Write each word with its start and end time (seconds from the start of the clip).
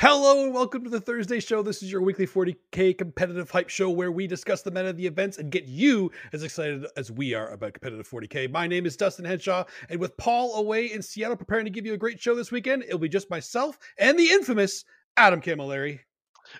Hello 0.00 0.44
and 0.44 0.54
welcome 0.54 0.84
to 0.84 0.90
the 0.90 1.00
Thursday 1.00 1.40
show. 1.40 1.60
This 1.60 1.82
is 1.82 1.90
your 1.90 2.02
weekly 2.02 2.24
40k 2.24 2.96
competitive 2.96 3.50
hype 3.50 3.68
show 3.68 3.90
where 3.90 4.12
we 4.12 4.28
discuss 4.28 4.62
the 4.62 4.70
meta 4.70 4.90
of 4.90 4.96
the 4.96 5.08
events 5.08 5.38
and 5.38 5.50
get 5.50 5.64
you 5.64 6.12
as 6.32 6.44
excited 6.44 6.86
as 6.96 7.10
we 7.10 7.34
are 7.34 7.48
about 7.48 7.72
competitive 7.72 8.08
40k. 8.08 8.48
My 8.52 8.68
name 8.68 8.86
is 8.86 8.96
Dustin 8.96 9.24
Henshaw, 9.24 9.64
and 9.88 9.98
with 9.98 10.16
Paul 10.16 10.54
away 10.54 10.86
in 10.92 11.02
Seattle 11.02 11.36
preparing 11.36 11.64
to 11.64 11.70
give 11.72 11.84
you 11.84 11.94
a 11.94 11.98
great 11.98 12.20
show 12.20 12.36
this 12.36 12.52
weekend, 12.52 12.84
it'll 12.84 13.00
be 13.00 13.08
just 13.08 13.28
myself 13.28 13.76
and 13.98 14.16
the 14.16 14.30
infamous 14.30 14.84
Adam 15.16 15.40
Camilleri. 15.40 15.98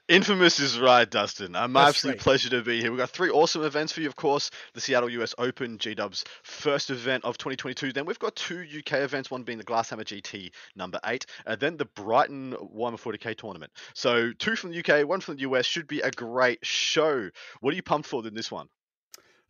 Infamous 0.08 0.60
is 0.60 0.78
right, 0.78 1.08
Dustin. 1.08 1.56
I'm 1.56 1.72
That's 1.72 1.90
absolute 1.90 2.14
right. 2.14 2.20
pleasure 2.20 2.50
to 2.50 2.62
be 2.62 2.80
here. 2.80 2.90
We've 2.90 2.98
got 2.98 3.10
three 3.10 3.30
awesome 3.30 3.64
events 3.64 3.92
for 3.92 4.00
you, 4.00 4.08
of 4.08 4.16
course. 4.16 4.50
The 4.74 4.80
Seattle 4.80 5.10
US 5.10 5.34
Open, 5.38 5.78
G 5.78 5.94
Dub's 5.94 6.24
first 6.42 6.90
event 6.90 7.24
of 7.24 7.38
2022. 7.38 7.92
Then 7.92 8.06
we've 8.06 8.18
got 8.18 8.36
two 8.36 8.60
UK 8.60 8.94
events, 8.94 9.30
one 9.30 9.42
being 9.42 9.58
the 9.58 9.64
Glasshammer 9.64 10.04
GT 10.04 10.50
number 10.76 11.00
eight, 11.06 11.26
and 11.46 11.60
then 11.60 11.76
the 11.76 11.84
Brighton 11.84 12.54
Warhammer 12.74 13.00
40k 13.00 13.36
tournament. 13.36 13.72
So 13.94 14.32
two 14.32 14.56
from 14.56 14.70
the 14.70 14.78
UK, 14.78 15.06
one 15.06 15.20
from 15.20 15.36
the 15.36 15.42
US. 15.42 15.66
Should 15.66 15.86
be 15.86 16.00
a 16.00 16.10
great 16.10 16.64
show. 16.64 17.30
What 17.60 17.72
are 17.72 17.76
you 17.76 17.82
pumped 17.82 18.08
for 18.08 18.26
in 18.26 18.34
this 18.34 18.50
one? 18.50 18.68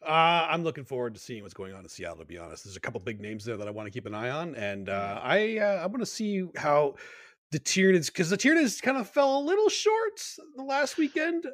Uh, 0.01 0.47
I'm 0.49 0.63
looking 0.63 0.85
forward 0.85 1.15
to 1.15 1.21
seeing 1.21 1.43
what's 1.43 1.55
going 1.55 1.75
on 1.75 1.83
in 1.83 1.89
Seattle. 1.89 2.19
To 2.19 2.25
be 2.25 2.39
honest, 2.39 2.65
there's 2.65 2.77
a 2.77 2.81
couple 2.81 3.01
big 3.01 3.21
names 3.21 3.45
there 3.45 3.57
that 3.57 3.67
I 3.67 3.73
want 3.73 3.87
to 3.87 3.91
keep 3.91 4.07
an 4.07 4.15
eye 4.15 4.31
on, 4.31 4.55
and 4.55 4.89
uh, 4.89 5.21
I 5.23 5.59
uh, 5.59 5.83
I 5.83 5.87
want 5.87 6.01
to 6.01 6.07
see 6.07 6.47
how 6.57 6.95
the 7.51 7.61
Tyranids 7.61 8.07
because 8.07 8.31
the 8.31 8.37
Tyranids 8.37 8.81
kind 8.83 8.97
of 8.97 9.09
fell 9.09 9.39
a 9.39 9.43
little 9.43 9.69
short 9.69 10.21
the 10.57 10.63
last 10.63 10.97
weekend. 10.97 11.47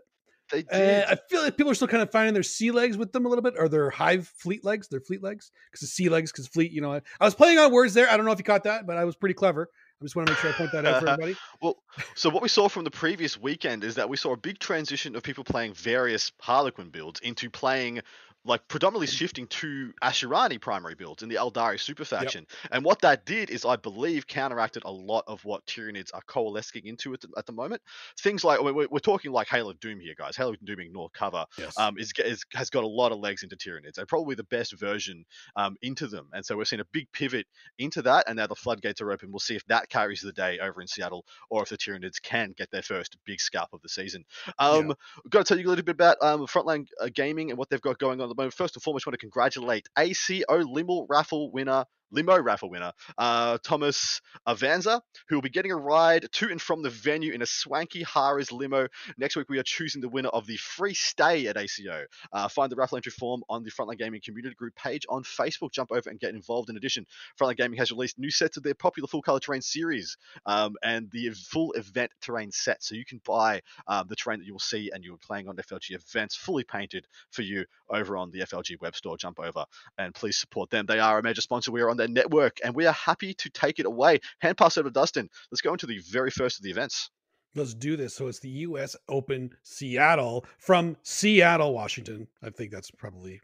They 0.50 0.62
did. 0.62 1.04
Uh, 1.04 1.12
I 1.12 1.16
feel 1.30 1.42
like 1.42 1.56
people 1.56 1.72
are 1.72 1.74
still 1.74 1.88
kind 1.88 2.02
of 2.02 2.10
finding 2.10 2.34
their 2.34 2.42
sea 2.42 2.70
legs 2.70 2.96
with 2.96 3.12
them 3.12 3.24
a 3.24 3.28
little 3.28 3.42
bit, 3.42 3.54
or 3.58 3.68
their 3.68 3.90
hive 3.90 4.28
fleet 4.36 4.64
legs, 4.64 4.88
their 4.88 5.00
fleet 5.00 5.22
legs, 5.22 5.50
because 5.70 5.80
the 5.80 5.86
sea 5.86 6.08
legs, 6.08 6.32
because 6.32 6.46
fleet. 6.48 6.70
You 6.70 6.82
know, 6.82 6.92
I, 6.92 7.00
I 7.20 7.24
was 7.24 7.34
playing 7.34 7.58
on 7.58 7.72
words 7.72 7.94
there. 7.94 8.10
I 8.10 8.16
don't 8.16 8.26
know 8.26 8.32
if 8.32 8.38
you 8.38 8.44
caught 8.44 8.64
that, 8.64 8.86
but 8.86 8.96
I 8.96 9.04
was 9.04 9.16
pretty 9.16 9.34
clever. 9.34 9.70
I 10.00 10.04
just 10.04 10.16
want 10.16 10.26
to 10.26 10.32
make 10.32 10.40
sure 10.40 10.50
I 10.50 10.54
point 10.54 10.72
that 10.72 10.84
out 10.84 11.02
for 11.02 11.08
everybody. 11.08 11.36
Well, 11.62 11.76
so 12.14 12.28
what 12.28 12.42
we 12.42 12.48
saw 12.48 12.68
from 12.68 12.84
the 12.84 12.90
previous 12.90 13.40
weekend 13.40 13.84
is 13.84 13.94
that 13.94 14.08
we 14.08 14.16
saw 14.16 14.32
a 14.32 14.36
big 14.36 14.58
transition 14.58 15.16
of 15.16 15.22
people 15.22 15.44
playing 15.44 15.72
various 15.74 16.30
Harlequin 16.40 16.90
builds 16.90 17.20
into 17.20 17.48
playing 17.48 18.02
like 18.44 18.66
predominantly 18.68 19.06
shifting 19.06 19.46
to 19.46 19.92
Asuryani 20.02 20.60
primary 20.60 20.94
builds 20.94 21.22
in 21.22 21.28
the 21.28 21.36
Eldari 21.36 21.80
super 21.80 22.04
faction. 22.04 22.46
And 22.70 22.84
what 22.84 23.00
that 23.00 23.24
did 23.24 23.50
is, 23.50 23.64
I 23.64 23.76
believe, 23.76 24.26
counteracted 24.26 24.82
a 24.84 24.92
lot 24.92 25.24
of 25.26 25.44
what 25.44 25.64
Tyranids 25.66 26.10
are 26.12 26.22
coalescing 26.26 26.84
into 26.84 27.14
at 27.14 27.20
the, 27.20 27.28
at 27.38 27.46
the 27.46 27.52
moment. 27.52 27.80
Things 28.20 28.44
like 28.44 28.60
we're, 28.60 28.86
we're 28.90 28.98
talking 28.98 29.32
like 29.32 29.48
Hail 29.48 29.70
of 29.70 29.80
Doom 29.80 30.00
here, 30.00 30.14
guys. 30.16 30.36
Hail 30.36 30.50
of 30.50 30.64
Doom 30.64 30.80
ignore 30.80 31.08
cover 31.10 31.46
Yes. 31.58 31.78
um, 31.78 31.98
is, 31.98 32.12
is 32.18 32.44
has 32.52 32.70
got 32.70 32.84
a 32.84 32.88
lot 32.88 33.12
of 33.12 33.18
legs 33.18 33.42
into 33.42 33.56
Tyranids 33.56 33.98
and 33.98 34.06
probably 34.06 34.34
the 34.34 34.44
best 34.44 34.78
version 34.78 35.24
um, 35.56 35.76
into 35.82 36.06
them. 36.06 36.28
And 36.32 36.44
so 36.44 36.56
we're 36.56 36.64
seeing 36.64 36.80
a 36.80 36.86
big 36.92 37.10
pivot 37.12 37.46
into 37.78 38.02
that, 38.02 38.24
and 38.28 38.36
now 38.36 38.46
the 38.46 38.54
floodgates 38.54 39.00
are 39.00 39.10
open. 39.10 39.30
We'll 39.32 39.38
see 39.40 39.56
if 39.56 39.64
that 39.66 39.88
carries 39.88 40.20
the 40.20 40.32
day 40.32 40.58
over 40.58 40.80
in 40.80 40.86
Seattle, 40.86 41.24
or 41.48 41.62
if 41.62 41.70
the 41.70 41.78
Tyranids 41.78 42.20
can 42.20 42.52
get 42.56 42.70
their 42.70 42.82
first 42.82 43.16
big 43.24 43.40
scalp 43.40 43.70
of 43.72 43.80
the 43.82 43.88
season. 43.88 44.24
Um, 44.58 44.94
Got 45.30 45.40
to 45.40 45.44
tell 45.44 45.58
you 45.58 45.68
a 45.68 45.70
little 45.70 45.84
bit 45.84 45.94
about 45.94 46.16
um, 46.20 46.46
Frontline 46.46 46.86
uh, 47.00 47.08
Gaming 47.14 47.50
and 47.50 47.58
what 47.58 47.70
they've 47.70 47.80
got 47.80 47.98
going 47.98 48.20
on 48.20 48.33
the 48.36 48.42
moment. 48.42 48.54
First 48.54 48.76
and 48.76 48.82
foremost, 48.82 49.06
I 49.06 49.10
want 49.10 49.20
to 49.20 49.24
congratulate 49.24 49.88
ACO 49.98 50.58
Limo 50.58 51.06
raffle 51.08 51.50
winner. 51.52 51.84
Limo 52.10 52.40
raffle 52.40 52.70
winner, 52.70 52.92
uh, 53.18 53.58
Thomas 53.62 54.20
Avanza, 54.46 55.00
who 55.28 55.36
will 55.36 55.42
be 55.42 55.50
getting 55.50 55.72
a 55.72 55.76
ride 55.76 56.26
to 56.32 56.50
and 56.50 56.60
from 56.60 56.82
the 56.82 56.90
venue 56.90 57.32
in 57.32 57.42
a 57.42 57.46
swanky 57.46 58.04
Harris 58.04 58.52
limo. 58.52 58.88
Next 59.18 59.36
week, 59.36 59.48
we 59.48 59.58
are 59.58 59.64
choosing 59.64 60.00
the 60.00 60.08
winner 60.08 60.28
of 60.28 60.46
the 60.46 60.56
free 60.56 60.94
stay 60.94 61.46
at 61.46 61.56
ACO. 61.56 62.04
Uh, 62.32 62.48
find 62.48 62.70
the 62.70 62.76
raffle 62.76 62.96
entry 62.96 63.12
form 63.12 63.42
on 63.48 63.62
the 63.62 63.70
Frontline 63.70 63.98
Gaming 63.98 64.20
community 64.24 64.54
group 64.54 64.74
page 64.76 65.06
on 65.08 65.22
Facebook. 65.22 65.72
Jump 65.72 65.90
over 65.92 66.08
and 66.10 66.20
get 66.20 66.34
involved. 66.34 66.70
In 66.70 66.76
addition, 66.76 67.06
Frontline 67.40 67.56
Gaming 67.56 67.78
has 67.78 67.90
released 67.90 68.18
new 68.18 68.30
sets 68.30 68.56
of 68.56 68.62
their 68.62 68.74
popular 68.74 69.06
full 69.06 69.22
color 69.22 69.40
terrain 69.40 69.62
series 69.62 70.16
um, 70.46 70.74
and 70.82 71.10
the 71.10 71.30
full 71.30 71.72
event 71.72 72.10
terrain 72.20 72.50
set. 72.52 72.82
So 72.82 72.94
you 72.94 73.04
can 73.04 73.20
buy 73.24 73.62
um, 73.86 74.06
the 74.08 74.16
terrain 74.16 74.38
that 74.40 74.46
you 74.46 74.52
will 74.54 74.60
see 74.60 74.90
and 74.92 75.04
you're 75.04 75.16
playing 75.16 75.48
on 75.48 75.56
FLG 75.56 75.92
events 75.92 76.36
fully 76.36 76.64
painted 76.64 77.06
for 77.30 77.42
you 77.42 77.64
over 77.88 78.16
on 78.16 78.30
the 78.30 78.40
FLG 78.40 78.80
web 78.80 78.94
store. 78.94 79.16
Jump 79.16 79.40
over 79.40 79.64
and 79.98 80.14
please 80.14 80.38
support 80.38 80.70
them. 80.70 80.86
They 80.86 80.98
are 80.98 81.18
a 81.18 81.22
major 81.22 81.40
sponsor. 81.40 81.72
We 81.72 81.82
are 81.82 81.90
on 81.94 81.98
their 81.98 82.08
network 82.08 82.58
and 82.64 82.74
we 82.74 82.86
are 82.86 82.92
happy 82.92 83.32
to 83.34 83.50
take 83.50 83.78
it 83.78 83.86
away. 83.86 84.20
Hand 84.40 84.56
pass 84.56 84.76
over 84.76 84.88
to 84.88 84.92
Dustin. 84.92 85.28
Let's 85.50 85.60
go 85.60 85.72
into 85.72 85.86
the 85.86 86.00
very 86.10 86.30
first 86.30 86.58
of 86.58 86.64
the 86.64 86.70
events. 86.70 87.10
Let's 87.54 87.74
do 87.74 87.96
this. 87.96 88.14
So 88.14 88.26
it's 88.26 88.40
the 88.40 88.48
U.S. 88.48 88.96
Open 89.08 89.50
Seattle 89.62 90.44
from 90.58 90.96
Seattle, 91.04 91.72
Washington. 91.72 92.26
I 92.42 92.50
think 92.50 92.72
that's 92.72 92.90
probably 92.90 93.40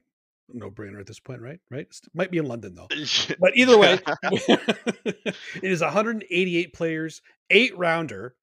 no-brainer 0.53 0.99
at 0.99 1.07
this 1.07 1.21
point, 1.21 1.41
right? 1.41 1.61
Right? 1.71 1.87
Might 2.13 2.33
be 2.33 2.39
in 2.39 2.47
London 2.47 2.75
though. 2.75 2.89
But 3.39 3.57
either 3.57 3.79
way, 3.79 4.01
it 4.25 5.37
is 5.63 5.81
188 5.81 6.75
players, 6.75 7.23
eight 7.51 7.79
rounder, 7.79 8.35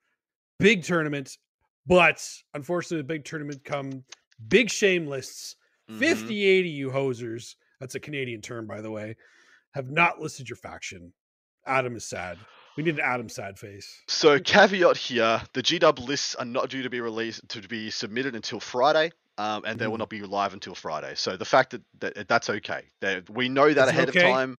big 0.58 0.84
tournament. 0.84 1.38
But 1.86 2.26
unfortunately, 2.54 2.98
the 2.98 3.04
big 3.04 3.26
tournament 3.26 3.64
come 3.66 4.06
big 4.48 4.70
shame 4.70 5.08
lists. 5.08 5.56
Mhm. 5.92 6.00
50, 6.00 6.46
80 6.46 6.70
you 6.70 6.90
hosers. 6.92 7.56
That's 7.80 7.96
a 7.96 8.00
Canadian 8.00 8.42
term, 8.42 8.68
by 8.68 8.82
the 8.82 8.92
way. 8.92 9.16
Have 9.78 9.92
not 9.92 10.20
listed 10.20 10.50
your 10.50 10.56
faction. 10.56 11.14
Adam 11.68 11.96
is 11.96 12.04
sad. 12.04 12.40
We 12.76 12.82
need 12.82 12.96
an 12.96 13.00
Adam 13.00 13.30
sad 13.30 13.60
face. 13.60 14.02
So 14.08 14.40
caveat 14.40 14.98
here: 14.98 15.40
the 15.54 15.62
GW 15.62 16.00
lists 16.08 16.34
are 16.34 16.46
not 16.46 16.72
due 16.72 16.82
to 16.82 16.90
be 16.90 17.00
released 17.00 17.48
to 17.50 17.62
be 17.62 17.92
submitted 17.92 18.34
until 18.34 18.60
Friday, 18.60 19.12
um, 19.38 19.66
and 19.68 19.78
they 19.78 19.86
will 19.86 19.98
Mhm. 19.98 20.00
not 20.00 20.10
be 20.10 20.22
live 20.22 20.54
until 20.54 20.74
Friday. 20.74 21.14
So 21.14 21.38
the 21.38 21.46
fact 21.46 21.70
that, 21.70 21.84
that 22.00 22.28
that's 22.28 22.50
okay, 22.50 22.86
that 23.02 23.30
we 23.30 23.50
know 23.50 23.72
that 23.72 23.84
Is 23.84 23.90
ahead 23.94 24.10
okay? 24.10 24.28
of 24.28 24.34
time. 24.34 24.58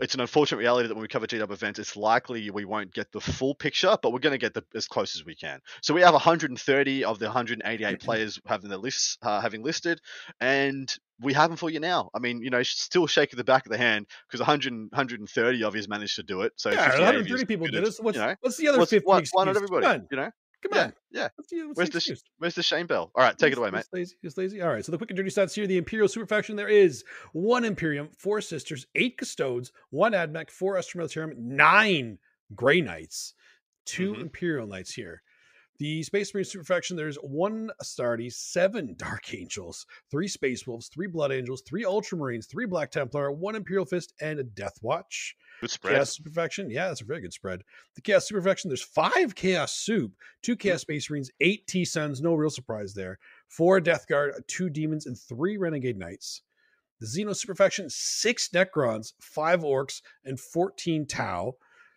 It's 0.00 0.14
an 0.14 0.20
unfortunate 0.20 0.58
reality 0.58 0.88
that 0.88 0.94
when 0.94 1.02
we 1.02 1.08
cover 1.08 1.26
GW 1.26 1.50
events, 1.50 1.78
it's 1.78 1.96
likely 1.96 2.50
we 2.50 2.64
won't 2.64 2.92
get 2.92 3.10
the 3.12 3.20
full 3.20 3.54
picture, 3.54 3.96
but 4.02 4.12
we're 4.12 4.18
going 4.18 4.32
to 4.32 4.38
get 4.38 4.54
the, 4.54 4.64
as 4.74 4.86
close 4.86 5.16
as 5.16 5.24
we 5.24 5.34
can. 5.34 5.60
So 5.82 5.94
we 5.94 6.02
have 6.02 6.12
130 6.12 7.04
of 7.04 7.18
the 7.18 7.26
188 7.26 8.00
players 8.00 8.40
having 8.46 8.70
their 8.70 8.78
lists 8.78 9.18
uh, 9.22 9.40
having 9.40 9.62
listed, 9.62 10.00
and 10.40 10.92
we 11.20 11.32
have 11.32 11.50
them 11.50 11.56
for 11.56 11.70
you 11.70 11.80
now. 11.80 12.10
I 12.14 12.18
mean, 12.18 12.42
you 12.42 12.50
know, 12.50 12.62
still 12.62 13.06
shaking 13.06 13.36
the 13.36 13.44
back 13.44 13.66
of 13.66 13.72
the 13.72 13.78
hand 13.78 14.06
because 14.28 14.40
100, 14.40 14.72
130 14.72 15.64
of 15.64 15.76
you 15.76 15.82
managed 15.88 16.16
to 16.16 16.22
do 16.22 16.42
it. 16.42 16.52
So 16.56 16.70
yeah, 16.70 16.90
58 16.90 17.14
of 17.14 17.28
yous 17.28 17.42
130 17.42 17.44
people 17.46 17.66
did 17.66 17.84
it. 17.84 17.94
So 17.94 18.02
what's, 18.02 18.16
you 18.16 18.24
know, 18.24 18.34
what's 18.40 18.56
the 18.56 18.68
other 18.68 18.78
what's, 18.78 18.90
50 18.90 19.06
why, 19.06 19.12
why 19.14 19.18
excuses? 19.20 19.46
not 19.46 19.56
everybody? 19.56 20.04
You 20.10 20.16
know, 20.16 20.30
Come 20.68 20.78
yeah, 20.78 20.84
on. 20.84 20.92
yeah. 21.10 21.28
What's 21.36 21.52
what's 21.52 21.76
Where's 21.76 21.90
the 21.90 21.96
excuse? 21.98 22.24
where's 22.38 22.54
the 22.54 22.62
Shane 22.62 22.86
Bell? 22.86 23.10
All 23.14 23.22
right, 23.24 23.36
take 23.36 23.52
it 23.52 23.58
away, 23.58 23.70
mate. 23.70 23.80
It's 23.80 23.88
lazy. 23.92 24.16
It's 24.22 24.36
lazy. 24.36 24.60
All 24.62 24.70
right. 24.72 24.84
So 24.84 24.92
the 24.92 24.98
quick 24.98 25.10
and 25.10 25.16
dirty 25.16 25.30
stats 25.30 25.54
here: 25.54 25.66
the 25.66 25.78
Imperial 25.78 26.08
super 26.08 26.26
faction. 26.26 26.56
There 26.56 26.68
is 26.68 27.04
one 27.32 27.64
Imperium, 27.64 28.08
four 28.18 28.40
Sisters, 28.40 28.86
eight 28.94 29.16
Custodes, 29.18 29.72
one 29.90 30.12
Admech, 30.12 30.50
four 30.50 30.76
Astra 30.78 31.02
Militarum, 31.02 31.36
nine 31.36 32.18
Grey 32.54 32.80
Knights, 32.80 33.34
2 33.86 34.14
Mhm. 34.14 34.20
Imperial 34.22 34.66
Knights 34.66 34.94
here. 34.94 35.22
The 35.78 36.02
Space 36.04 36.32
Marine 36.32 36.44
super 36.46 36.64
faction. 36.64 36.96
There's 36.96 37.16
one 37.16 37.70
Astartes, 37.82 38.32
seven 38.32 38.94
Dark 38.98 39.34
Angels, 39.34 39.84
three 40.10 40.26
Space 40.28 40.66
Wolves, 40.66 40.88
three 40.88 41.06
Blood 41.06 41.32
Angels, 41.32 41.62
three 41.66 41.84
Ultramarines, 41.84 42.48
three 42.48 42.64
Black 42.66 42.90
Templar, 42.90 43.30
one 43.30 43.54
Imperial 43.56 43.84
Fist, 43.84 44.14
and 44.20 44.38
a 44.38 44.44
Death 44.44 44.78
Watch. 44.80 45.36
Good 45.60 45.70
spread. 45.70 45.94
Chaos 45.94 46.16
Super 46.16 46.30
Faction. 46.30 46.70
Yeah, 46.70 46.88
that's 46.88 47.00
a 47.00 47.04
very 47.04 47.20
good 47.20 47.32
spread. 47.32 47.62
The 47.94 48.00
Chaos 48.02 48.26
Super 48.28 48.42
Faction, 48.42 48.68
there's 48.68 48.82
five 48.82 49.34
Chaos 49.34 49.72
Soup, 49.74 50.12
two 50.42 50.52
Hmm. 50.52 50.58
Chaos 50.58 50.80
Space 50.82 51.08
Marines, 51.10 51.30
eight 51.40 51.66
T 51.66 51.84
Sons, 51.84 52.20
no 52.20 52.34
real 52.34 52.50
surprise 52.50 52.94
there. 52.94 53.18
Four 53.48 53.80
Death 53.80 54.06
Guard, 54.08 54.34
two 54.48 54.68
Demons, 54.70 55.06
and 55.06 55.18
three 55.18 55.56
Renegade 55.56 55.98
Knights. 55.98 56.42
The 57.00 57.06
Xeno 57.06 57.36
Super 57.36 57.54
Faction, 57.54 57.88
six 57.90 58.48
Necrons, 58.48 59.12
five 59.20 59.60
Orcs, 59.60 60.00
and 60.24 60.40
14 60.40 61.06
Tau. 61.06 61.56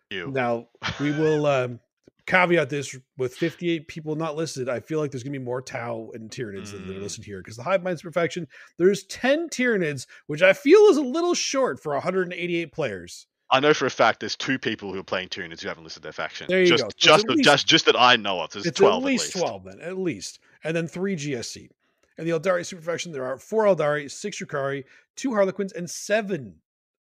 You. 0.09 0.29
Now, 0.31 0.67
we 0.99 1.11
will 1.11 1.45
um, 1.45 1.79
caveat 2.25 2.69
this 2.69 2.95
with 3.17 3.33
58 3.35 3.87
people 3.87 4.15
not 4.15 4.35
listed. 4.35 4.67
I 4.67 4.81
feel 4.81 4.99
like 4.99 5.09
there's 5.11 5.23
going 5.23 5.33
to 5.33 5.39
be 5.39 5.45
more 5.45 5.61
Tau 5.61 6.09
and 6.13 6.29
Tyranids 6.29 6.71
than 6.71 6.85
that 6.87 6.95
are 6.97 6.99
Mm. 6.99 7.03
listed 7.03 7.23
here 7.25 7.39
because 7.39 7.55
the 7.55 7.63
Hive 7.63 7.81
Mind 7.81 7.99
Super 7.99 8.11
Faction, 8.11 8.47
there's 8.77 9.03
10 9.05 9.49
Tyranids, 9.49 10.05
which 10.27 10.41
I 10.41 10.51
feel 10.53 10.81
is 10.89 10.97
a 10.97 11.01
little 11.01 11.33
short 11.33 11.81
for 11.81 11.93
188 11.93 12.73
players. 12.73 13.25
I 13.51 13.59
know 13.59 13.73
for 13.73 13.85
a 13.85 13.89
fact 13.91 14.19
there's 14.19 14.35
two 14.35 14.59
people 14.59 14.93
who 14.93 14.99
are 14.99 15.03
playing 15.03 15.29
Tyranids 15.29 15.61
who 15.61 15.67
haven't 15.67 15.83
listed 15.83 16.03
their 16.03 16.11
faction. 16.11 16.47
There 16.49 16.61
you 16.61 16.67
just, 16.67 16.83
go. 16.83 16.89
Just, 16.97 17.27
least- 17.27 17.43
just, 17.43 17.67
just 17.67 17.85
that 17.85 17.99
I 17.99 18.15
know 18.15 18.41
of. 18.41 18.51
There's 18.51 18.65
it's 18.65 18.77
12 18.77 19.03
at 19.03 19.05
least, 19.05 19.35
at 19.35 19.35
least, 19.35 19.47
12 19.47 19.63
then 19.63 19.81
at 19.81 19.97
least 19.97 20.39
and 20.63 20.75
then 20.75 20.87
three 20.87 21.15
gsc 21.15 21.69
and 22.17 22.27
the 22.27 22.31
eldari 22.31 22.65
super 22.65 22.81
faction 22.81 23.11
there 23.11 23.25
are 23.25 23.37
four 23.37 23.63
eldari 23.63 24.11
six 24.11 24.39
yukari 24.41 24.83
two 25.15 25.33
harlequins 25.33 25.71
and 25.71 25.89
seven 25.89 26.55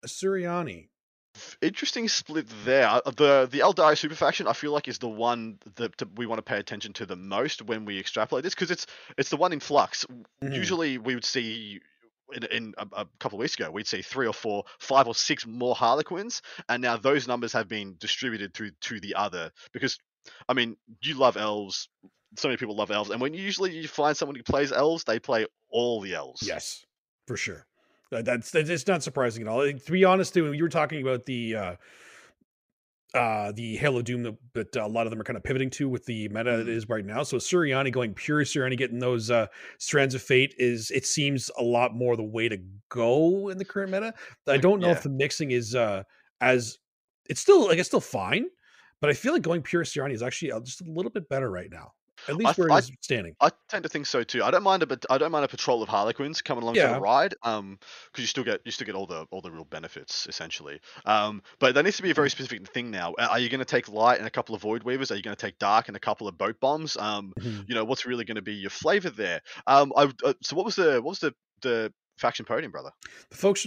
asuryani 0.05 0.89
Interesting 1.61 2.09
split 2.09 2.47
there. 2.65 2.89
Uh, 2.89 3.01
The 3.05 3.47
the 3.51 3.59
Eldari 3.61 3.97
super 3.99 4.15
faction 4.15 4.47
I 4.47 4.55
feel 4.55 4.73
like 4.73 4.89
is 4.89 4.99
the 4.99 5.09
one 5.09 5.59
that 5.75 5.93
we 6.17 6.25
want 6.25 6.39
to 6.39 6.43
pay 6.43 6.59
attention 6.59 6.95
to 6.95 7.05
the 7.05 7.17
most 7.17 7.61
when 7.61 7.85
we 7.85 7.99
extrapolate 7.99 8.43
this 8.43 8.55
because 8.55 8.71
it's 8.71 8.87
it's 9.19 9.29
the 9.29 9.37
one 9.37 9.53
in 9.53 9.61
flux. 9.61 10.07
Mhm. 10.43 10.55
Usually 10.55 10.97
we 10.99 11.15
would 11.15 11.27
see 11.27 11.81
in, 12.35 12.45
in 12.45 12.75
a, 12.79 12.87
a 13.03 13.07
couple 13.21 13.39
of 13.39 13.41
weeks 13.41 13.55
ago 13.55 13.71
we'd 13.71 13.87
see 13.87 14.03
three 14.03 14.27
or 14.27 14.33
four, 14.33 14.65
five 14.79 15.07
or 15.07 15.15
six 15.15 15.47
more 15.47 15.75
Harlequins, 15.75 16.43
and 16.69 16.83
now 16.83 16.97
those 16.97 17.29
numbers 17.29 17.53
have 17.53 17.69
been 17.69 17.97
distributed 17.99 18.55
through 18.55 18.71
to 18.83 19.01
the 19.01 19.15
other 19.15 19.51
because 19.73 19.99
I 20.49 20.55
mean 20.55 20.77
you 21.03 21.15
love 21.15 21.37
elves. 21.37 21.89
So 22.37 22.49
many 22.49 22.59
people 22.59 22.77
love 22.77 22.91
elves, 22.91 23.11
and 23.11 23.21
when 23.21 23.33
you 23.33 23.43
usually 23.43 23.75
you 23.77 23.89
find 23.89 24.17
someone 24.17 24.37
who 24.37 24.43
plays 24.43 24.73
elves, 24.73 25.05
they 25.05 25.19
play 25.19 25.47
all 25.71 26.01
the 26.01 26.15
elves. 26.15 26.43
yes 26.47 26.85
for 27.27 27.37
sure 27.37 27.67
That- 28.11 28.25
that's 28.25 28.55
it's 28.55 28.87
not 28.87 29.03
surprising 29.03 29.43
at 29.43 29.49
all 29.49 29.63
to 29.73 29.93
be 29.93 30.05
honest 30.05 30.35
too 30.35 30.53
you 30.53 30.63
were 30.63 30.69
talking 30.69 31.03
about 31.03 31.27
the 31.27 31.57
uh 31.57 31.77
uh, 33.17 33.53
the 33.53 33.77
Hail 33.77 33.97
of 33.97 34.05
Doom 34.05 34.23
that, 34.23 34.37
that 34.55 34.77
a 34.77 34.87
lot 34.87 35.07
of 35.07 35.11
them 35.11 35.21
are 35.21 35.25
kind 35.25 35.37
of 35.37 35.43
pivoting 35.43 35.71
to 35.71 35.89
with 35.89 36.05
the 36.05 36.29
meta 36.29 36.51
mm. 36.51 36.61
it 36.61 36.69
is 36.69 36.89
right 36.89 37.05
now. 37.05 37.23
So 37.23 37.39
Suriani 37.39 37.91
going 37.93 38.15
pure 38.15 38.45
Suriani, 38.45 38.77
getting 38.77 38.99
those 38.99 39.31
uh, 39.31 39.47
strands 39.79 40.15
of 40.15 40.23
fate 40.23 40.55
is 40.59 40.91
it 40.91 41.07
seems 41.07 41.51
a 41.59 41.63
lot 41.63 41.95
more 41.95 42.17
the 42.17 42.23
way 42.23 42.49
to 42.49 42.59
go 42.89 43.49
in 43.49 43.59
the 43.59 43.65
current 43.65 43.91
meta. 43.91 44.15
I 44.47 44.59
don't 44.59 44.81
know 44.81 44.89
yeah. 44.89 44.95
if 44.95 45.03
the 45.03 45.09
mixing 45.09 45.51
is 45.51 45.75
uh, 45.75 46.03
as 46.41 46.79
it's 47.29 47.41
still 47.41 47.67
like 47.67 47.79
it's 47.79 47.89
still 47.89 48.01
fine, 48.01 48.47
but 49.01 49.11
I 49.11 49.15
feel 49.15 49.33
like 49.33 49.43
going 49.43 49.63
pure 49.63 49.85
Suriani 49.85 50.13
is 50.13 50.23
actually 50.23 50.53
uh, 50.53 50.61
just 50.61 50.81
a 50.81 50.91
little 50.91 51.11
bit 51.11 51.29
better 51.29 51.51
right 51.51 51.71
now. 51.71 51.93
At 52.29 52.37
least 52.37 52.59
I, 52.59 52.63
where 52.63 52.69
he's 52.77 52.91
standing. 53.01 53.35
I 53.41 53.51
tend 53.69 53.83
to 53.85 53.89
think 53.89 54.07
so 54.07 54.23
too. 54.23 54.43
I 54.43 54.51
don't 54.51 54.63
mind 54.63 54.83
a 54.83 54.87
but 54.87 55.05
I 55.11 55.19
don't 55.19 55.33
mind 55.33 55.45
a 55.45 55.49
patrol 55.49 55.83
of 55.83 55.89
Harlequins 55.89 56.43
coming 56.43 56.63
along 56.63 56.77
yeah. 56.77 56.89
for 56.89 56.95
the 56.95 57.01
ride. 57.01 57.35
Um, 57.43 57.79
because 58.13 58.23
you 58.23 58.27
still 58.27 58.45
get 58.45 58.61
you 58.65 58.73
still 58.73 58.87
get 58.87 58.95
all 58.95 59.07
the 59.07 59.27
all 59.31 59.41
the 59.41 59.51
real 59.51 59.65
benefits 59.65 60.27
essentially. 60.29 60.81
Um, 61.05 61.43
but 61.59 61.75
that 61.75 61.85
needs 61.85 61.97
to 61.97 62.03
be 62.03 62.11
a 62.11 62.15
very 62.15 62.31
specific 62.31 62.67
thing 62.69 62.91
now. 62.91 63.15
Are 63.19 63.39
you 63.39 63.49
going 63.49 63.61
to 63.61 63.65
take 63.65 63.89
light 63.89 64.19
and 64.19 64.27
a 64.27 64.31
couple 64.31 64.55
of 64.55 64.63
void 64.63 64.83
weavers? 64.83 65.11
Are 65.11 65.17
you 65.17 65.23
going 65.23 65.37
to 65.37 65.41
take 65.41 65.59
dark 65.59 65.89
and 65.89 65.97
a 65.97 66.01
couple 66.01 66.29
of 66.29 66.39
boat 66.39 66.61
bombs? 66.61 66.97
Um, 66.97 67.33
mm-hmm. 67.39 67.63
you 67.67 67.75
know 67.75 67.85
what's 67.85 68.07
really 68.07 68.25
going 68.25 68.37
to 68.37 68.43
be 68.43 68.55
your 68.55 68.71
flavor 68.71 69.11
there. 69.11 69.41
Um, 69.67 69.93
I 69.97 70.11
uh, 70.25 70.35
so 70.43 70.57
what 70.57 70.65
was 70.65 70.77
the 70.77 70.95
what 71.03 71.11
was 71.11 71.19
the 71.21 71.35
the 71.63 71.93
faction 72.19 72.45
podium, 72.45 72.73
brother? 72.73 72.91
The 73.31 73.37
folks 73.37 73.67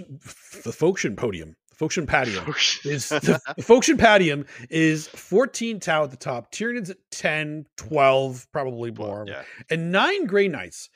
the 0.63 0.71
faction 0.71 1.15
podium. 1.15 1.55
Foction 1.79 2.05
Padium 2.05 2.45
is 2.83 3.07
the, 3.07 3.39
the 3.55 3.63
Foction 3.63 3.97
Padium 3.97 4.45
is 4.69 5.07
14 5.07 5.79
Tau 5.79 6.03
at 6.03 6.11
the 6.11 6.17
top, 6.17 6.51
Tyranids 6.51 6.89
at 6.89 6.97
10, 7.11 7.67
12, 7.77 8.47
probably 8.51 8.91
more, 8.91 9.23
yeah. 9.25 9.43
and 9.69 9.89
nine 9.89 10.25
Grey 10.25 10.49
Knights. 10.49 10.89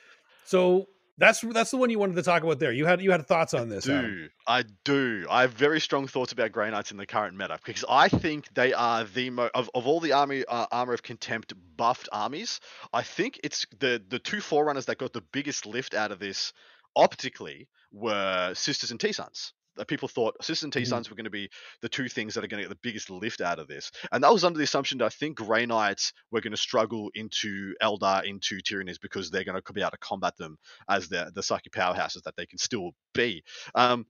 So 0.44 0.88
that's 1.18 1.40
that's 1.40 1.72
the 1.72 1.78
one 1.78 1.90
you 1.90 2.00
wanted 2.00 2.18
to 2.18 2.22
talk 2.22 2.44
about 2.44 2.60
there. 2.60 2.74
You 2.74 2.86
had 2.86 3.02
you 3.02 3.12
had 3.12 3.26
thoughts 3.26 3.54
on 3.54 3.70
this. 3.70 3.88
I 3.88 3.92
do 3.92 3.98
Adam. 3.98 4.30
I 4.46 4.64
do? 4.84 5.26
I 5.30 5.42
have 5.42 5.54
very 5.54 5.80
strong 5.80 6.06
thoughts 6.06 6.34
about 6.34 6.52
Grey 6.52 6.70
Knights 6.70 6.92
in 6.92 6.98
the 6.98 7.06
current 7.06 7.38
meta 7.38 7.58
because 7.66 7.86
I 7.88 8.10
think 8.10 8.54
they 8.54 8.74
are 8.74 9.06
the 9.06 9.30
mo- 9.30 9.52
of, 9.56 9.70
of 9.74 9.88
all 9.88 10.02
the 10.02 10.12
army 10.12 10.44
uh, 10.50 10.66
armor 10.70 10.94
of 10.94 11.02
contempt 11.02 11.54
buffed 11.78 12.10
armies. 12.12 12.60
I 12.92 13.04
think 13.04 13.40
it's 13.42 13.66
the 13.80 14.04
the 14.06 14.20
two 14.20 14.42
forerunners 14.42 14.88
that 14.88 14.98
got 14.98 15.14
the 15.14 15.24
biggest 15.32 15.66
lift 15.66 15.94
out 15.94 16.12
of 16.12 16.20
this 16.20 16.52
optically 16.94 17.70
were 17.94 18.54
Sisters 18.54 18.92
and 18.92 19.00
T 19.00 19.14
Sons 19.14 19.54
people 19.88 20.08
thought 20.08 20.36
and 20.48 20.72
T 20.72 20.86
Sons 20.86 21.08
mm-hmm. 21.08 21.12
were 21.12 21.16
going 21.16 21.26
to 21.26 21.30
be 21.30 21.50
the 21.82 21.90
two 21.90 22.08
things 22.08 22.34
that 22.34 22.44
are 22.44 22.48
going 22.48 22.62
to 22.62 22.70
get 22.70 22.76
the 22.76 22.88
biggest 22.88 23.10
lift 23.10 23.42
out 23.42 23.60
of 23.60 23.68
this. 23.68 23.92
And 24.12 24.24
that 24.24 24.32
was 24.32 24.44
under 24.44 24.58
the 24.58 24.64
assumption 24.64 25.00
that 25.00 25.06
I 25.06 25.10
think 25.10 25.38
Grey 25.38 25.66
Knights 25.66 26.14
were 26.32 26.42
going 26.42 26.52
to 26.52 26.58
struggle 26.58 27.10
into 27.16 27.74
Eldar, 27.82 28.24
into 28.26 28.60
Tyranids, 28.60 29.02
because 29.02 29.30
they're 29.30 29.44
going 29.44 29.62
to 29.62 29.74
be 29.74 29.82
able 29.82 29.92
to 29.92 29.98
combat 29.98 30.38
them 30.38 30.58
as 30.90 31.10
the, 31.10 31.32
the 31.34 31.44
psychic 31.44 31.74
powerhouses 31.74 32.24
that 32.24 32.36
they 32.36 32.46
can 32.46 32.58
still 32.58 32.92
be. 33.14 33.44
Um, 33.76 34.06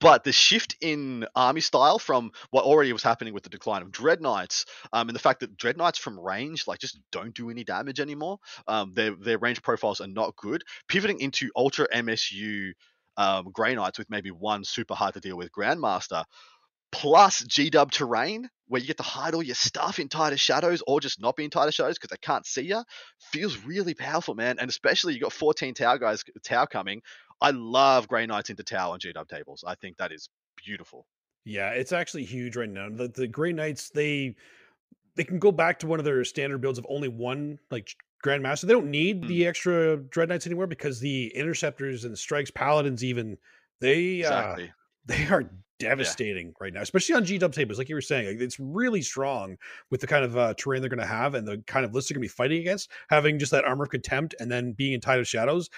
but 0.00 0.24
the 0.24 0.32
shift 0.32 0.76
in 0.80 1.26
army 1.34 1.60
style 1.60 1.98
from 1.98 2.32
what 2.50 2.64
already 2.64 2.92
was 2.92 3.02
happening 3.02 3.32
with 3.32 3.44
the 3.44 3.48
decline 3.48 3.82
of 3.82 3.92
dread 3.92 4.20
knights 4.20 4.66
um, 4.92 5.08
and 5.08 5.14
the 5.14 5.20
fact 5.20 5.40
that 5.40 5.56
dread 5.56 5.76
knights 5.76 5.98
from 5.98 6.18
range 6.18 6.66
like 6.66 6.80
just 6.80 6.98
don't 7.12 7.34
do 7.34 7.50
any 7.50 7.62
damage 7.62 8.00
anymore 8.00 8.38
um, 8.66 8.92
their 8.94 9.14
their 9.14 9.38
range 9.38 9.62
profiles 9.62 10.00
are 10.00 10.08
not 10.08 10.34
good 10.36 10.64
pivoting 10.88 11.20
into 11.20 11.50
ultra 11.54 11.86
msu 11.94 12.72
um, 13.16 13.50
Grey 13.52 13.74
Knights 13.74 13.98
with 13.98 14.10
maybe 14.10 14.30
one 14.30 14.64
super 14.64 14.94
hard 14.94 15.14
to 15.14 15.20
deal 15.20 15.36
with 15.36 15.50
Grandmaster, 15.52 16.24
plus 16.92 17.40
G 17.44 17.70
Dub 17.70 17.90
terrain 17.90 18.48
where 18.68 18.80
you 18.80 18.86
get 18.86 18.96
to 18.96 19.02
hide 19.02 19.34
all 19.34 19.42
your 19.42 19.54
stuff 19.54 19.98
in 19.98 20.08
Tide 20.08 20.32
of 20.32 20.40
Shadows 20.40 20.82
or 20.86 21.00
just 21.00 21.20
not 21.20 21.36
be 21.36 21.44
in 21.44 21.50
Tide 21.50 21.68
of 21.68 21.74
Shadows 21.74 21.96
because 21.96 22.10
they 22.10 22.16
can't 22.20 22.44
see 22.44 22.62
you, 22.62 22.82
feels 23.20 23.56
really 23.58 23.94
powerful, 23.94 24.34
man. 24.34 24.58
And 24.58 24.68
especially 24.68 25.14
you 25.14 25.20
got 25.20 25.32
14 25.32 25.74
Tau 25.74 25.96
guys, 25.96 26.24
Tau 26.44 26.66
coming. 26.66 27.02
I 27.40 27.50
love 27.50 28.08
Grey 28.08 28.26
Knights 28.26 28.50
into 28.50 28.64
Tau 28.64 28.92
on 28.92 28.98
G 28.98 29.12
Dub 29.12 29.28
tables. 29.28 29.64
I 29.66 29.74
think 29.76 29.98
that 29.98 30.12
is 30.12 30.28
beautiful. 30.56 31.06
Yeah, 31.44 31.70
it's 31.70 31.92
actually 31.92 32.24
huge 32.24 32.56
right 32.56 32.68
now. 32.68 32.88
The 32.90 33.08
the 33.08 33.28
Grey 33.28 33.52
Knights 33.52 33.90
they 33.90 34.34
they 35.14 35.24
can 35.24 35.38
go 35.38 35.52
back 35.52 35.78
to 35.80 35.86
one 35.86 35.98
of 35.98 36.04
their 36.04 36.24
standard 36.24 36.60
builds 36.60 36.78
of 36.78 36.86
only 36.88 37.08
one 37.08 37.58
like 37.70 37.94
Grandmaster. 38.26 38.62
They 38.62 38.72
don't 38.72 38.90
need 38.90 39.22
mm. 39.22 39.28
the 39.28 39.46
extra 39.46 39.96
Dread 39.96 40.28
Knights 40.28 40.46
anymore 40.46 40.66
because 40.66 41.00
the 41.00 41.32
Interceptors 41.34 42.04
and 42.04 42.12
the 42.12 42.16
Strikes, 42.16 42.50
Paladins, 42.50 43.04
even 43.04 43.38
they 43.80 44.24
uh, 44.24 44.28
exactly. 44.28 44.64
uh, 44.64 44.68
they 45.06 45.26
are 45.26 45.50
devastating 45.78 46.48
yeah. 46.48 46.52
right 46.60 46.72
now, 46.72 46.80
especially 46.80 47.14
on 47.14 47.24
G 47.24 47.38
Dub 47.38 47.52
tables. 47.52 47.78
Like 47.78 47.88
you 47.88 47.94
were 47.94 48.00
saying, 48.00 48.38
it's 48.40 48.58
really 48.58 49.02
strong 49.02 49.56
with 49.90 50.00
the 50.00 50.06
kind 50.06 50.24
of 50.24 50.36
uh, 50.36 50.54
terrain 50.54 50.80
they're 50.80 50.88
going 50.88 51.00
to 51.00 51.06
have 51.06 51.34
and 51.34 51.46
the 51.46 51.62
kind 51.66 51.84
of 51.84 51.94
list 51.94 52.08
they're 52.08 52.14
going 52.14 52.22
to 52.22 52.32
be 52.32 52.34
fighting 52.34 52.60
against. 52.60 52.90
Having 53.10 53.38
just 53.38 53.52
that 53.52 53.64
armor 53.64 53.84
of 53.84 53.90
contempt 53.90 54.34
and 54.40 54.50
then 54.50 54.72
being 54.72 54.92
in 54.94 55.00
Tide 55.00 55.20
of 55.20 55.28
Shadows, 55.28 55.68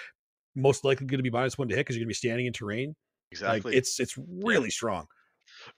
most 0.54 0.84
likely 0.84 1.06
going 1.06 1.18
to 1.18 1.22
be 1.22 1.30
minus 1.30 1.58
one 1.58 1.68
to 1.68 1.74
hit 1.74 1.80
because 1.80 1.96
you're 1.96 2.04
going 2.04 2.08
to 2.08 2.10
be 2.10 2.14
standing 2.14 2.46
in 2.46 2.52
terrain. 2.52 2.94
Exactly, 3.30 3.72
like, 3.72 3.78
it's 3.78 4.00
it's 4.00 4.16
really 4.16 4.64
yeah. 4.64 4.70
strong. 4.70 5.06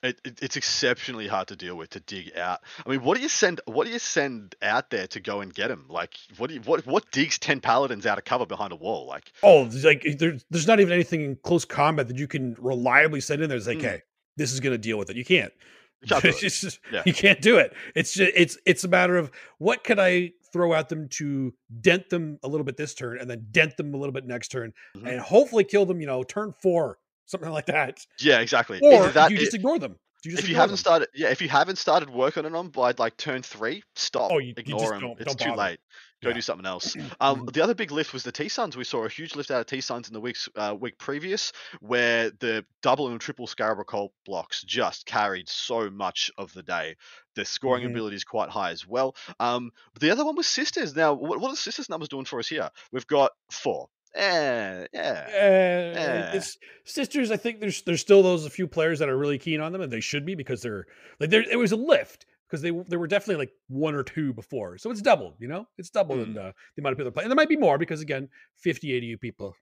It, 0.03 0.19
it, 0.23 0.39
it's 0.41 0.57
exceptionally 0.57 1.27
hard 1.27 1.47
to 1.49 1.55
deal 1.55 1.75
with 1.75 1.91
to 1.91 1.99
dig 1.99 2.35
out. 2.37 2.61
I 2.85 2.89
mean, 2.89 3.03
what 3.03 3.17
do 3.17 3.23
you 3.23 3.29
send? 3.29 3.61
What 3.65 3.85
do 3.85 3.93
you 3.93 3.99
send 3.99 4.55
out 4.61 4.89
there 4.89 5.07
to 5.07 5.19
go 5.19 5.41
and 5.41 5.53
get 5.53 5.71
him? 5.71 5.85
Like, 5.89 6.17
what 6.37 6.47
do 6.47 6.55
you 6.55 6.61
what 6.61 6.85
what 6.85 7.11
digs 7.11 7.37
ten 7.37 7.61
paladins 7.61 8.05
out 8.05 8.17
of 8.17 8.25
cover 8.25 8.45
behind 8.45 8.71
a 8.71 8.75
wall? 8.75 9.07
Like, 9.07 9.31
oh, 9.43 9.69
like 9.83 10.05
there's 10.17 10.45
there's 10.49 10.67
not 10.67 10.79
even 10.79 10.93
anything 10.93 11.21
in 11.21 11.35
close 11.43 11.65
combat 11.65 12.07
that 12.07 12.17
you 12.17 12.27
can 12.27 12.55
reliably 12.59 13.21
send 13.21 13.41
in 13.41 13.49
there. 13.49 13.57
It's 13.57 13.67
like, 13.67 13.79
mm. 13.79 13.83
hey, 13.83 14.01
this 14.37 14.53
is 14.53 14.59
going 14.59 14.73
to 14.73 14.77
deal 14.77 14.97
with 14.97 15.09
it. 15.09 15.15
You 15.15 15.25
can't. 15.25 15.53
You 16.01 16.19
can't, 16.19 16.37
just, 16.39 16.79
yeah. 16.91 17.03
you 17.05 17.13
can't 17.13 17.41
do 17.41 17.57
it. 17.57 17.73
It's 17.95 18.13
just 18.13 18.31
it's 18.35 18.57
it's 18.65 18.83
a 18.83 18.87
matter 18.87 19.17
of 19.17 19.31
what 19.59 19.83
can 19.83 19.99
I 19.99 20.31
throw 20.51 20.73
at 20.73 20.89
them 20.89 21.07
to 21.09 21.53
dent 21.79 22.09
them 22.09 22.39
a 22.43 22.47
little 22.47 22.65
bit 22.65 22.77
this 22.77 22.93
turn, 22.93 23.19
and 23.19 23.29
then 23.29 23.47
dent 23.51 23.77
them 23.77 23.93
a 23.93 23.97
little 23.97 24.13
bit 24.13 24.25
next 24.25 24.49
turn, 24.49 24.73
mm-hmm. 24.95 25.07
and 25.07 25.19
hopefully 25.19 25.63
kill 25.63 25.85
them. 25.85 26.01
You 26.01 26.07
know, 26.07 26.23
turn 26.23 26.53
four 26.61 26.97
something 27.31 27.49
like 27.49 27.65
that. 27.67 28.05
Yeah, 28.19 28.39
exactly. 28.39 28.79
Or 28.83 29.07
that, 29.09 29.31
you 29.31 29.37
just 29.37 29.53
it, 29.53 29.57
ignore 29.57 29.79
them. 29.79 29.95
You 30.23 30.33
if 30.37 30.47
you 30.47 30.55
haven't 30.55 30.71
them. 30.71 30.77
started, 30.77 31.07
yeah, 31.15 31.29
if 31.29 31.41
you 31.41 31.49
haven't 31.49 31.77
started 31.77 32.09
working 32.09 32.45
on 32.45 32.51
them 32.51 32.69
by 32.69 32.93
like 32.99 33.17
turn 33.17 33.41
three, 33.41 33.81
stop. 33.95 34.31
Oh, 34.31 34.37
you, 34.37 34.53
ignore 34.55 34.81
you 34.81 34.89
them. 34.89 34.99
Don't, 34.99 35.21
it's 35.21 35.35
don't 35.35 35.53
too 35.53 35.57
late. 35.57 35.79
Go 36.21 36.29
yeah. 36.29 36.35
do 36.35 36.41
something 36.41 36.65
else. 36.67 36.95
Um, 37.19 37.37
mm-hmm. 37.37 37.45
the 37.47 37.61
other 37.61 37.75
big 37.75 37.91
lift 37.91 38.13
was 38.13 38.23
the 38.23 38.31
T 38.31 38.47
Sons. 38.49 38.77
We 38.77 38.83
saw 38.83 39.05
a 39.05 39.09
huge 39.09 39.35
lift 39.35 39.51
out 39.51 39.61
of 39.61 39.65
T 39.67 39.81
Sons 39.81 40.07
in 40.07 40.13
the 40.13 40.21
weeks 40.21 40.47
uh, 40.55 40.75
week 40.79 40.97
previous, 40.97 41.51
where 41.79 42.31
the 42.39 42.65
double 42.81 43.07
and 43.07 43.19
triple 43.19 43.47
Scarab 43.47 43.85
blocks 44.25 44.63
just 44.63 45.05
carried 45.05 45.49
so 45.49 45.89
much 45.89 46.31
of 46.37 46.53
the 46.53 46.63
day. 46.63 46.95
The 47.35 47.45
scoring 47.45 47.83
mm-hmm. 47.83 47.91
ability 47.91 48.15
is 48.17 48.23
quite 48.23 48.49
high 48.49 48.71
as 48.71 48.87
well. 48.87 49.15
Um, 49.39 49.71
the 49.99 50.11
other 50.11 50.25
one 50.25 50.35
was 50.35 50.47
Sisters. 50.47 50.95
Now, 50.95 51.13
what, 51.13 51.39
what 51.39 51.51
are 51.51 51.55
Sisters 51.55 51.89
numbers 51.89 52.09
doing 52.09 52.25
for 52.25 52.39
us 52.39 52.47
here? 52.47 52.69
We've 52.91 53.07
got 53.07 53.31
four, 53.49 53.87
yeah, 54.15 54.85
yeah. 54.93 56.31
Uh, 56.33 56.35
It's 56.35 56.57
sisters. 56.83 57.31
I 57.31 57.37
think 57.37 57.59
there's 57.59 57.81
there's 57.83 58.01
still 58.01 58.23
those 58.23 58.45
a 58.45 58.49
few 58.49 58.67
players 58.67 58.99
that 58.99 59.09
are 59.09 59.17
really 59.17 59.37
keen 59.37 59.61
on 59.61 59.71
them, 59.71 59.81
and 59.81 59.91
they 59.91 60.01
should 60.01 60.25
be 60.25 60.35
because 60.35 60.61
they're 60.61 60.85
like 61.19 61.29
there. 61.29 61.43
It 61.49 61.57
was 61.57 61.71
a 61.71 61.77
lift 61.77 62.25
because 62.51 62.61
they 62.61 62.71
there 62.87 62.99
were 62.99 63.07
definitely 63.07 63.37
like 63.37 63.53
one 63.69 63.95
or 63.95 64.03
two 64.03 64.33
before, 64.33 64.77
so 64.77 64.91
it's 64.91 65.01
doubled. 65.01 65.35
You 65.39 65.47
know, 65.47 65.67
it's 65.77 65.89
doubled 65.89 66.19
mm. 66.19 66.23
in 66.23 66.37
uh, 66.37 66.51
the 66.75 66.81
amount 66.81 66.93
of 66.93 66.97
people 66.97 67.21
and 67.21 67.31
there 67.31 67.35
might 67.35 67.49
be 67.49 67.55
more 67.55 67.77
because 67.77 68.01
again, 68.01 68.27
50, 68.57 68.93
80 68.93 69.15
people 69.17 69.55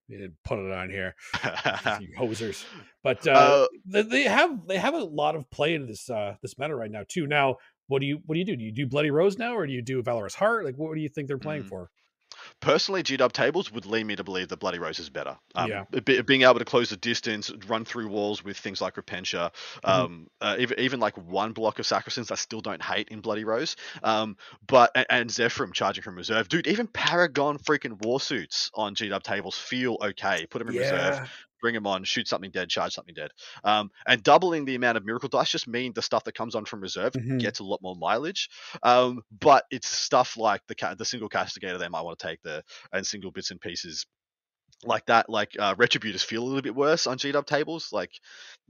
put 0.43 0.59
it 0.59 0.71
on 0.71 0.89
here, 0.89 1.15
hosers. 2.17 2.65
But 3.03 3.27
uh, 3.27 3.31
uh, 3.31 3.67
they, 3.85 4.01
they 4.01 4.23
have 4.23 4.65
they 4.67 4.77
have 4.77 4.95
a 4.95 5.03
lot 5.03 5.35
of 5.35 5.49
play 5.51 5.75
in 5.75 5.85
this 5.85 6.09
uh, 6.09 6.35
this 6.41 6.57
meta 6.57 6.75
right 6.75 6.91
now 6.91 7.03
too. 7.07 7.27
Now, 7.27 7.57
what 7.87 7.99
do 7.99 8.07
you 8.07 8.19
what 8.25 8.33
do 8.33 8.39
you 8.39 8.45
do? 8.45 8.55
Do 8.55 8.63
you 8.63 8.71
do 8.71 8.87
Bloody 8.87 9.11
Rose 9.11 9.37
now, 9.37 9.55
or 9.55 9.67
do 9.67 9.73
you 9.73 9.83
do 9.83 10.01
Valorous 10.01 10.35
Heart? 10.35 10.65
Like, 10.65 10.75
what 10.75 10.95
do 10.95 11.01
you 11.01 11.09
think 11.09 11.27
they're 11.27 11.37
playing 11.37 11.63
mm. 11.63 11.69
for? 11.69 11.91
Personally, 12.59 13.03
GW 13.03 13.31
tables 13.31 13.71
would 13.71 13.85
lead 13.85 14.05
me 14.05 14.15
to 14.15 14.23
believe 14.23 14.49
that 14.49 14.57
Bloody 14.57 14.79
Rose 14.79 14.99
is 14.99 15.09
better. 15.09 15.37
Um, 15.55 15.69
yeah. 15.69 16.21
being 16.21 16.43
able 16.43 16.59
to 16.59 16.65
close 16.65 16.89
the 16.89 16.97
distance, 16.97 17.51
run 17.67 17.85
through 17.85 18.07
walls 18.09 18.43
with 18.43 18.57
things 18.57 18.81
like 18.81 18.95
Repentia, 18.95 19.51
mm-hmm. 19.83 19.89
um, 19.89 20.29
uh, 20.41 20.55
even, 20.59 20.79
even 20.79 20.99
like 20.99 21.17
one 21.17 21.53
block 21.53 21.79
of 21.79 21.85
Sacrosanct 21.85 22.31
I 22.31 22.35
still 22.35 22.61
don't 22.61 22.81
hate 22.81 23.09
in 23.09 23.21
Bloody 23.21 23.43
Rose. 23.43 23.75
Um, 24.03 24.37
but 24.67 24.91
and, 24.95 25.05
and 25.09 25.73
charging 25.73 26.03
from 26.03 26.15
reserve, 26.15 26.49
dude. 26.49 26.67
Even 26.67 26.87
Paragon 26.87 27.57
freaking 27.57 27.99
warsuits 28.01 28.69
on 28.73 28.95
GW 28.95 29.21
tables 29.23 29.57
feel 29.57 29.97
okay. 30.01 30.45
Put 30.49 30.59
them 30.59 30.69
in 30.69 30.75
yeah. 30.75 30.81
reserve 30.81 31.29
bring 31.59 31.73
them 31.73 31.87
on, 31.87 32.03
shoot 32.03 32.27
something 32.27 32.51
dead, 32.51 32.69
charge 32.69 32.93
something 32.93 33.13
dead. 33.13 33.31
Um, 33.63 33.91
and 34.05 34.21
doubling 34.23 34.65
the 34.65 34.75
amount 34.75 34.97
of 34.97 35.05
miracle 35.05 35.29
dice 35.29 35.49
just 35.49 35.67
mean 35.67 35.93
the 35.93 36.01
stuff 36.01 36.23
that 36.25 36.35
comes 36.35 36.55
on 36.55 36.65
from 36.65 36.81
reserve 36.81 37.13
mm-hmm. 37.13 37.37
gets 37.37 37.59
a 37.59 37.63
lot 37.63 37.81
more 37.81 37.95
mileage. 37.95 38.49
Um, 38.83 39.21
but 39.39 39.65
it's 39.71 39.87
stuff 39.87 40.37
like 40.37 40.61
the 40.67 40.95
the 40.97 41.05
single 41.05 41.29
castigator 41.29 41.77
they 41.77 41.89
might 41.89 42.01
want 42.01 42.19
to 42.19 42.27
take 42.27 42.41
the 42.41 42.63
and 42.91 43.05
single 43.05 43.31
bits 43.31 43.51
and 43.51 43.61
pieces 43.61 44.05
like 44.85 45.05
that, 45.07 45.29
like 45.29 45.55
uh, 45.59 45.75
retributors 45.75 46.23
feel 46.23 46.43
a 46.43 46.45
little 46.45 46.61
bit 46.61 46.75
worse 46.75 47.07
on 47.07 47.17
GW 47.17 47.45
tables. 47.45 47.89
Like 47.91 48.11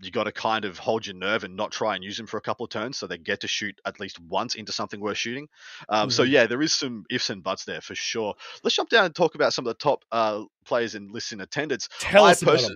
you 0.02 0.12
got 0.12 0.24
to 0.24 0.32
kind 0.32 0.66
of 0.66 0.78
hold 0.78 1.06
your 1.06 1.16
nerve 1.16 1.44
and 1.44 1.56
not 1.56 1.72
try 1.72 1.96
and 1.96 2.04
use 2.04 2.18
them 2.18 2.28
for 2.28 2.38
a 2.38 2.42
couple 2.42 2.64
of 2.64 2.70
turns, 2.70 2.98
so 2.98 3.08
they 3.08 3.18
get 3.18 3.42
to 3.42 3.48
shoot 3.48 3.80
at 3.86 4.00
least 4.00 4.20
once 4.20 4.56
into 4.56 4.72
something 4.72 5.00
worth 5.00 5.18
shooting. 5.18 5.48
Um, 5.88 6.04
mm-hmm. 6.04 6.12
So 6.12 6.24
yeah, 6.24 6.48
there 6.48 6.62
is 6.62 6.74
some 6.74 7.06
ifs 7.10 7.30
and 7.30 7.44
buts 7.44 7.66
there 7.66 7.82
for 7.82 7.96
sure. 7.96 8.36
Let's 8.64 8.76
jump 8.76 8.90
down 8.90 9.06
and 9.06 9.16
talk 9.16 9.36
about 9.36 9.54
some 9.54 9.68
of 9.68 9.72
the 9.72 9.80
top 9.80 10.04
uh, 10.12 10.44
players 10.66 10.96
in 10.96 11.12
lists 11.12 11.32
in 11.32 11.42
attendance. 11.42 11.90
Tell 12.00 12.26
I 12.26 12.32
us 12.32 12.42
about 12.42 12.62
them. 12.62 12.76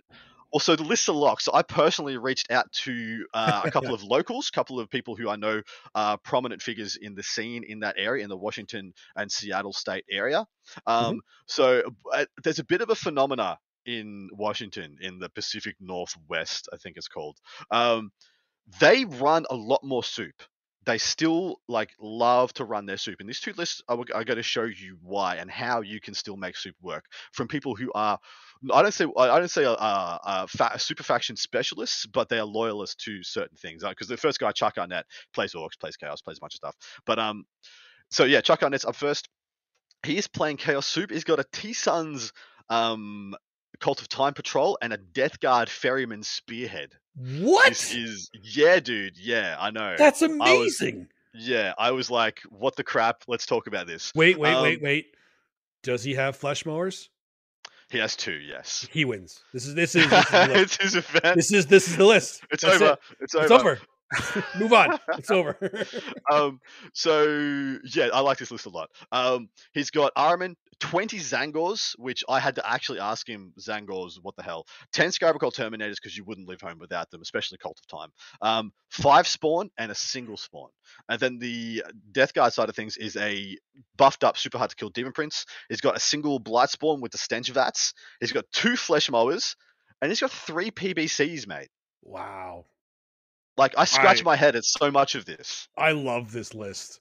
Also, 0.54 0.76
the 0.76 0.84
lists 0.84 1.10
are 1.10 1.16
locked. 1.16 1.42
So 1.42 1.52
I 1.54 1.64
personally 1.64 2.16
reached 2.18 2.52
out 2.52 2.72
to 2.84 3.26
uh, 3.34 3.64
a 3.66 3.72
couple 3.72 3.94
of 3.94 4.04
locals, 4.04 4.50
a 4.50 4.56
couple 4.56 4.80
of 4.80 4.88
people 4.88 5.16
who 5.16 5.28
I 5.28 5.36
know 5.36 5.64
are 5.96 6.18
prominent 6.20 6.62
figures 6.62 6.96
in 6.96 7.16
the 7.16 7.24
scene 7.24 7.64
in 7.64 7.80
that 7.80 7.96
area, 7.98 8.24
in 8.24 8.30
the 8.30 8.38
Washington 8.38 8.94
and 9.16 9.32
Seattle 9.32 9.74
state 9.74 10.06
area. 10.10 10.46
Um, 10.86 11.06
mm-hmm. 11.06 11.18
So 11.48 11.82
uh, 12.14 12.26
there's 12.44 12.60
a 12.60 12.64
bit 12.64 12.82
of 12.82 12.92
a 12.92 12.96
phenomena 12.96 13.58
in 13.88 14.30
Washington, 14.32 14.98
in 15.02 15.18
the 15.18 15.30
Pacific 15.30 15.76
Northwest, 15.80 16.70
I 16.72 16.78
think 16.78 16.98
it's 16.98 17.08
called. 17.08 17.38
Um, 17.72 18.12
they 18.80 19.06
run 19.06 19.46
a 19.50 19.56
lot 19.56 19.84
more 19.84 20.04
soup 20.04 20.36
they 20.86 20.98
still 20.98 21.60
like 21.68 21.92
love 22.00 22.54
to 22.54 22.66
run 22.66 22.86
their 22.86 22.98
soup. 22.98 23.20
And 23.20 23.30
these 23.30 23.40
two 23.40 23.54
lists 23.58 23.82
are, 23.88 23.98
are 24.14 24.24
going 24.24 24.38
to 24.38 24.44
show 24.44 24.64
you 24.64 24.98
why 25.02 25.36
and 25.36 25.50
how 25.50 25.82
you 25.82 26.00
can 26.00 26.14
still 26.14 26.38
make 26.38 26.58
soup 26.58 26.76
work 26.82 27.06
from 27.32 27.48
people 27.48 27.76
who 27.76 27.92
are 27.94 28.20
I 28.72 28.82
don't 28.82 28.94
say 28.94 29.06
I 29.18 29.40
don't 29.40 29.52
say 29.52 29.64
a 29.64 29.72
uh, 29.72 30.48
fa- 30.48 30.80
super 30.80 31.04
faction 31.04 31.36
specialists, 31.36 32.06
but 32.06 32.30
they 32.30 32.40
are 32.40 32.46
loyalists 32.46 33.04
to 33.06 33.22
certain 33.24 33.58
things. 33.58 33.84
Because 33.84 34.08
the 34.08 34.18
first 34.18 34.40
guy, 34.40 34.52
Chuck 34.52 34.78
Arnett, 34.78 35.06
plays 35.34 35.54
orcs, 35.54 35.78
plays 35.80 35.98
chaos, 35.98 36.22
plays 36.22 36.38
a 36.38 36.40
bunch 36.40 36.54
of 36.54 36.58
stuff. 36.58 36.76
But 37.06 37.20
um, 37.20 37.44
so 38.10 38.24
yeah, 38.24 38.42
Chuck 38.42 38.64
Arnett's 38.64 38.86
up 38.86 38.96
first. 38.96 39.28
He 40.06 40.18
is 40.18 40.28
playing 40.28 40.58
chaos 40.58 40.86
soup. 40.86 41.12
He's 41.12 41.24
got 41.26 41.40
a 41.40 41.46
T 41.52 41.74
Sons 41.74 42.32
um 42.70 43.36
Cult 43.84 44.02
of 44.02 44.08
Time 44.08 44.34
Patrol 44.34 44.78
and 44.82 44.94
a 44.94 44.98
Death 44.98 45.42
Guard 45.42 45.68
Ferryman 45.68 46.24
Spearhead. 46.24 46.94
What? 47.18 47.68
This 47.68 47.94
is 47.94 48.30
yeah, 48.42 48.80
dude. 48.80 49.18
Yeah, 49.18 49.58
I 49.60 49.72
know. 49.72 49.96
That's 49.98 50.22
amazing. 50.22 51.10
I 51.34 51.36
was, 51.36 51.48
yeah, 51.50 51.74
I 51.78 51.92
was 51.92 52.10
like, 52.10 52.40
what 52.50 52.78
the 52.78 52.86
crap? 52.86 53.24
Let's 53.28 53.46
talk 53.46 53.68
about 53.68 53.86
this. 53.86 54.14
Wait, 54.16 54.40
wait, 54.40 54.54
um, 54.54 54.64
wait, 54.64 54.82
wait. 54.82 55.08
Does 55.84 56.02
he 56.02 56.14
have 56.14 56.38
flesh 56.38 56.66
mowers? 56.66 57.10
He 57.90 57.98
has 57.98 58.16
two. 58.16 58.32
Yes, 58.32 58.88
he 58.90 59.04
wins. 59.04 59.44
This 59.52 59.68
is 59.68 59.76
this 59.76 59.96
is, 59.96 60.10
this 60.10 60.34
is 60.34 60.34
it's 60.34 60.78
his 60.78 60.96
event. 60.96 61.36
This 61.36 61.52
is 61.52 61.66
this 61.66 61.90
is 61.90 61.98
the 61.98 62.06
list. 62.06 62.42
It's 62.52 62.64
That's 62.64 62.82
over. 62.82 62.94
It. 62.94 63.00
It's 63.20 63.36
over. 63.36 63.44
It's 63.44 63.52
over. 63.52 63.80
Move 64.60 64.74
on. 64.74 65.00
It's 65.18 65.32
over. 65.32 65.58
um, 66.32 66.60
so 66.94 67.78
yeah, 67.94 68.10
I 68.14 68.20
like 68.22 68.38
this 68.38 68.52
list 68.52 68.66
a 68.66 68.70
lot. 68.70 68.90
Um, 69.12 69.50
he's 69.74 69.90
got 69.90 70.14
Ahriman, 70.16 70.56
20 70.80 71.18
Tzaangors, 71.18 71.94
which 71.98 72.24
I 72.28 72.40
had 72.40 72.56
to 72.56 72.70
actually 72.70 73.00
ask 73.00 73.28
him, 73.28 73.54
Tzaangors, 73.60 74.16
what 74.22 74.36
the 74.36 74.44
hell? 74.44 74.66
10 74.92 75.12
Scarab 75.12 75.36
Occult 75.36 75.56
Terminators, 75.56 75.96
because 75.96 76.18
you 76.18 76.24
wouldn't 76.24 76.48
live 76.48 76.62
home 76.62 76.80
without 76.80 77.10
them, 77.12 77.22
especially 77.22 77.58
Cult 77.58 77.80
of 77.80 77.88
Time. 77.88 78.10
Um, 78.42 78.74
five 78.90 79.28
spawn 79.28 79.70
and 79.78 79.92
a 79.92 79.96
single 79.96 80.38
spawn. 80.38 80.70
And 81.10 81.20
then 81.20 81.40
the 81.40 81.84
Death 82.12 82.34
Guard 82.34 82.54
side 82.54 82.70
of 82.70 82.76
things 82.76 82.98
is 82.98 83.16
a 83.16 83.58
buffed 83.98 84.24
up, 84.24 84.38
super 84.38 84.58
hard 84.58 84.72
to 84.72 84.76
kill 84.76 84.90
Demon 84.90 85.14
Prince. 85.14 85.46
He's 85.70 85.82
got 85.82 85.96
a 85.96 86.00
single 86.00 86.40
Blight 86.40 86.70
Spawn 86.70 87.02
with 87.02 87.12
the 87.12 87.18
Stench 87.18 87.50
Vats. 87.50 87.94
He's 88.20 88.32
got 88.32 88.46
two 88.52 88.76
Flesh 88.76 89.10
Mowers, 89.10 89.56
and 90.02 90.12
he's 90.12 90.20
got 90.20 90.32
three 90.32 90.72
PBCs, 90.72 91.48
mate. 91.48 91.70
Wow. 92.02 92.66
Like 93.58 93.74
I 93.78 93.86
scratch 93.86 94.22
I, 94.22 94.24
my 94.24 94.36
head 94.36 94.56
at 94.56 94.66
so 94.66 94.92
much 94.92 95.16
of 95.16 95.26
this. 95.26 95.68
I 95.78 95.92
love 95.92 96.32
this 96.32 96.54
list. 96.54 97.00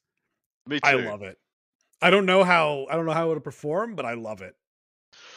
Me 0.67 0.81
too. 0.81 0.89
I 0.89 0.95
love 0.95 1.23
it. 1.23 1.39
I 2.01 2.11
don't 2.11 2.27
know 2.27 2.45
how 2.45 2.87
I 2.91 2.97
don't 2.97 3.07
know 3.07 3.13
how 3.13 3.31
it 3.31 3.35
would 3.35 3.45
perform, 3.45 3.95
but 3.95 4.05
I 4.05 4.15
love 4.15 4.43
it. 4.43 4.55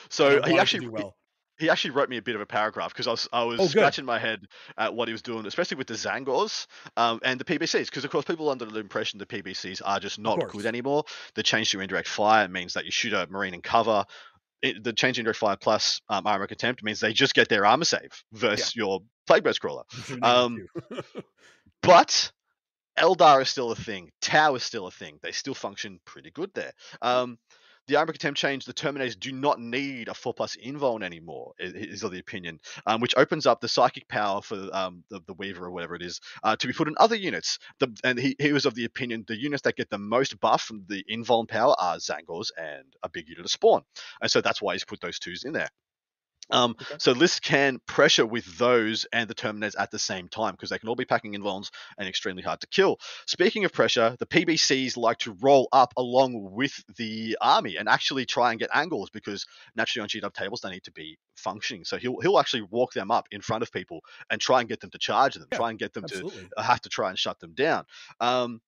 So 0.10 0.42
he 0.42 0.58
actually 0.58 0.88
well. 0.88 1.16
he 1.58 1.70
actually 1.70 1.92
wrote 1.92 2.10
me 2.10 2.18
a 2.18 2.22
bit 2.22 2.36
of 2.36 2.42
a 2.42 2.46
paragraph 2.46 2.92
because 2.92 3.08
I 3.08 3.12
was 3.12 3.30
I 3.32 3.44
was 3.44 3.60
oh, 3.60 3.68
scratching 3.68 4.06
my 4.06 4.20
head 4.20 4.48
at 4.78 4.94
what 4.94 5.08
he 5.08 5.12
was 5.12 5.22
doing, 5.22 5.46
especially 5.46 5.78
with 5.78 5.88
the 5.88 5.94
Tzaangors 5.94 6.68
um, 6.98 7.20
and 7.24 7.40
the 7.40 7.46
PBCs, 7.46 7.86
because 7.86 8.04
of 8.04 8.12
course 8.12 8.26
people 8.26 8.50
under 8.50 8.66
the 8.66 8.80
impression 8.80 9.20
the 9.20 9.26
PBCs 9.26 9.82
are 9.86 10.00
just 10.00 10.20
not 10.20 10.40
good 10.50 10.66
anymore. 10.66 11.04
The 11.36 11.44
change 11.44 11.72
to 11.72 11.80
indirect 11.80 12.08
fire 12.08 12.48
means 12.48 12.74
that 12.74 12.86
you 12.86 12.92
shoot 12.92 13.14
a 13.14 13.28
marine 13.28 13.54
in 13.54 13.62
cover. 13.62 14.06
It, 14.66 14.84
the 14.84 14.94
change 14.94 15.18
in 15.18 15.22
indirect 15.22 15.40
fire 15.40 15.58
plus 15.60 16.02
um, 16.10 16.26
armor 16.26 16.48
contempt 16.48 16.84
means 16.84 17.00
they 17.00 17.14
just 17.14 17.36
get 17.36 17.50
their 17.50 17.66
armor 17.66 17.86
save 17.86 18.24
versus 18.34 18.76
yeah. 18.76 18.84
your 18.84 19.00
plague 19.28 19.44
burst 19.44 19.62
crawler. 19.62 19.84
Um, 20.24 20.66
but 21.82 22.32
Eldar 22.98 23.42
is 23.42 23.50
still 23.50 23.72
a 23.72 23.76
thing. 23.76 24.10
Tau 24.22 24.56
is 24.56 24.64
still 24.64 24.88
a 24.88 24.92
thing. 24.92 25.20
They 25.22 25.32
still 25.32 25.54
function 25.54 26.00
pretty 26.06 26.32
good 26.32 26.52
there. 26.56 26.72
Um, 27.02 27.38
the 27.88 27.96
Armor 27.98 28.14
Contempt 28.14 28.40
change, 28.40 28.66
the 28.66 28.74
Terminators 28.74 29.20
do 29.20 29.32
not 29.32 29.60
need 29.60 30.08
a 30.08 30.14
4 30.14 30.34
plus 30.34 30.56
invuln 30.58 31.04
anymore, 31.04 31.54
is 31.60 32.04
of 32.04 32.12
the 32.12 32.20
opinion, 32.20 32.60
um, 32.86 33.02
which 33.02 33.16
opens 33.18 33.46
up 33.46 33.62
the 33.62 33.68
psychic 33.68 34.08
power 34.08 34.42
for 34.42 34.70
um, 34.74 35.04
the, 35.10 35.22
the 35.28 35.34
Weaver 35.34 35.66
or 35.66 35.72
whatever 35.72 35.96
it 35.96 36.02
is 36.02 36.20
uh, 36.44 36.56
to 36.56 36.68
be 36.68 36.74
put 36.74 36.88
in 36.88 36.96
other 36.98 37.16
units. 37.16 37.60
The, 37.80 37.96
and 38.04 38.20
he, 38.20 38.36
he 38.40 38.54
was 38.54 38.66
of 38.66 38.76
the 38.76 38.86
opinion 38.86 39.26
the 39.28 39.40
units 39.40 39.64
that 39.64 39.76
get 39.76 39.90
the 39.90 39.98
most 39.98 40.40
buff 40.40 40.62
from 40.64 40.86
the 40.88 41.04
invuln 41.12 41.48
power 41.48 41.76
are 41.80 41.98
Tzaangors 41.98 42.50
and 42.58 42.86
a 43.04 43.10
big 43.10 43.30
unit 43.30 43.46
of 43.46 43.52
Spawn. 43.52 43.84
And 44.22 44.32
so 44.32 44.42
that's 44.42 44.62
why 44.62 44.74
he's 44.74 44.86
put 44.86 45.02
those 45.02 45.20
twos 45.20 45.44
in 45.44 45.54
there. 45.54 45.70
Um, 46.52 46.76
okay. 46.82 46.96
So 47.00 47.12
lists 47.12 47.40
can 47.40 47.80
pressure 47.88 48.26
with 48.26 48.58
those 48.58 49.06
and 49.12 49.30
the 49.30 49.36
Terminators 49.36 49.76
at 49.78 49.92
the 49.92 50.00
same 50.00 50.28
time 50.28 50.54
because 50.54 50.70
they 50.70 50.78
can 50.78 50.90
all 50.90 50.96
be 50.96 51.06
packing 51.06 51.34
invulns 51.34 51.72
and 51.98 52.08
extremely 52.08 52.44
hard 52.44 52.62
to 52.62 52.68
kill. 52.68 53.00
Speaking 53.26 53.66
of 53.66 53.74
pressure, 53.74 54.16
the 54.20 54.26
PBCs 54.26 54.98
like 54.98 55.20
to 55.20 55.36
roll 55.42 55.68
up 55.72 55.94
along 55.98 56.52
with 56.52 56.84
the 56.98 57.38
army 57.42 57.78
and 57.78 57.90
actually 57.90 58.26
try 58.26 58.52
and 58.52 58.60
get 58.60 58.70
angles 58.74 59.10
because 59.10 59.46
naturally 59.76 60.04
on 60.04 60.10
GW 60.10 60.34
tables 60.34 60.62
they 60.62 60.72
need 60.72 60.84
to 60.84 60.92
be 60.92 61.18
functioning. 61.36 61.84
So 61.84 61.98
he'll 61.98 62.20
he'll 62.22 62.40
actually 62.40 62.64
walk 62.64 62.94
them 62.94 63.12
up 63.12 63.28
in 63.32 63.42
front 63.42 63.64
of 63.64 63.72
people 63.72 64.02
and 64.30 64.40
try 64.40 64.60
and 64.60 64.70
get 64.70 64.82
them 64.82 64.92
to 64.92 64.98
charge 64.98 65.36
them, 65.36 65.48
yeah, 65.52 65.58
try 65.58 65.70
and 65.70 65.80
get 65.80 65.94
them 65.94 66.04
absolutely. 66.04 66.50
to 66.58 66.64
have 66.64 66.82
to 66.82 66.90
try 66.90 67.10
and 67.10 67.18
shut 67.18 67.40
them 67.40 67.54
down. 67.54 67.86
Um, 68.20 68.62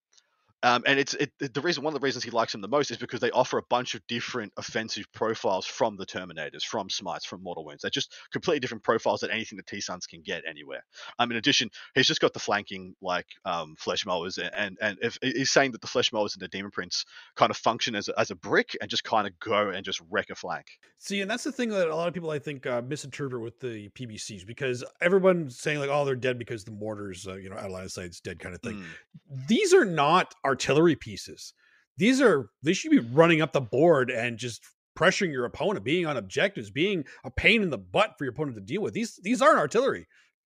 um, 0.63 0.83
and 0.87 0.99
it's 0.99 1.13
it, 1.13 1.31
the 1.39 1.61
reason 1.61 1.83
one 1.83 1.93
of 1.93 1.99
the 1.99 2.05
reasons 2.05 2.23
he 2.23 2.31
likes 2.31 2.51
them 2.51 2.61
the 2.61 2.67
most 2.67 2.89
is 2.89 2.97
because 2.97 3.19
they 3.19 3.29
offer 3.31 3.59
a 3.59 3.63
bunch 3.69 3.93
of 3.93 4.05
different 4.07 4.51
offensive 4.57 5.05
profiles 5.13 5.65
from 5.65 5.95
the 5.97 6.05
Terminators, 6.05 6.63
from 6.63 6.89
Smites, 6.89 7.25
from 7.25 7.43
Mortal 7.43 7.63
Wounds. 7.63 7.83
They're 7.83 7.91
just 7.91 8.15
completely 8.31 8.59
different 8.59 8.83
profiles 8.83 9.21
than 9.21 9.29
anything 9.29 9.57
the 9.57 9.63
T 9.63 9.79
Sons 9.79 10.07
can 10.07 10.21
get 10.21 10.43
anywhere. 10.49 10.83
Um, 11.19 11.29
in 11.31 11.37
addition, 11.37 11.69
he's 11.93 12.07
just 12.07 12.21
got 12.21 12.33
the 12.33 12.39
flanking 12.39 12.95
like 13.01 13.27
um, 13.45 13.75
flesh 13.77 14.05
mowers, 14.05 14.39
and 14.39 14.51
and, 14.55 14.77
and 14.81 14.97
if, 15.01 15.17
he's 15.21 15.51
saying 15.51 15.73
that 15.73 15.81
the 15.81 15.87
flesh 15.87 16.11
mowers 16.11 16.33
and 16.33 16.41
the 16.41 16.47
Demon 16.47 16.71
Prince 16.71 17.05
kind 17.35 17.51
of 17.51 17.57
function 17.57 17.95
as 17.95 18.07
a, 18.07 18.19
as 18.19 18.31
a 18.31 18.35
brick 18.35 18.75
and 18.81 18.89
just 18.89 19.03
kind 19.03 19.27
of 19.27 19.39
go 19.39 19.69
and 19.69 19.85
just 19.85 20.01
wreck 20.09 20.29
a 20.31 20.35
flank. 20.35 20.65
See, 20.97 21.21
and 21.21 21.29
that's 21.29 21.43
the 21.43 21.51
thing 21.51 21.69
that 21.69 21.87
a 21.87 21.95
lot 21.95 22.07
of 22.07 22.13
people 22.15 22.31
I 22.31 22.39
think 22.39 22.65
uh, 22.65 22.81
misinterpret 22.81 23.41
with 23.41 23.59
the 23.59 23.89
PBCs 23.89 24.45
because 24.45 24.83
everyone's 25.01 25.59
saying 25.59 25.79
like, 25.79 25.89
oh, 25.91 26.03
they're 26.03 26.15
dead 26.15 26.39
because 26.39 26.63
the 26.63 26.71
mortars, 26.71 27.27
uh, 27.27 27.35
you 27.35 27.49
know, 27.49 27.55
out 27.55 27.65
of 27.65 27.71
line 27.71 27.83
of 27.83 27.91
sight, 27.91 28.05
it's 28.05 28.19
dead 28.19 28.39
kind 28.39 28.55
of 28.55 28.61
thing. 28.61 28.77
Mm. 28.77 29.47
These 29.47 29.73
are 29.73 29.85
not 29.85 30.33
artillery 30.47 30.95
pieces. 30.95 31.53
These 31.97 32.21
are 32.21 32.49
they 32.63 32.73
should 32.73 32.91
be 32.91 32.99
running 32.99 33.41
up 33.41 33.53
the 33.53 33.61
board 33.61 34.09
and 34.09 34.37
just 34.37 34.61
pressuring 34.97 35.31
your 35.31 35.45
opponent, 35.45 35.85
being 35.85 36.05
on 36.05 36.17
objectives, 36.17 36.71
being 36.71 37.05
a 37.23 37.31
pain 37.31 37.61
in 37.61 37.69
the 37.69 37.77
butt 37.77 38.15
for 38.17 38.25
your 38.25 38.33
opponent 38.33 38.57
to 38.57 38.61
deal 38.61 38.81
with. 38.81 38.93
These 38.93 39.19
these 39.23 39.41
aren't 39.41 39.59
artillery. 39.59 40.07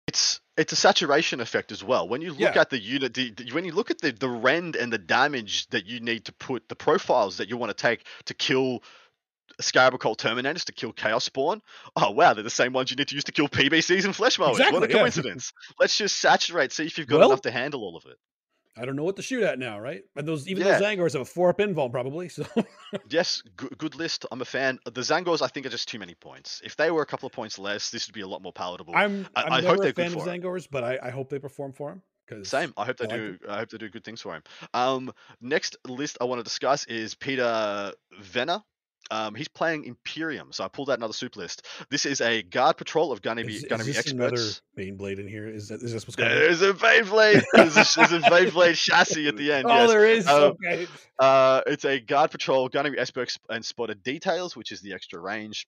It's 0.07 0.39
it's 0.57 0.71
a 0.71 0.75
saturation 0.75 1.41
effect 1.41 1.71
as 1.71 1.83
well. 1.83 2.07
When 2.07 2.21
you 2.21 2.29
look 2.29 2.55
yeah. 2.55 2.61
at 2.61 2.69
the 2.69 2.79
unit, 2.79 3.13
the, 3.13 3.31
the, 3.31 3.51
when 3.51 3.65
you 3.65 3.71
look 3.71 3.91
at 3.91 3.99
the 4.01 4.11
the 4.11 4.29
rend 4.29 4.75
and 4.75 4.91
the 4.91 4.97
damage 4.97 5.67
that 5.69 5.85
you 5.85 5.99
need 5.99 6.25
to 6.25 6.33
put, 6.33 6.69
the 6.69 6.75
profiles 6.75 7.37
that 7.37 7.49
you 7.49 7.57
want 7.57 7.75
to 7.75 7.81
take 7.81 8.05
to 8.25 8.33
kill 8.33 8.81
Scarab 9.59 9.93
Scarabocult 9.93 10.17
Terminators 10.17 10.65
to 10.65 10.73
kill 10.73 10.91
Chaos 10.91 11.25
Spawn. 11.25 11.61
Oh 11.95 12.11
wow, 12.11 12.33
they're 12.33 12.43
the 12.43 12.49
same 12.49 12.73
ones 12.73 12.91
you 12.91 12.97
need 12.97 13.07
to 13.07 13.15
use 13.15 13.23
to 13.25 13.31
kill 13.31 13.47
PBCs 13.47 14.05
and 14.05 14.15
Flesh 14.15 14.37
Mowers. 14.37 14.57
Exactly, 14.57 14.79
what 14.79 14.89
a 14.89 14.93
yeah. 14.93 14.99
coincidence! 14.99 15.53
Let's 15.79 15.97
just 15.97 16.19
saturate, 16.19 16.71
see 16.71 16.85
if 16.85 16.97
you've 16.97 17.07
got 17.07 17.19
well, 17.19 17.29
enough 17.29 17.41
to 17.41 17.51
handle 17.51 17.81
all 17.81 17.97
of 17.97 18.05
it. 18.05 18.17
I 18.77 18.85
don't 18.85 18.95
know 18.95 19.03
what 19.03 19.15
to 19.15 19.21
shoot 19.21 19.43
at 19.43 19.57
now, 19.57 19.79
right? 19.79 20.03
And 20.15 20.27
those 20.27 20.47
even 20.47 20.65
yeah. 20.65 20.77
those 20.77 20.81
Tzaangors 20.81 21.13
have 21.13 21.21
a 21.21 21.25
four 21.25 21.49
up 21.49 21.59
invuln 21.59 21.91
probably. 21.91 22.27
So 22.27 22.45
yes, 23.09 23.41
good, 23.55 23.77
good, 23.77 23.95
list. 23.95 24.25
I'm 24.31 24.41
a 24.41 24.45
fan. 24.45 24.79
The 24.85 25.01
Tzaangors 25.01 25.41
I 25.41 25.47
think 25.47 25.65
are 25.65 25.69
just 25.69 25.87
too 25.87 25.99
many 25.99 26.13
points. 26.15 26.61
If 26.63 26.75
they 26.75 26.91
were 26.91 27.01
a 27.01 27.05
couple 27.05 27.27
of 27.27 27.33
points 27.33 27.57
less, 27.57 27.89
this 27.89 28.07
would 28.07 28.13
be 28.13 28.21
a 28.21 28.27
lot 28.27 28.41
more 28.41 28.51
palatable. 28.51 28.93
I'm, 28.95 29.27
I'm 29.35 29.53
I, 29.53 29.57
I 29.57 29.61
never 29.61 29.75
hope 29.75 29.85
a 29.85 29.93
fan 29.93 30.13
of 30.13 30.19
Tzaangors, 30.19 30.67
but 30.69 30.83
I, 30.83 30.99
I, 31.03 31.09
hope 31.09 31.29
they 31.29 31.39
perform 31.39 31.71
for 31.71 31.91
him. 31.91 32.01
Same. 32.43 32.73
I 32.75 32.85
hope 32.85 32.97
they 32.97 33.05
I 33.05 33.17
do. 33.17 33.37
I 33.47 33.57
hope 33.59 33.69
they 33.69 33.77
do 33.77 33.89
good 33.89 34.03
things 34.03 34.21
for 34.21 34.33
him. 34.33 34.43
Um, 34.73 35.13
next 35.41 35.77
list 35.87 36.17
I 36.19 36.25
want 36.25 36.39
to 36.39 36.43
discuss 36.43 36.85
is 36.85 37.15
Peter 37.15 37.93
Venner. 38.19 38.61
Um, 39.15 39.33
he's 39.33 39.47
playing 39.47 39.85
Imperium, 39.85 40.51
so 40.51 40.63
I 40.65 40.67
pulled 40.67 40.89
out 40.89 40.97
another 40.97 41.13
super 41.13 41.39
list. 41.39 41.65
This 41.89 42.05
is 42.05 42.19
a 42.19 42.41
guard 42.41 42.75
patrol 42.75 43.11
of 43.13 43.21
Gunnery, 43.21 43.55
is, 43.55 43.63
is 43.63 43.71
experts. 43.71 44.11
another 44.11 44.37
Baneblade 44.77 45.19
in 45.19 45.27
here? 45.27 45.47
Is 45.47 45.69
that 45.69 45.81
is 45.81 45.93
this 45.93 46.05
what's 46.05 46.15
going 46.17 46.29
There's 46.29 46.61
a 46.61 46.73
Baneblade. 46.73 47.43
There's 47.53 47.77
a, 47.77 47.97
there's 47.97 48.11
a 48.11 48.19
Baneblade 48.19 48.75
chassis 48.75 49.27
at 49.27 49.37
the 49.37 49.51
end. 49.51 49.65
Oh, 49.75 49.81
yes. 49.81 49.89
there 49.89 50.05
is. 50.05 50.27
Um, 50.27 50.43
okay. 50.63 50.87
Uh, 51.17 51.61
it's 51.65 51.85
a 51.85 51.99
guard 51.99 52.31
patrol, 52.31 52.69
Gunnery 52.69 52.99
experts 52.99 53.39
and 53.49 53.65
spotted 53.65 54.03
details, 54.03 54.55
which 54.55 54.71
is 54.71 54.81
the 54.81 54.93
extra 54.93 55.19
range 55.19 55.65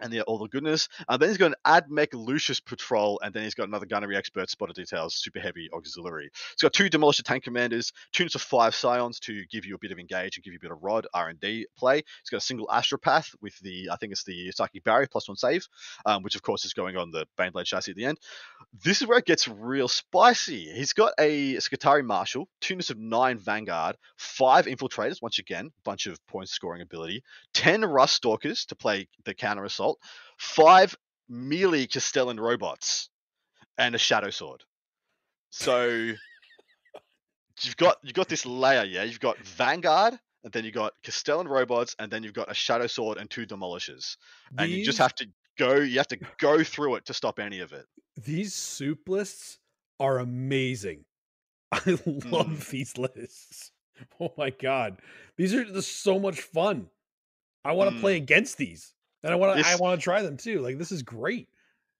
and 0.00 0.12
the, 0.12 0.22
all 0.22 0.38
the 0.38 0.48
goodness. 0.48 0.88
Uh, 1.08 1.16
then 1.16 1.28
he's 1.28 1.38
got 1.38 1.52
an 1.52 1.56
Admech 1.66 2.08
Lucius 2.12 2.60
patrol, 2.60 3.20
and 3.22 3.34
then 3.34 3.42
he's 3.42 3.54
got 3.54 3.68
another 3.68 3.86
gunnery 3.86 4.16
expert, 4.16 4.50
spotter 4.50 4.72
details, 4.72 5.14
super 5.14 5.40
heavy 5.40 5.68
auxiliary. 5.72 6.30
He's 6.50 6.62
got 6.62 6.72
two 6.72 6.88
demolisher 6.88 7.22
tank 7.22 7.44
commanders, 7.44 7.92
two 8.12 8.24
units 8.24 8.34
of 8.34 8.42
five 8.42 8.74
scions 8.74 9.20
to 9.20 9.44
give 9.50 9.66
you 9.66 9.74
a 9.74 9.78
bit 9.78 9.92
of 9.92 9.98
engage 9.98 10.36
and 10.36 10.44
give 10.44 10.52
you 10.52 10.58
a 10.58 10.62
bit 10.62 10.72
of 10.72 10.82
rod 10.82 11.06
R 11.14 11.28
and 11.28 11.40
D 11.40 11.66
play. 11.76 11.96
He's 11.96 12.30
got 12.30 12.38
a 12.38 12.40
single 12.40 12.66
astropath 12.66 13.34
with 13.40 13.58
the 13.60 13.90
I 13.90 13.96
think 13.96 14.12
it's 14.12 14.24
the 14.24 14.50
psychic 14.52 14.84
barrier 14.84 15.08
plus 15.10 15.28
one 15.28 15.36
save, 15.36 15.66
um, 16.06 16.22
which 16.22 16.34
of 16.34 16.42
course 16.42 16.64
is 16.64 16.72
going 16.72 16.96
on 16.96 17.10
the 17.10 17.26
Baneblade 17.38 17.64
chassis 17.64 17.92
at 17.92 17.96
the 17.96 18.04
end. 18.04 18.18
This 18.84 19.00
is 19.00 19.08
where 19.08 19.18
it 19.18 19.26
gets 19.26 19.48
real 19.48 19.88
spicy. 19.88 20.70
He's 20.72 20.92
got 20.92 21.12
a 21.18 21.54
Skitarii 21.56 22.04
Marshal, 22.04 22.48
two 22.60 22.74
units 22.74 22.90
of 22.90 22.98
nine 22.98 23.38
Vanguard, 23.38 23.96
five 24.16 24.66
infiltrators, 24.66 25.22
once 25.22 25.38
again, 25.38 25.70
bunch 25.84 26.06
of 26.06 26.24
points 26.26 26.52
scoring 26.52 26.82
ability, 26.82 27.22
ten 27.52 27.84
Rust 27.84 28.14
Stalkers 28.14 28.66
to 28.66 28.76
play 28.76 29.08
the 29.24 29.34
counter 29.34 29.64
assault 29.64 29.89
assault, 29.90 29.98
five 30.38 30.96
melee 31.28 31.86
Castellan 31.86 32.38
robots, 32.38 33.08
and 33.78 33.94
a 33.94 33.98
shadow 33.98 34.30
sword. 34.30 34.62
So 35.50 36.12
you've 37.62 37.76
got 37.76 37.96
you've 38.02 38.14
got 38.14 38.28
this 38.28 38.46
layer, 38.46 38.84
yeah. 38.84 39.04
You've 39.04 39.20
got 39.20 39.38
Vanguard, 39.38 40.18
and 40.44 40.52
then 40.52 40.64
you've 40.64 40.74
got 40.74 40.92
Castellan 41.02 41.48
robots, 41.48 41.94
and 41.98 42.10
then 42.10 42.22
you've 42.22 42.34
got 42.34 42.50
a 42.50 42.54
shadow 42.54 42.86
sword 42.86 43.18
and 43.18 43.28
two 43.28 43.46
demolishers, 43.46 44.16
and 44.58 44.70
these, 44.70 44.78
you 44.78 44.84
just 44.84 44.98
have 44.98 45.14
to 45.16 45.26
go. 45.58 45.76
You 45.76 45.98
have 45.98 46.08
to 46.08 46.18
go 46.38 46.62
through 46.62 46.96
it 46.96 47.06
to 47.06 47.14
stop 47.14 47.38
any 47.38 47.60
of 47.60 47.72
it. 47.72 47.86
These 48.16 48.54
soup 48.54 49.08
lists 49.08 49.58
are 49.98 50.18
amazing. 50.18 51.04
I 51.72 51.90
love 52.06 52.48
mm. 52.48 52.68
these 52.70 52.96
lists. 52.98 53.72
Oh 54.18 54.32
my 54.38 54.50
god, 54.50 54.98
these 55.36 55.54
are 55.54 55.64
just 55.64 56.02
so 56.02 56.18
much 56.18 56.40
fun. 56.40 56.88
I 57.64 57.72
want 57.72 57.90
to 57.90 57.96
mm. 57.96 58.00
play 58.00 58.16
against 58.16 58.56
these, 58.56 58.94
and 59.22 59.32
I 59.32 59.36
want 59.36 59.58
to. 59.58 59.66
I 59.66 59.76
want 59.76 60.00
to 60.00 60.02
try 60.02 60.22
them 60.22 60.36
too. 60.36 60.60
Like 60.60 60.78
this 60.78 60.92
is 60.92 61.02
great. 61.02 61.48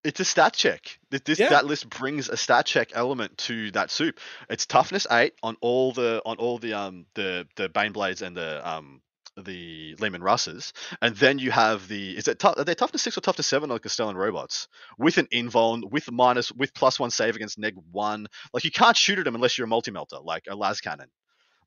It's 0.02 0.20
a 0.20 0.24
stat 0.24 0.54
check. 0.54 0.98
This 1.10 1.38
yeah. 1.38 1.50
that 1.50 1.66
list 1.66 1.88
brings 1.90 2.28
a 2.28 2.36
stat 2.36 2.64
check 2.64 2.90
element 2.94 3.36
to 3.38 3.70
that 3.72 3.90
soup. 3.90 4.18
It's 4.48 4.64
toughness 4.64 5.06
eight 5.10 5.34
on 5.42 5.56
all 5.60 5.92
the 5.92 6.22
on 6.24 6.38
all 6.38 6.58
the 6.58 6.74
um 6.74 7.06
the 7.14 7.46
the 7.56 7.68
bane 7.68 7.92
blades 7.92 8.22
and 8.22 8.36
the 8.36 8.66
um 8.68 9.02
the 9.36 9.96
Leman 9.98 10.22
Russes, 10.22 10.72
and 11.02 11.14
then 11.16 11.38
you 11.38 11.50
have 11.50 11.86
the 11.88 12.16
is 12.16 12.28
it 12.28 12.38
tough? 12.38 12.54
Are 12.58 12.64
they 12.64 12.74
toughness 12.74 13.02
six 13.02 13.16
or 13.16 13.20
toughness 13.20 13.46
seven 13.46 13.68
like 13.68 13.82
the 13.82 13.88
Castellan 13.88 14.16
robots 14.16 14.68
with 14.98 15.18
an 15.18 15.28
invuln 15.32 15.90
with 15.90 16.10
minus 16.10 16.50
with 16.52 16.74
plus 16.74 16.98
one 16.98 17.10
save 17.10 17.36
against 17.36 17.58
neg 17.58 17.74
one? 17.92 18.26
Like 18.52 18.64
you 18.64 18.70
can't 18.70 18.96
shoot 18.96 19.18
at 19.18 19.24
them 19.24 19.34
unless 19.34 19.58
you're 19.58 19.66
a 19.66 19.68
multi 19.68 19.90
melter 19.90 20.18
like 20.18 20.44
a 20.48 20.56
las 20.56 20.80
cannon. 20.80 21.08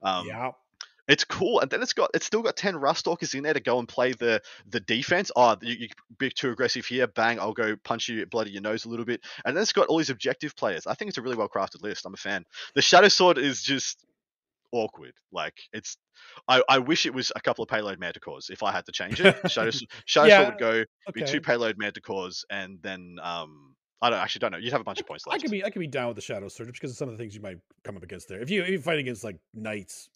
Um, 0.02 0.28
yeah. 0.28 0.52
It's 1.08 1.26
cool, 1.26 1.60
and 1.60 1.70
then 1.70 1.82
it's 1.82 1.94
got 1.94 2.12
it's 2.14 2.26
still 2.26 2.42
got 2.42 2.56
ten 2.56 2.76
Ruststalkers 2.76 3.36
in 3.36 3.44
there 3.44 3.54
to 3.54 3.60
go 3.60 3.78
and 3.80 3.88
play 3.88 4.14
the 4.14 4.42
the 4.70 4.80
defense. 4.80 5.32
Oh, 5.36 5.58
you, 5.62 5.76
you 5.76 5.88
be 6.18 6.30
too 6.30 6.52
aggressive 6.52 6.86
here, 6.86 7.08
bang! 7.08 7.40
I'll 7.40 7.54
go 7.54 7.76
punch 7.84 8.08
you, 8.08 8.26
bloody 8.26 8.52
your 8.52 8.62
nose 8.62 8.86
a 8.86 8.90
little 8.90 9.06
bit, 9.06 9.22
and 9.44 9.56
then 9.56 9.62
it's 9.62 9.74
got 9.74 9.88
all 9.88 9.98
these 9.98 10.10
objective 10.10 10.56
players. 10.56 10.88
I 10.88 10.94
think 10.94 11.10
it's 11.10 11.18
a 11.18 11.22
really 11.22 11.36
well 11.36 11.50
crafted 11.50 11.82
list. 11.82 12.06
I'm 12.06 12.14
a 12.14 12.18
fan. 12.18 12.46
The 12.74 12.82
Shadow 12.82 13.10
Sword 13.10 13.38
is 13.38 13.62
just 13.62 14.06
awkward. 14.72 15.14
Like 15.32 15.56
it's, 15.74 15.98
I, 16.48 16.64
I 16.70 16.80
wish 16.80 17.06
it 17.06 17.14
was 17.14 17.34
a 17.36 17.42
couple 17.42 17.64
of 17.64 17.70
payload 17.70 18.00
manticores 18.00 18.50
if 18.50 18.64
I 18.64 18.72
had 18.72 18.86
to 18.86 18.94
change 18.94 19.20
it. 19.20 19.36
Shadow, 19.52 19.72
Shadow 20.06 20.28
yeah, 20.28 20.38
Sword 20.38 20.54
would 20.54 20.60
go 20.60 20.70
okay. 20.70 20.86
be 21.14 21.24
two 21.24 21.42
payload 21.42 21.78
manticores, 21.78 22.44
and 22.50 22.80
then 22.82 23.18
um 23.22 23.76
I 24.02 24.10
don't 24.10 24.20
actually 24.20 24.40
don't 24.40 24.52
know. 24.52 24.58
You'd 24.58 24.74
have 24.74 24.82
a 24.82 24.86
bunch 24.86 25.00
of 25.00 25.08
points 25.08 25.26
left. 25.26 25.40
I 25.40 25.42
could 25.42 25.52
be 25.52 25.64
I 25.64 25.70
could 25.70 25.80
be 25.80 25.88
down 25.88 26.08
with 26.08 26.16
the 26.16 26.22
Shadow 26.22 26.50
Sword 26.50 26.72
because 26.72 26.92
of 26.92 26.98
some 26.98 27.08
of 27.08 27.18
the 27.18 27.22
things 27.22 27.36
you 27.36 27.42
might 27.42 27.58
come 27.84 27.96
up 27.96 28.04
against 28.04 28.28
there. 28.28 28.42
If 28.42 28.50
you 28.50 28.64
if 28.64 28.70
you 28.70 28.80
fight 28.80 29.00
against 29.00 29.24
like 29.24 29.38
knights, 29.54 30.10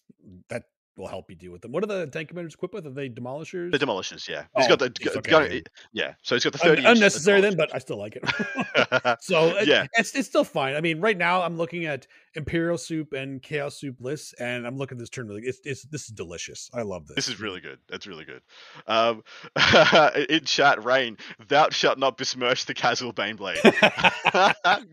that 0.49 0.63
will 0.97 1.07
help 1.07 1.29
you 1.29 1.35
deal 1.35 1.51
with 1.51 1.61
them. 1.61 1.71
What 1.71 1.83
are 1.83 1.87
the 1.87 2.07
tank 2.07 2.29
commanders 2.29 2.55
equipped 2.55 2.73
with? 2.73 2.85
Are 2.87 2.91
they 2.91 3.09
demolishers? 3.09 3.71
The 3.71 3.79
demolishers, 3.79 4.27
yeah. 4.27 4.45
He's 4.55 4.65
oh, 4.65 4.75
got 4.75 4.79
the 4.79 5.21
got, 5.21 5.51
yeah. 5.93 6.13
So 6.23 6.35
he's 6.35 6.43
got 6.43 6.53
the 6.53 6.59
thirty. 6.59 6.85
Un- 6.85 6.97
unnecessary 6.97 7.41
then, 7.41 7.55
but 7.55 7.73
I 7.73 7.77
still 7.77 7.97
like 7.97 8.17
it. 8.17 9.17
so 9.21 9.59
yeah, 9.63 9.87
it's 9.93 10.15
it's 10.15 10.27
still 10.27 10.43
fine. 10.43 10.75
I 10.75 10.81
mean, 10.81 10.99
right 10.99 11.17
now 11.17 11.43
I'm 11.43 11.57
looking 11.57 11.85
at 11.85 12.07
Imperial 12.33 12.77
Soup 12.77 13.13
and 13.13 13.41
Chaos 13.41 13.79
Soup 13.79 13.95
lists, 13.99 14.33
and 14.33 14.65
I'm 14.65 14.77
looking 14.77 14.97
at 14.97 14.99
this 14.99 15.09
turn. 15.09 15.29
It's, 15.43 15.59
it's 15.63 15.83
this 15.83 16.03
is 16.03 16.09
delicious. 16.09 16.69
I 16.73 16.81
love 16.81 17.07
this. 17.07 17.15
This 17.15 17.27
is 17.27 17.39
really 17.39 17.59
good. 17.61 17.79
That's 17.89 18.07
really 18.07 18.25
good. 18.25 18.41
Um, 18.87 19.23
in 20.29 20.45
chat, 20.45 20.83
Rain, 20.83 21.17
thou 21.47 21.69
shalt 21.69 21.99
not 21.99 22.17
besmirch 22.17 22.65
the 22.65 22.73
casual 22.73 23.13
Baneblade. 23.13 23.61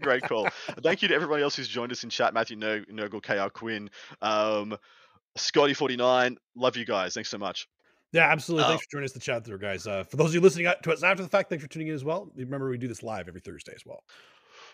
Great 0.01 0.23
call. 0.25 0.49
Thank 0.83 1.03
you 1.03 1.09
to 1.09 1.15
everybody 1.15 1.43
else 1.43 1.57
who's 1.57 1.69
joined 1.69 1.93
us 1.93 2.05
in 2.05 2.11
chat. 2.11 2.35
Matthew 2.35 2.57
Nurgle, 2.57 3.23
KR 3.23 3.51
Quinn. 3.51 3.91
Um, 4.21 4.77
Scotty49, 5.39 6.37
love 6.57 6.77
you 6.77 6.85
guys. 6.85 7.15
Thanks 7.15 7.31
so 7.31 7.39
much. 7.39 7.67
Yeah, 8.13 8.31
absolutely. 8.31 8.69
Thanks 8.69 8.83
oh. 8.83 8.85
for 8.85 8.97
joining 8.97 9.05
us 9.07 9.13
to 9.13 9.19
chat 9.19 9.45
through, 9.45 9.59
guys. 9.59 9.87
Uh, 9.89 10.05
for 10.05 10.17
those 10.17 10.29
of 10.29 10.35
you 10.35 10.41
listening 10.41 10.73
to 10.83 10.93
us 10.93 11.03
after 11.03 11.25
the 11.25 11.29
fact, 11.29 11.49
thanks 11.49 11.65
for 11.65 11.69
tuning 11.69 11.89
in 11.89 11.95
as 11.95 12.05
well. 12.05 12.31
Remember, 12.37 12.71
we 12.71 12.79
do 12.79 12.87
this 12.87 13.03
live 13.03 13.27
every 13.27 13.41
Thursday 13.41 13.73
as 13.75 13.85
well. 13.85 14.05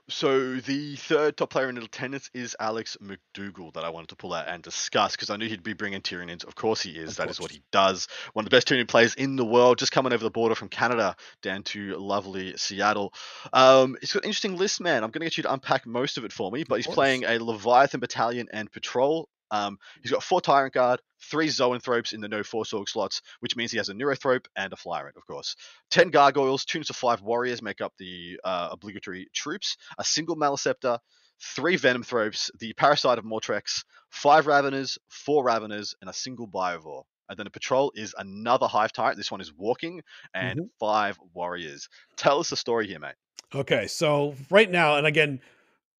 So 0.08 0.56
the 0.56 0.96
third 0.96 1.36
top 1.36 1.50
player 1.50 1.68
in 1.68 1.78
attendance 1.78 2.30
is 2.34 2.56
Alex 2.58 2.96
McDougall 3.02 3.72
that 3.74 3.84
I 3.84 3.90
wanted 3.90 4.08
to 4.08 4.16
pull 4.16 4.32
out 4.32 4.48
and 4.48 4.62
discuss 4.62 5.12
because 5.12 5.30
I 5.30 5.36
knew 5.36 5.48
he'd 5.48 5.62
be 5.62 5.72
bringing 5.72 6.00
Tyranids. 6.00 6.44
Of 6.44 6.54
course 6.54 6.82
he 6.82 6.90
is. 6.90 7.12
Of 7.12 7.16
that 7.18 7.24
course. 7.24 7.36
is 7.36 7.40
what 7.40 7.50
he 7.50 7.62
does. 7.70 8.08
One 8.32 8.44
of 8.44 8.50
the 8.50 8.54
best 8.54 8.68
Tyranid 8.68 8.88
players 8.88 9.14
in 9.14 9.36
the 9.36 9.44
world, 9.44 9.78
just 9.78 9.92
coming 9.92 10.12
over 10.12 10.22
the 10.22 10.30
border 10.30 10.54
from 10.54 10.68
Canada 10.68 11.16
down 11.42 11.62
to 11.64 11.96
lovely 11.96 12.56
Seattle. 12.56 13.14
Um, 13.52 13.96
he's 14.00 14.12
got 14.12 14.24
an 14.24 14.28
interesting 14.28 14.56
list, 14.56 14.80
man. 14.80 15.04
I'm 15.04 15.10
going 15.10 15.20
to 15.20 15.26
get 15.26 15.36
you 15.36 15.42
to 15.44 15.52
unpack 15.52 15.86
most 15.86 16.18
of 16.18 16.24
it 16.24 16.32
for 16.32 16.50
me, 16.50 16.64
but 16.68 16.76
he's 16.76 16.86
playing 16.86 17.24
a 17.24 17.38
Leviathan 17.38 18.00
battalion 18.00 18.48
and 18.52 18.70
patrol 18.70 19.28
um, 19.50 19.78
he's 20.02 20.10
got 20.10 20.22
four 20.22 20.40
Tyrant 20.40 20.74
Guard, 20.74 21.00
three 21.22 21.48
Zoanthropes 21.48 22.12
in 22.12 22.20
the 22.20 22.28
no 22.28 22.42
Force 22.42 22.72
Org 22.72 22.88
slots, 22.88 23.22
which 23.40 23.56
means 23.56 23.70
he 23.70 23.78
has 23.78 23.88
a 23.88 23.94
Neurothrope 23.94 24.46
and 24.56 24.72
a 24.72 24.76
Flyrant, 24.76 25.16
of 25.16 25.26
course. 25.26 25.56
Ten 25.90 26.10
Gargoyles, 26.10 26.64
two 26.64 26.82
to 26.82 26.92
five 26.92 27.22
Warriors 27.22 27.62
make 27.62 27.80
up 27.80 27.92
the 27.98 28.40
uh, 28.44 28.68
obligatory 28.72 29.28
troops, 29.34 29.76
a 29.98 30.04
single 30.04 30.36
Maliceptor, 30.36 30.98
three 31.40 31.76
Venomthropes, 31.76 32.50
the 32.58 32.72
Parasite 32.74 33.18
of 33.18 33.24
Mortrex, 33.24 33.84
five 34.10 34.46
Raveners, 34.46 34.98
four 35.08 35.44
Raveners, 35.44 35.94
and 36.00 36.10
a 36.10 36.14
single 36.14 36.46
Biovore. 36.46 37.04
And 37.28 37.38
then 37.38 37.44
the 37.44 37.50
patrol 37.50 37.92
is 37.94 38.14
another 38.18 38.66
Hive 38.66 38.92
Tyrant. 38.92 39.16
This 39.16 39.30
one 39.30 39.40
is 39.40 39.52
walking, 39.56 40.02
and 40.34 40.58
mm-hmm. 40.58 40.66
five 40.80 41.16
Warriors. 41.32 41.88
Tell 42.16 42.40
us 42.40 42.50
the 42.50 42.56
story 42.56 42.88
here, 42.88 42.98
mate. 42.98 43.14
Okay, 43.54 43.86
so 43.86 44.34
right 44.50 44.70
now, 44.70 44.96
and 44.96 45.06
again, 45.06 45.40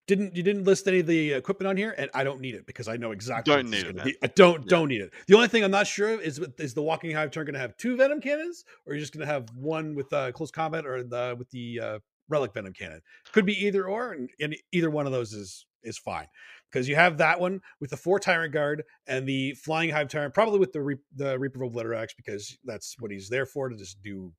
didn't 0.07 0.35
you 0.35 0.43
didn't 0.43 0.65
list 0.65 0.89
any 0.89 1.01
of 1.01 1.07
the 1.07 1.33
equipment 1.33 1.69
on 1.69 1.77
here, 1.77 1.95
and 1.97 2.11
I 2.15 2.25
don't 2.25 2.41
need 2.41 2.55
it 2.55 2.67
because 2.67 2.89
I 2.89 2.97
know 2.97 3.13
exactly. 3.13 3.55
Don't 3.55 3.71
need 3.71 3.87
it. 3.87 4.05
Be. 4.05 4.17
I 4.23 4.27
don't 4.29 4.63
yeah. 4.63 4.69
don't 4.69 4.89
need 4.89 5.01
it. 5.01 5.13
The 5.29 5.35
only 5.35 5.49
thing 5.49 5.63
I'm 5.63 5.71
not 5.71 5.87
sure 5.87 6.15
of 6.15 6.21
is 6.21 6.41
is 6.59 6.75
the 6.75 6.83
walking 6.83 7.15
hive 7.15 7.31
turn 7.31 7.45
going 7.47 7.55
to 7.55 7.61
have 7.61 7.77
two 7.77 7.97
venom 7.97 8.21
cannons, 8.21 8.65
or 8.87 8.95
you're 8.95 9.01
just 9.01 9.13
going 9.13 9.27
to 9.27 9.33
have 9.33 9.49
one 9.55 9.95
with 9.95 10.13
uh, 10.13 10.33
close 10.33 10.51
combat, 10.51 10.87
or 10.87 11.03
the 11.03 11.37
with 11.39 11.51
the 11.51 11.81
uh, 11.81 11.99
relic 12.29 12.55
venom 12.55 12.73
cannon. 12.73 13.01
Could 13.33 13.47
be 13.47 13.67
either 13.67 13.87
or, 13.87 14.13
and, 14.13 14.31
and 14.41 14.57
either 14.73 14.91
one 14.91 15.07
of 15.07 15.13
those 15.13 15.33
is 15.33 15.67
is 15.83 15.99
fine 15.99 16.27
because 16.71 16.89
you 16.89 16.95
have 16.95 17.19
that 17.19 17.41
one 17.41 17.61
with 17.81 17.91
the 17.91 17.97
four 17.97 18.19
tyrant 18.19 18.53
guard 18.53 18.85
and 19.07 19.27
the 19.27 19.55
flying 19.55 19.91
hive 19.91 20.09
tyrant, 20.09 20.35
probably 20.35 20.59
with 20.59 20.73
the 20.73 20.83
Re- 20.83 20.97
the 21.17 21.39
reaper 21.39 21.63
of 21.63 21.73
Obliterax 21.73 22.09
because 22.17 22.59
that's 22.65 22.97
what 22.99 23.11
he's 23.11 23.29
there 23.29 23.47
for 23.47 23.69
to 23.69 23.77
just 23.77 24.03
do 24.03 24.33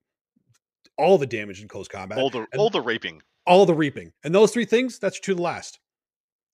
all 0.97 1.17
the 1.17 1.25
damage 1.25 1.61
in 1.61 1.67
close 1.67 1.87
combat, 1.87 2.17
all 2.17 2.29
the 2.29 2.45
and 2.51 2.59
all 2.59 2.69
the 2.69 2.81
raping 2.81 3.21
all 3.45 3.65
the 3.65 3.73
reaping. 3.73 4.11
And 4.23 4.33
those 4.33 4.51
three 4.51 4.65
things, 4.65 4.99
that's 4.99 5.19
to 5.21 5.35
the 5.35 5.41
last. 5.41 5.79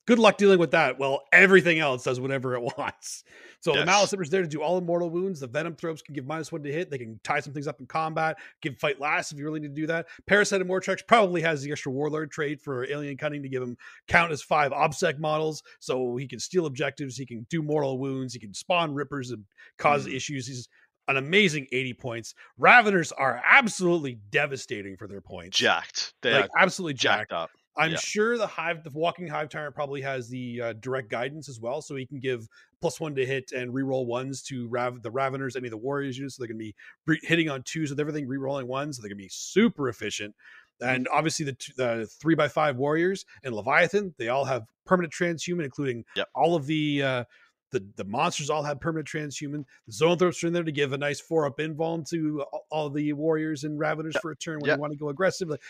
Good 0.07 0.19
luck 0.19 0.37
dealing 0.37 0.57
with 0.57 0.71
that. 0.71 0.97
Well, 0.97 1.23
everything 1.33 1.79
else 1.79 2.05
does 2.05 2.17
whatever 2.17 2.55
it 2.55 2.61
wants. 2.77 3.25
So 3.59 3.73
yes. 3.73 3.81
the 3.81 3.85
Malice 3.85 4.13
is 4.13 4.29
there 4.29 4.41
to 4.41 4.47
do 4.47 4.61
all 4.61 4.77
immortal 4.77 5.09
wounds. 5.09 5.41
The 5.41 5.47
Venom 5.47 5.75
Thropes 5.75 6.01
can 6.01 6.15
give 6.15 6.25
minus 6.25 6.49
one 6.49 6.63
to 6.63 6.71
hit. 6.71 6.89
They 6.89 6.97
can 6.97 7.19
tie 7.25 7.41
some 7.41 7.51
things 7.51 7.67
up 7.67 7.81
in 7.81 7.87
combat, 7.87 8.37
give 8.61 8.77
fight 8.77 9.01
last 9.01 9.33
if 9.33 9.37
you 9.37 9.43
really 9.43 9.59
need 9.59 9.75
to 9.75 9.81
do 9.81 9.87
that. 9.87 10.07
Parasite 10.25 10.61
and 10.61 10.69
Mortrex 10.69 11.05
probably 11.05 11.41
has 11.41 11.61
the 11.61 11.71
extra 11.71 11.91
Warlord 11.91 12.31
trait 12.31 12.61
for 12.61 12.89
Alien 12.89 13.17
Cunning 13.17 13.43
to 13.43 13.49
give 13.49 13.61
him 13.61 13.75
count 14.07 14.31
as 14.31 14.41
five 14.41 14.71
OBSEC 14.71 15.19
models. 15.19 15.61
So 15.79 16.15
he 16.15 16.25
can 16.25 16.39
steal 16.39 16.67
objectives. 16.67 17.17
He 17.17 17.25
can 17.25 17.45
do 17.49 17.61
mortal 17.61 17.97
wounds. 17.97 18.33
He 18.33 18.39
can 18.39 18.53
spawn 18.53 18.93
Rippers 18.93 19.31
and 19.31 19.43
cause 19.77 20.07
mm. 20.07 20.15
issues. 20.15 20.47
He's 20.47 20.69
an 21.07 21.17
amazing 21.17 21.67
80 21.71 21.93
points. 21.93 22.35
Raveners 22.59 23.11
are 23.17 23.41
absolutely 23.45 24.19
devastating 24.29 24.97
for 24.97 25.07
their 25.07 25.21
points. 25.21 25.57
Jacked. 25.57 26.13
They 26.21 26.33
like, 26.33 26.49
absolutely 26.57 26.95
jacked. 26.95 27.31
jacked 27.31 27.33
up. 27.33 27.49
I'm 27.77 27.91
yeah. 27.91 27.97
sure 27.97 28.37
the 28.37 28.47
hive, 28.47 28.83
the 28.83 28.89
walking 28.89 29.27
hive 29.27 29.49
tyrant 29.49 29.75
probably 29.75 30.01
has 30.01 30.27
the 30.27 30.61
uh, 30.61 30.73
direct 30.73 31.09
guidance 31.09 31.47
as 31.47 31.59
well, 31.59 31.81
so 31.81 31.95
he 31.95 32.07
can 32.07 32.19
give 32.19 32.47
plus 32.81 32.99
one 32.99 33.13
to 33.15 33.25
hit 33.25 33.51
and 33.51 33.71
reroll 33.71 34.07
ones 34.07 34.41
to 34.43 34.67
Rav- 34.67 35.03
the 35.03 35.11
Raveners, 35.11 35.55
any 35.55 35.67
of 35.67 35.71
the 35.71 35.77
Warriors 35.77 36.17
units. 36.17 36.35
So 36.35 36.41
they're 36.41 36.47
going 36.47 36.57
to 36.57 36.65
be 36.65 36.75
re- 37.05 37.19
hitting 37.21 37.49
on 37.49 37.61
twos 37.63 37.91
with 37.91 37.99
everything, 37.99 38.27
rerolling 38.27 38.65
ones. 38.65 38.97
So 38.97 39.01
they're 39.01 39.09
going 39.09 39.19
to 39.19 39.23
be 39.23 39.29
super 39.31 39.89
efficient. 39.89 40.35
And 40.81 41.07
obviously 41.11 41.45
the 41.45 41.57
the 41.75 42.07
three 42.19 42.35
by 42.35 42.47
five 42.47 42.77
Warriors 42.77 43.25
and 43.43 43.55
Leviathan, 43.55 44.13
they 44.17 44.29
all 44.29 44.45
have 44.45 44.65
permanent 44.85 45.13
transhuman, 45.13 45.63
including 45.63 46.03
yep. 46.15 46.27
all 46.35 46.55
of 46.55 46.67
the 46.67 47.03
uh, 47.03 47.23
the, 47.71 47.85
the 47.95 48.03
monsters 48.05 48.49
all 48.49 48.63
have 48.63 48.79
permanent 48.79 49.07
transhuman. 49.07 49.65
The 49.87 49.93
zoanthropes 49.93 50.43
are 50.43 50.47
in 50.47 50.53
there 50.53 50.63
to 50.63 50.71
give 50.71 50.93
a 50.93 50.97
nice 50.97 51.19
four 51.19 51.45
up 51.45 51.57
invuln 51.57 52.07
to 52.09 52.45
all 52.71 52.89
the 52.89 53.13
warriors 53.13 53.63
and 53.63 53.79
raveners 53.79 54.19
for 54.21 54.31
a 54.31 54.35
turn 54.35 54.59
when 54.59 54.71
you 54.71 54.79
want 54.79 54.93
to 54.93 54.99
go 54.99 55.09
aggressive. 55.09 55.49
Like, 55.49 55.61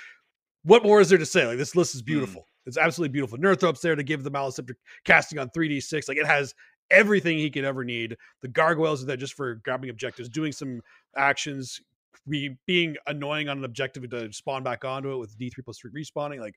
what 0.63 0.83
more 0.83 0.99
is 0.99 1.09
there 1.09 1.17
to 1.17 1.25
say? 1.25 1.47
Like 1.47 1.57
this 1.57 1.75
list 1.75 1.95
is 1.95 2.01
mm. 2.01 2.07
beautiful. 2.07 2.41
Mm. 2.41 2.67
It's 2.67 2.77
absolutely 2.77 3.13
beautiful. 3.13 3.37
Neurothrope's 3.37 3.81
there 3.81 3.95
to 3.95 4.03
give 4.03 4.23
the 4.23 4.31
Maliceptor 4.31 4.73
casting 5.05 5.39
on 5.39 5.49
3d6. 5.49 6.09
Like 6.09 6.17
it 6.17 6.27
has 6.27 6.53
everything 6.91 7.37
he 7.37 7.49
could 7.49 7.63
ever 7.63 7.83
need. 7.83 8.17
The 8.41 8.49
gargoyles 8.49 9.01
are 9.01 9.05
there 9.05 9.17
just 9.17 9.33
for 9.33 9.55
grabbing 9.55 9.89
objectives, 9.89 10.29
doing 10.29 10.51
some 10.51 10.81
actions, 11.15 11.79
be, 12.27 12.57
being 12.65 12.97
annoying 13.07 13.47
on 13.47 13.59
an 13.59 13.63
objective 13.63 14.09
to 14.09 14.31
spawn 14.33 14.63
back 14.63 14.83
onto 14.83 15.11
it 15.11 15.17
with 15.17 15.37
D3 15.37 15.63
plus 15.63 15.79
three 15.79 15.91
respawning. 15.91 16.41
Like 16.41 16.55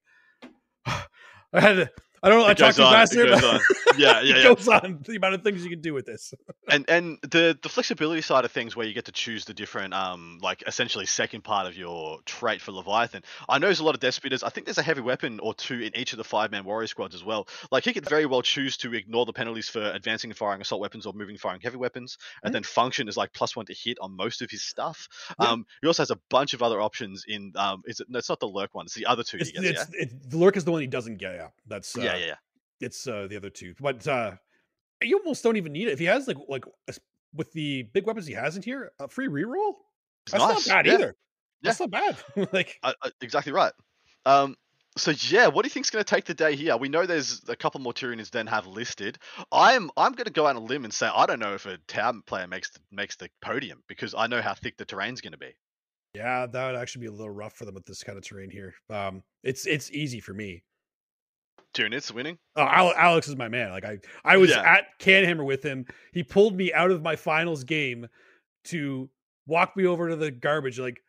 I 1.52 1.60
had 1.60 1.74
to, 1.74 1.90
I 2.22 2.28
don't 2.28 2.40
know. 2.40 2.48
It 2.48 2.62
I 2.62 2.70
talked 2.70 2.76
fast 2.76 3.14
here, 3.14 3.28
but 3.28 3.42
yeah, 3.96 4.20
yeah, 4.20 4.20
it 4.20 4.36
yeah. 4.36 4.42
goes 4.42 4.68
on 4.68 5.00
the 5.06 5.16
amount 5.16 5.34
of 5.34 5.42
things 5.42 5.64
you 5.64 5.70
can 5.70 5.80
do 5.80 5.94
with 5.94 6.04
this. 6.04 6.34
and 6.68 6.84
and 6.88 7.18
the 7.22 7.58
the 7.62 7.68
flexibility 7.68 8.20
side 8.20 8.44
of 8.44 8.52
things, 8.52 8.76
where 8.76 8.86
you 8.86 8.92
get 8.92 9.06
to 9.06 9.12
choose 9.12 9.46
the 9.46 9.54
different, 9.54 9.94
um, 9.94 10.38
like 10.42 10.62
essentially 10.66 11.06
second 11.06 11.44
part 11.44 11.66
of 11.66 11.76
your 11.76 12.18
trait 12.26 12.60
for 12.60 12.72
Leviathan. 12.72 13.22
I 13.48 13.58
know 13.58 13.68
there's 13.68 13.80
a 13.80 13.84
lot 13.84 13.94
of 13.94 14.00
deathspitters. 14.00 14.42
I 14.42 14.50
think 14.50 14.66
there's 14.66 14.78
a 14.78 14.82
heavy 14.82 15.00
weapon 15.00 15.40
or 15.40 15.54
two 15.54 15.80
in 15.80 15.96
each 15.96 16.12
of 16.12 16.18
the 16.18 16.24
five 16.24 16.50
man 16.50 16.64
warrior 16.64 16.86
squads 16.86 17.14
as 17.14 17.24
well. 17.24 17.48
Like 17.70 17.84
he 17.84 17.92
could 17.94 18.08
very 18.08 18.26
well 18.26 18.42
choose 18.42 18.76
to 18.78 18.94
ignore 18.94 19.24
the 19.24 19.32
penalties 19.32 19.68
for 19.68 19.82
advancing 19.82 20.30
and 20.30 20.36
firing 20.36 20.60
assault 20.60 20.80
weapons 20.80 21.06
or 21.06 21.14
moving 21.14 21.34
and 21.34 21.40
firing 21.40 21.60
heavy 21.62 21.78
weapons, 21.78 22.18
and 22.42 22.50
mm-hmm. 22.50 22.54
then 22.54 22.62
function 22.64 23.08
is 23.08 23.16
like 23.16 23.32
plus 23.32 23.56
one 23.56 23.66
to 23.66 23.74
hit 23.74 23.96
on 24.00 24.14
most 24.14 24.42
of 24.42 24.50
his 24.50 24.62
stuff. 24.62 25.08
Yeah. 25.40 25.48
Um, 25.48 25.66
he 25.80 25.86
also 25.86 26.02
has 26.02 26.10
a 26.10 26.18
bunch 26.28 26.52
of 26.52 26.62
other 26.62 26.82
options 26.82 27.24
in. 27.26 27.52
Um, 27.56 27.82
is 27.86 28.00
it? 28.00 28.10
No, 28.10 28.18
it's 28.18 28.28
not 28.28 28.40
the 28.40 28.48
lurk 28.48 28.74
one. 28.74 28.84
It's 28.84 28.94
the 28.94 29.06
other 29.06 29.22
two. 29.22 29.38
It's, 29.38 29.50
gets, 29.52 29.66
it's, 29.66 29.86
yeah? 29.98 30.18
the 30.28 30.36
lurk 30.36 30.56
is 30.58 30.64
the 30.64 30.72
one 30.72 30.82
he 30.82 30.86
doesn't 30.86 31.16
get. 31.16 31.34
Yeah, 31.34 31.48
that's 31.66 31.96
uh, 31.96 32.02
yeah, 32.02 32.09
yeah, 32.16 32.26
yeah. 32.26 32.34
It's 32.80 33.06
uh, 33.06 33.26
the 33.28 33.36
other 33.36 33.50
two, 33.50 33.74
but 33.80 34.06
uh, 34.06 34.32
you 35.02 35.18
almost 35.18 35.42
don't 35.42 35.56
even 35.56 35.72
need 35.72 35.88
it 35.88 35.92
if 35.92 35.98
he 35.98 36.06
has 36.06 36.26
like 36.26 36.38
like 36.48 36.64
with 37.34 37.52
the 37.52 37.84
big 37.94 38.06
weapons 38.06 38.26
he 38.26 38.34
has 38.34 38.56
in 38.56 38.62
here. 38.62 38.92
A 38.98 39.08
free 39.08 39.28
reroll. 39.28 39.74
That's 40.30 40.44
nice. 40.44 40.66
not 40.66 40.74
bad 40.74 40.86
yeah. 40.86 40.94
either. 40.94 41.16
Yeah. 41.62 41.68
That's 41.68 41.80
not 41.80 41.90
bad. 41.90 42.16
like 42.52 42.78
uh, 42.82 42.92
uh, 43.02 43.10
exactly 43.20 43.52
right. 43.52 43.72
Um, 44.26 44.56
so 44.96 45.12
yeah, 45.28 45.46
what 45.46 45.62
do 45.62 45.66
you 45.66 45.70
think's 45.70 45.90
going 45.90 46.04
to 46.04 46.14
take 46.14 46.24
the 46.24 46.34
day 46.34 46.56
here? 46.56 46.76
We 46.76 46.88
know 46.88 47.06
there's 47.06 47.42
a 47.48 47.56
couple 47.56 47.80
more 47.80 47.92
Tyranids 47.92 48.30
then 48.30 48.46
have 48.48 48.66
listed. 48.66 49.18
I'm 49.52 49.90
I'm 49.96 50.12
going 50.12 50.24
to 50.26 50.32
go 50.32 50.46
out 50.46 50.56
on 50.56 50.62
a 50.62 50.64
limb 50.64 50.84
and 50.84 50.92
say 50.92 51.08
I 51.14 51.26
don't 51.26 51.38
know 51.38 51.54
if 51.54 51.66
a 51.66 51.78
town 51.86 52.22
player 52.26 52.46
makes 52.46 52.70
the, 52.70 52.80
makes 52.90 53.16
the 53.16 53.28
podium 53.40 53.82
because 53.88 54.14
I 54.16 54.26
know 54.26 54.42
how 54.42 54.54
thick 54.54 54.76
the 54.76 54.84
terrain's 54.84 55.20
going 55.20 55.32
to 55.32 55.38
be. 55.38 55.54
Yeah, 56.14 56.46
that 56.46 56.66
would 56.66 56.80
actually 56.80 57.02
be 57.02 57.06
a 57.06 57.12
little 57.12 57.30
rough 57.30 57.54
for 57.54 57.64
them 57.64 57.74
with 57.74 57.86
this 57.86 58.02
kind 58.02 58.18
of 58.18 58.24
terrain 58.24 58.50
here. 58.50 58.74
Um, 58.90 59.22
it's 59.44 59.66
it's 59.66 59.90
easy 59.92 60.18
for 60.20 60.34
me. 60.34 60.64
Tyranids 61.74 62.12
winning. 62.12 62.38
Oh, 62.56 62.62
Alex 62.62 63.28
is 63.28 63.36
my 63.36 63.48
man. 63.48 63.70
Like 63.70 63.84
I, 63.84 63.98
I 64.24 64.36
was 64.36 64.50
yeah. 64.50 64.62
at 64.62 64.98
Canhammer 64.98 65.44
with 65.44 65.62
him. 65.62 65.86
He 66.12 66.22
pulled 66.22 66.56
me 66.56 66.72
out 66.72 66.90
of 66.90 67.02
my 67.02 67.16
finals 67.16 67.64
game 67.64 68.08
to 68.64 69.08
walk 69.46 69.76
me 69.76 69.86
over 69.86 70.08
to 70.08 70.16
the 70.16 70.30
garbage. 70.30 70.78
Like 70.78 71.00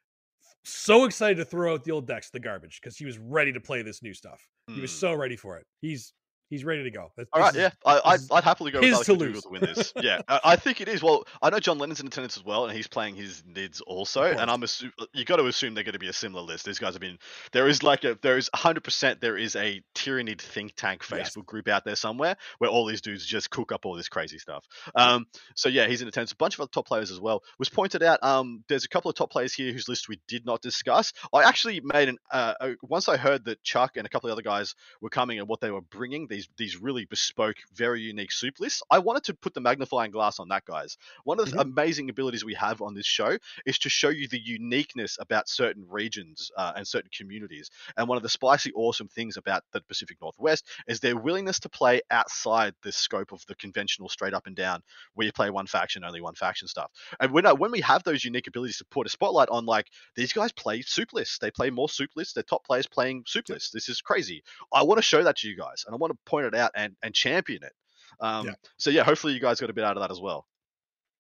so 0.64 1.06
excited 1.06 1.38
to 1.38 1.46
throw 1.46 1.74
out 1.74 1.84
the 1.84 1.92
old 1.92 2.08
decks, 2.08 2.30
the 2.30 2.40
garbage, 2.40 2.80
because 2.82 2.98
he 2.98 3.06
was 3.06 3.18
ready 3.18 3.52
to 3.54 3.60
play 3.60 3.82
this 3.82 4.04
new 4.04 4.14
stuff. 4.14 4.48
Mm. 4.70 4.76
He 4.76 4.82
was 4.82 4.92
hmm. 4.92 5.00
so 5.00 5.14
ready 5.14 5.36
for 5.36 5.58
it. 5.58 5.66
He's 5.80 6.14
he's 6.52 6.64
ready 6.64 6.84
to 6.84 6.92
go. 6.92 7.12
This 7.18 7.28
All 7.34 7.42
right, 7.42 7.56
is, 7.56 7.62
yeah, 7.62 7.72
I, 7.84 8.02
I'd, 8.06 8.20
I'd, 8.30 8.44
happily 8.44 8.72
go 8.72 8.82
with 8.82 8.94
Alex 8.94 9.08
to, 9.08 9.16
to 9.16 9.50
win 9.50 9.62
this. 9.62 9.94
yeah, 10.02 10.22
I, 10.28 10.40
I, 10.44 10.56
think 10.58 10.82
it 10.82 10.88
is. 10.88 11.02
Well, 11.02 11.26
I 11.42 11.50
know 11.50 11.60
John 11.60 11.80
Lennon's 11.80 12.02
in 12.02 12.08
attendance 12.08 12.38
as 12.38 12.46
well, 12.46 12.66
and 12.66 12.76
he's 12.76 12.88
playing 12.88 13.16
his 13.16 13.42
nids 13.44 13.82
also. 13.88 14.22
And 14.22 14.52
I'm 14.52 14.62
assume 14.62 14.92
you 15.14 15.26
got 15.26 15.38
to 15.38 15.48
assume 15.48 15.74
they're 15.74 15.84
going 15.84 15.94
to 15.94 16.00
be 16.00 16.10
a 16.10 16.14
similar 16.14 16.44
list. 16.44 16.66
These 16.66 16.78
guys 16.78 16.94
have 16.94 17.02
been 17.02 17.18
there 17.54 17.68
is 17.68 17.82
like 17.82 18.04
a 18.04 18.18
there 18.22 18.38
is 18.38 18.50
100 18.54 18.84
percent 18.84 19.22
there 19.22 19.38
is 19.38 19.56
a 19.56 19.82
Tyranid 19.96 20.42
think 20.42 20.74
tank 20.76 21.04
Facebook 21.04 21.18
yes. 21.18 21.46
group 21.46 21.68
out 21.68 21.86
there 21.86 21.96
somewhere 21.96 22.36
where 22.60 22.70
all 22.70 22.86
these 22.86 23.02
dudes 23.02 23.26
just 23.26 23.50
cook 23.50 23.72
up 23.72 23.86
all 23.86 23.96
this 23.96 24.10
crazy 24.10 24.38
stuff. 24.38 24.66
Um, 24.96 25.26
so 25.56 25.70
yeah, 25.70 25.88
he's 25.88 26.02
in 26.02 26.08
attendance. 26.08 26.34
A 26.34 26.36
bunch 26.36 26.56
of 26.56 26.62
other 26.62 26.70
top 26.72 26.88
players 26.88 27.10
as 27.10 27.20
well. 27.20 27.42
Was 27.58 27.70
pointed 27.70 28.04
out. 28.04 28.22
Um, 28.22 28.64
there's 28.68 28.86
a 28.86 28.90
couple 28.90 29.10
of 29.10 29.16
top 29.16 29.32
players 29.32 29.54
here 29.54 29.72
whose 29.72 29.88
list 29.88 30.10
we 30.10 30.20
did 30.28 30.46
not 30.46 30.62
discuss. 30.62 31.14
I 31.34 31.44
actually 31.44 31.82
made 31.82 32.10
an 32.10 32.18
uh, 32.30 32.54
once 32.82 33.08
I 33.08 33.18
heard 33.18 33.46
that 33.46 33.64
Chuck 33.64 33.96
and 33.96 34.06
a 34.06 34.10
couple 34.10 34.30
of 34.30 34.34
other 34.34 34.42
guys 34.42 34.76
were 35.00 35.10
coming 35.10 35.40
and 35.40 35.48
what 35.48 35.62
they 35.62 35.72
were 35.72 35.82
bringing 35.82 36.28
these 36.28 36.41
these 36.58 36.82
really 36.82 37.06
bespoke, 37.06 37.58
very 37.74 38.02
unique 38.02 38.32
soup 38.32 38.60
lists. 38.60 38.82
I 38.90 39.00
wanted 39.00 39.24
to 39.26 39.34
put 39.34 39.54
the 39.54 39.62
magnifying 39.62 40.12
glass 40.12 40.40
on 40.40 40.50
that, 40.50 40.66
guys. 40.66 40.98
One 41.24 41.40
of 41.40 41.46
the 41.46 41.58
mm-hmm. 41.58 41.72
amazing 41.72 42.10
abilities 42.10 42.46
we 42.46 42.54
have 42.56 42.82
on 42.82 42.94
this 42.94 43.06
show 43.06 43.38
is 43.66 43.78
to 43.80 43.90
show 43.90 44.10
you 44.10 44.28
the 44.28 44.40
uniqueness 44.40 45.18
about 45.20 45.50
certain 45.50 45.86
regions 45.90 46.52
uh, 46.58 46.74
and 46.76 46.88
certain 46.88 47.10
communities. 47.16 47.70
And 47.98 48.08
one 48.08 48.18
of 48.18 48.24
the 48.24 48.30
spicy, 48.30 48.72
awesome 48.74 49.08
things 49.08 49.38
about 49.38 49.64
the 49.72 49.82
Pacific 49.82 50.18
Northwest 50.22 50.68
is 50.88 51.00
their 51.00 51.18
willingness 51.18 51.60
to 51.60 51.70
play 51.70 52.02
outside 52.12 52.74
the 52.84 52.92
scope 52.92 53.32
of 53.32 53.46
the 53.48 53.56
conventional 53.56 54.10
straight 54.10 54.34
up 54.34 54.48
and 54.48 54.56
down, 54.56 54.82
where 55.16 55.26
you 55.26 55.34
play 55.34 55.50
one 55.50 55.68
faction, 55.68 56.04
only 56.04 56.22
one 56.22 56.36
faction 56.36 56.68
stuff. 56.68 56.92
And 57.20 57.32
when, 57.32 57.46
uh, 57.46 57.56
when 57.56 57.72
we 57.72 57.82
have 57.82 58.04
those 58.04 58.24
unique 58.26 58.48
abilities 58.48 58.78
to 58.78 58.86
put 58.86 59.08
a 59.08 59.10
spotlight 59.10 59.50
on, 59.50 59.66
like, 59.66 59.88
these 60.16 60.34
guys 60.34 60.52
play 60.52 60.82
soup 60.82 61.14
lists. 61.14 61.38
They 61.38 61.52
play 61.52 61.70
more 61.70 61.90
soup 61.90 62.12
lists. 62.16 62.34
Their 62.34 62.44
top 62.44 62.66
players 62.66 62.88
playing 62.88 63.24
soup 63.28 63.50
lists. 63.50 63.72
This 63.72 63.90
is 63.90 64.02
crazy. 64.02 64.44
I 64.74 64.84
want 64.84 64.98
to 64.98 65.04
show 65.04 65.24
that 65.24 65.38
to 65.38 65.50
you 65.50 65.56
guys, 65.56 65.84
and 65.86 65.94
I 65.94 65.98
want 65.98 66.12
to 66.12 66.20
point 66.32 66.46
it 66.46 66.56
out 66.56 66.72
and, 66.76 66.96
and 67.04 67.14
champion 67.14 67.64
it. 67.64 67.74
Um, 68.22 68.48
yeah. 68.48 68.54
So 68.78 68.90
yeah, 68.90 69.04
hopefully 69.04 69.34
you 69.34 69.40
guys 69.40 69.60
got 69.60 69.70
a 69.70 69.74
bit 69.74 69.84
out 69.84 69.98
of 69.98 70.02
that 70.02 70.12
as 70.12 70.22
well. 70.22 70.48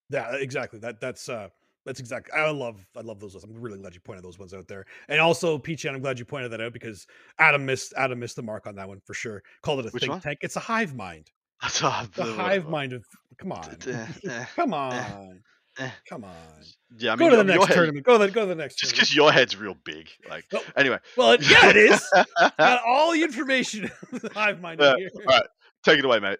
Yeah, 0.09 0.35
exactly. 0.35 0.79
That 0.79 0.99
that's 0.99 1.29
uh 1.29 1.49
that's 1.85 1.99
exactly. 1.99 2.33
I 2.33 2.49
love 2.51 2.85
I 2.95 3.01
love 3.01 3.19
those. 3.19 3.33
Ones. 3.33 3.43
I'm 3.43 3.59
really 3.59 3.79
glad 3.79 3.93
you 3.93 4.01
pointed 4.01 4.23
those 4.23 4.37
ones 4.37 4.53
out 4.53 4.67
there. 4.67 4.85
And 5.09 5.19
also, 5.19 5.57
Peachy, 5.57 5.89
I'm 5.89 6.01
glad 6.01 6.19
you 6.19 6.25
pointed 6.25 6.51
that 6.51 6.61
out 6.61 6.73
because 6.73 7.07
Adam 7.39 7.65
missed 7.65 7.93
Adam 7.97 8.19
missed 8.19 8.35
the 8.35 8.43
mark 8.43 8.67
on 8.67 8.75
that 8.75 8.87
one 8.87 8.99
for 9.05 9.13
sure. 9.13 9.41
Called 9.61 9.79
it 9.79 9.87
a 9.87 9.89
Which 9.89 10.01
think 10.01 10.11
one? 10.11 10.21
tank. 10.21 10.39
It's 10.41 10.55
a 10.55 10.61
hive 10.61 10.95
mind. 10.95 11.31
That's 11.61 11.81
a, 11.81 12.09
the 12.15 12.23
hive 12.23 12.67
mind 12.67 12.93
of. 12.93 13.05
Come 13.37 13.51
on, 13.51 13.77
come 14.55 14.73
on. 14.73 15.41
Come 16.09 16.23
on. 16.23 16.31
Yeah, 16.97 17.13
I 17.13 17.15
mean, 17.15 17.29
go 17.29 17.31
to 17.31 17.37
the 17.37 17.43
next 17.43 17.67
head, 17.67 17.75
tournament. 17.75 18.05
Go 18.05 18.17
to 18.17 18.25
the, 18.25 18.31
go 18.31 18.41
to 18.41 18.47
the 18.47 18.55
next. 18.55 18.75
Tournament. 18.75 18.77
Just 18.77 18.93
because 18.93 19.15
your 19.15 19.31
head's 19.31 19.55
real 19.55 19.75
big, 19.85 20.09
like 20.29 20.45
anyway. 20.75 20.97
Well, 21.15 21.37
yeah, 21.41 21.69
it 21.69 21.77
is. 21.77 22.13
Got 22.57 22.81
all 22.87 23.13
the 23.13 23.23
information. 23.23 23.89
hive 24.33 24.59
mind. 24.59 24.81
Uh, 24.81 24.95
all 25.15 25.21
right, 25.27 25.43
Take 25.83 25.99
it 25.99 26.05
away, 26.05 26.19
mate. 26.19 26.39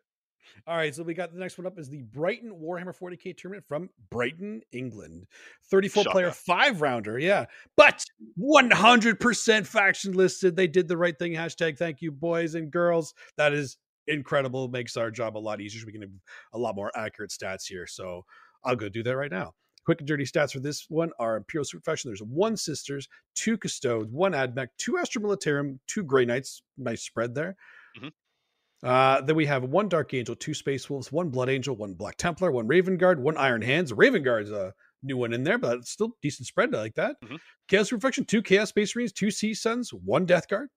All 0.67 0.75
right, 0.75 0.93
so 0.93 1.01
we 1.01 1.13
got 1.13 1.33
the 1.33 1.39
next 1.39 1.57
one 1.57 1.65
up 1.65 1.79
is 1.79 1.89
the 1.89 2.03
Brighton 2.03 2.51
Warhammer 2.51 2.95
40k 2.95 3.35
tournament 3.35 3.65
from 3.67 3.89
Brighton, 4.11 4.61
England. 4.71 5.25
34 5.71 6.03
Shocker. 6.03 6.11
player 6.11 6.31
five 6.31 6.81
rounder, 6.81 7.17
yeah, 7.17 7.45
but 7.75 8.05
100% 8.39 9.65
faction 9.65 10.13
listed. 10.13 10.55
They 10.55 10.67
did 10.67 10.87
the 10.87 10.97
right 10.97 11.17
thing. 11.17 11.33
Hashtag 11.33 11.79
thank 11.79 12.01
you, 12.01 12.11
boys 12.11 12.53
and 12.53 12.69
girls. 12.69 13.15
That 13.37 13.53
is 13.53 13.77
incredible. 14.07 14.67
Makes 14.67 14.97
our 14.97 15.09
job 15.09 15.35
a 15.35 15.39
lot 15.39 15.61
easier. 15.61 15.83
We 15.85 15.93
can 15.93 16.01
have 16.01 16.11
a 16.53 16.59
lot 16.59 16.75
more 16.75 16.91
accurate 16.95 17.31
stats 17.31 17.67
here. 17.67 17.87
So 17.87 18.23
I'll 18.63 18.75
go 18.75 18.89
do 18.89 19.03
that 19.03 19.15
right 19.15 19.31
now. 19.31 19.53
Quick 19.85 19.99
and 19.99 20.07
dirty 20.07 20.25
stats 20.25 20.53
for 20.53 20.59
this 20.59 20.85
one 20.89 21.11
are 21.17 21.37
Imperial 21.37 21.65
Faction. 21.83 22.09
There's 22.09 22.21
one 22.21 22.55
Sisters, 22.55 23.07
two 23.35 23.57
Custodes, 23.57 24.11
one 24.11 24.33
Admech, 24.33 24.67
two 24.77 24.97
Astra 24.97 25.21
Militarum, 25.21 25.79
two 25.87 26.03
Grey 26.03 26.25
Knights. 26.25 26.61
Nice 26.77 27.01
spread 27.01 27.33
there. 27.33 27.55
Mm-hmm. 27.97 28.87
Uh, 28.87 29.21
then 29.21 29.35
we 29.35 29.45
have 29.47 29.63
one 29.63 29.89
Dark 29.89 30.13
Angel, 30.13 30.35
two 30.35 30.53
Space 30.53 30.89
Wolves, 30.89 31.11
one 31.11 31.29
Blood 31.29 31.49
Angel, 31.49 31.75
one 31.75 31.93
Black 31.93 32.17
Templar, 32.17 32.51
one 32.51 32.67
Raven 32.67 32.97
Guard, 32.97 33.21
one 33.21 33.37
Iron 33.37 33.61
Hands. 33.61 33.91
Raven 33.91 34.23
Guard's 34.23 34.51
a 34.51 34.73
new 35.03 35.17
one 35.17 35.33
in 35.33 35.43
there, 35.43 35.57
but 35.57 35.79
it's 35.79 35.91
still 35.91 36.15
decent 36.21 36.47
spread. 36.47 36.73
I 36.75 36.79
like 36.79 36.95
that. 36.95 37.15
Mm-hmm. 37.23 37.35
Chaos 37.67 37.91
Reflection, 37.91 38.25
two 38.25 38.41
Chaos 38.43 38.69
Space 38.69 38.95
Marines, 38.95 39.13
two 39.13 39.31
Sea 39.31 39.53
Suns, 39.53 39.91
one 39.91 40.25
Death 40.25 40.47
Guard. 40.47 40.69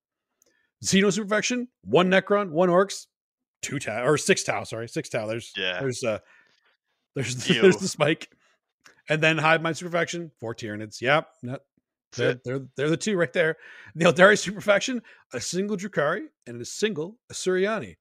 Xeno 0.83 1.07
Superfaction, 1.07 1.69
one 1.83 2.11
Necron, 2.11 2.51
one 2.51 2.69
Orcs, 2.69 3.07
two 3.63 3.79
Tau 3.79 4.05
or 4.05 4.19
six 4.19 4.45
Tau. 4.45 4.65
Sorry, 4.65 4.89
six 4.89 5.09
Tau. 5.09 5.27
There's 5.27 5.53
yeah. 5.57 5.81
There's 5.81 6.05
uh 6.05 6.19
there's 7.15 7.37
the, 7.45 7.61
there's 7.61 7.77
the 7.77 7.89
spike, 7.89 8.31
and 9.09 9.23
then 9.23 9.39
Hive 9.39 9.63
Mind 9.63 9.77
Superfaction, 9.77 10.31
four 10.41 10.55
Tyranids. 10.55 11.01
Yep, 11.01 11.29
they're, 12.17 12.41
they're, 12.45 12.61
they're 12.77 12.91
the 12.91 12.97
two 12.97 13.17
right 13.17 13.33
there. 13.33 13.57
The 13.95 14.07
Eldari 14.07 14.35
Superfaction, 14.35 15.01
a 15.33 15.41
single 15.41 15.77
Drukhari, 15.77 16.27
and 16.47 16.61
a 16.61 16.65
single 16.65 17.19
Asuryani. 17.33 17.97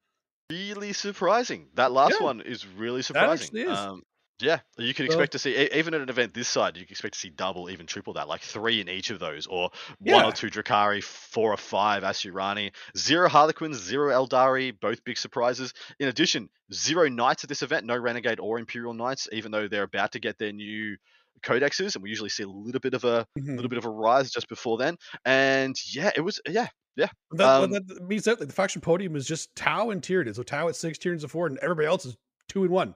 Really 0.49 0.93
surprising. 0.93 1.67
That 1.75 1.91
last 1.91 2.17
yeah, 2.19 2.25
one 2.25 2.41
is 2.41 2.65
really 2.67 3.01
surprising. 3.01 3.57
Is. 3.57 3.69
Um, 3.69 4.03
yeah, 4.43 4.59
you 4.77 4.93
can 4.93 5.05
expect 5.05 5.31
to 5.31 5.39
see 5.39 5.69
even 5.73 5.93
at 5.93 6.01
an 6.01 6.09
event 6.09 6.33
this 6.33 6.47
side, 6.47 6.75
you 6.77 6.85
can 6.85 6.91
expect 6.91 7.13
to 7.15 7.19
see 7.19 7.29
double, 7.29 7.69
even 7.69 7.85
triple 7.85 8.13
that, 8.13 8.27
like 8.27 8.41
three 8.41 8.81
in 8.81 8.89
each 8.89 9.09
of 9.09 9.19
those, 9.19 9.47
or 9.47 9.71
yeah. 10.01 10.15
one 10.15 10.25
or 10.25 10.31
two 10.31 10.47
Drukhari, 10.47 11.01
four 11.01 11.53
or 11.53 11.57
five 11.57 12.03
Asuryani, 12.03 12.71
zero 12.97 13.29
Harlequins, 13.29 13.77
zero 13.77 14.11
Eldari, 14.11 14.77
both 14.79 15.03
big 15.03 15.17
surprises. 15.17 15.73
In 15.99 16.07
addition, 16.07 16.49
zero 16.73 17.07
Knights 17.07 17.43
at 17.43 17.49
this 17.49 17.61
event, 17.61 17.85
no 17.85 17.97
Renegade 17.97 18.39
or 18.39 18.59
Imperial 18.59 18.93
Knights, 18.93 19.27
even 19.31 19.51
though 19.51 19.67
they're 19.67 19.83
about 19.83 20.11
to 20.11 20.19
get 20.19 20.37
their 20.37 20.51
new 20.51 20.97
codexes, 21.43 21.95
and 21.95 22.03
we 22.03 22.09
usually 22.09 22.29
see 22.29 22.43
a 22.43 22.47
little 22.47 22.81
bit 22.81 22.93
of 22.93 23.03
a 23.03 23.25
mm-hmm. 23.37 23.55
little 23.55 23.69
bit 23.69 23.77
of 23.77 23.85
a 23.85 23.89
rise 23.89 24.31
just 24.31 24.49
before 24.49 24.77
then. 24.77 24.97
And 25.25 25.75
yeah, 25.93 26.11
it 26.15 26.21
was 26.21 26.39
yeah. 26.47 26.67
Yeah, 26.95 27.07
that, 27.31 27.63
um, 27.63 27.71
that 27.71 28.07
means 28.07 28.25
that 28.25 28.39
like, 28.39 28.47
the 28.47 28.53
faction 28.53 28.79
podium 28.79 29.15
is 29.15 29.25
just 29.25 29.55
Tau 29.55 29.89
and 29.89 29.99
Tyranid. 29.99 30.35
So 30.35 30.43
Tau 30.43 30.67
at 30.67 30.75
six, 30.75 30.99
Tyranids 30.99 31.23
at 31.23 31.31
four, 31.31 31.47
and 31.47 31.57
everybody 31.57 31.87
else 31.87 32.05
is 32.05 32.15
two 32.49 32.61
and 32.61 32.71
one. 32.71 32.93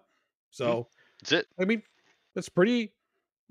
So 0.51 0.67
mm, 0.67 0.85
that's 1.21 1.31
it. 1.31 1.47
I 1.59 1.65
mean, 1.65 1.83
that's 2.35 2.49
pretty. 2.49 2.93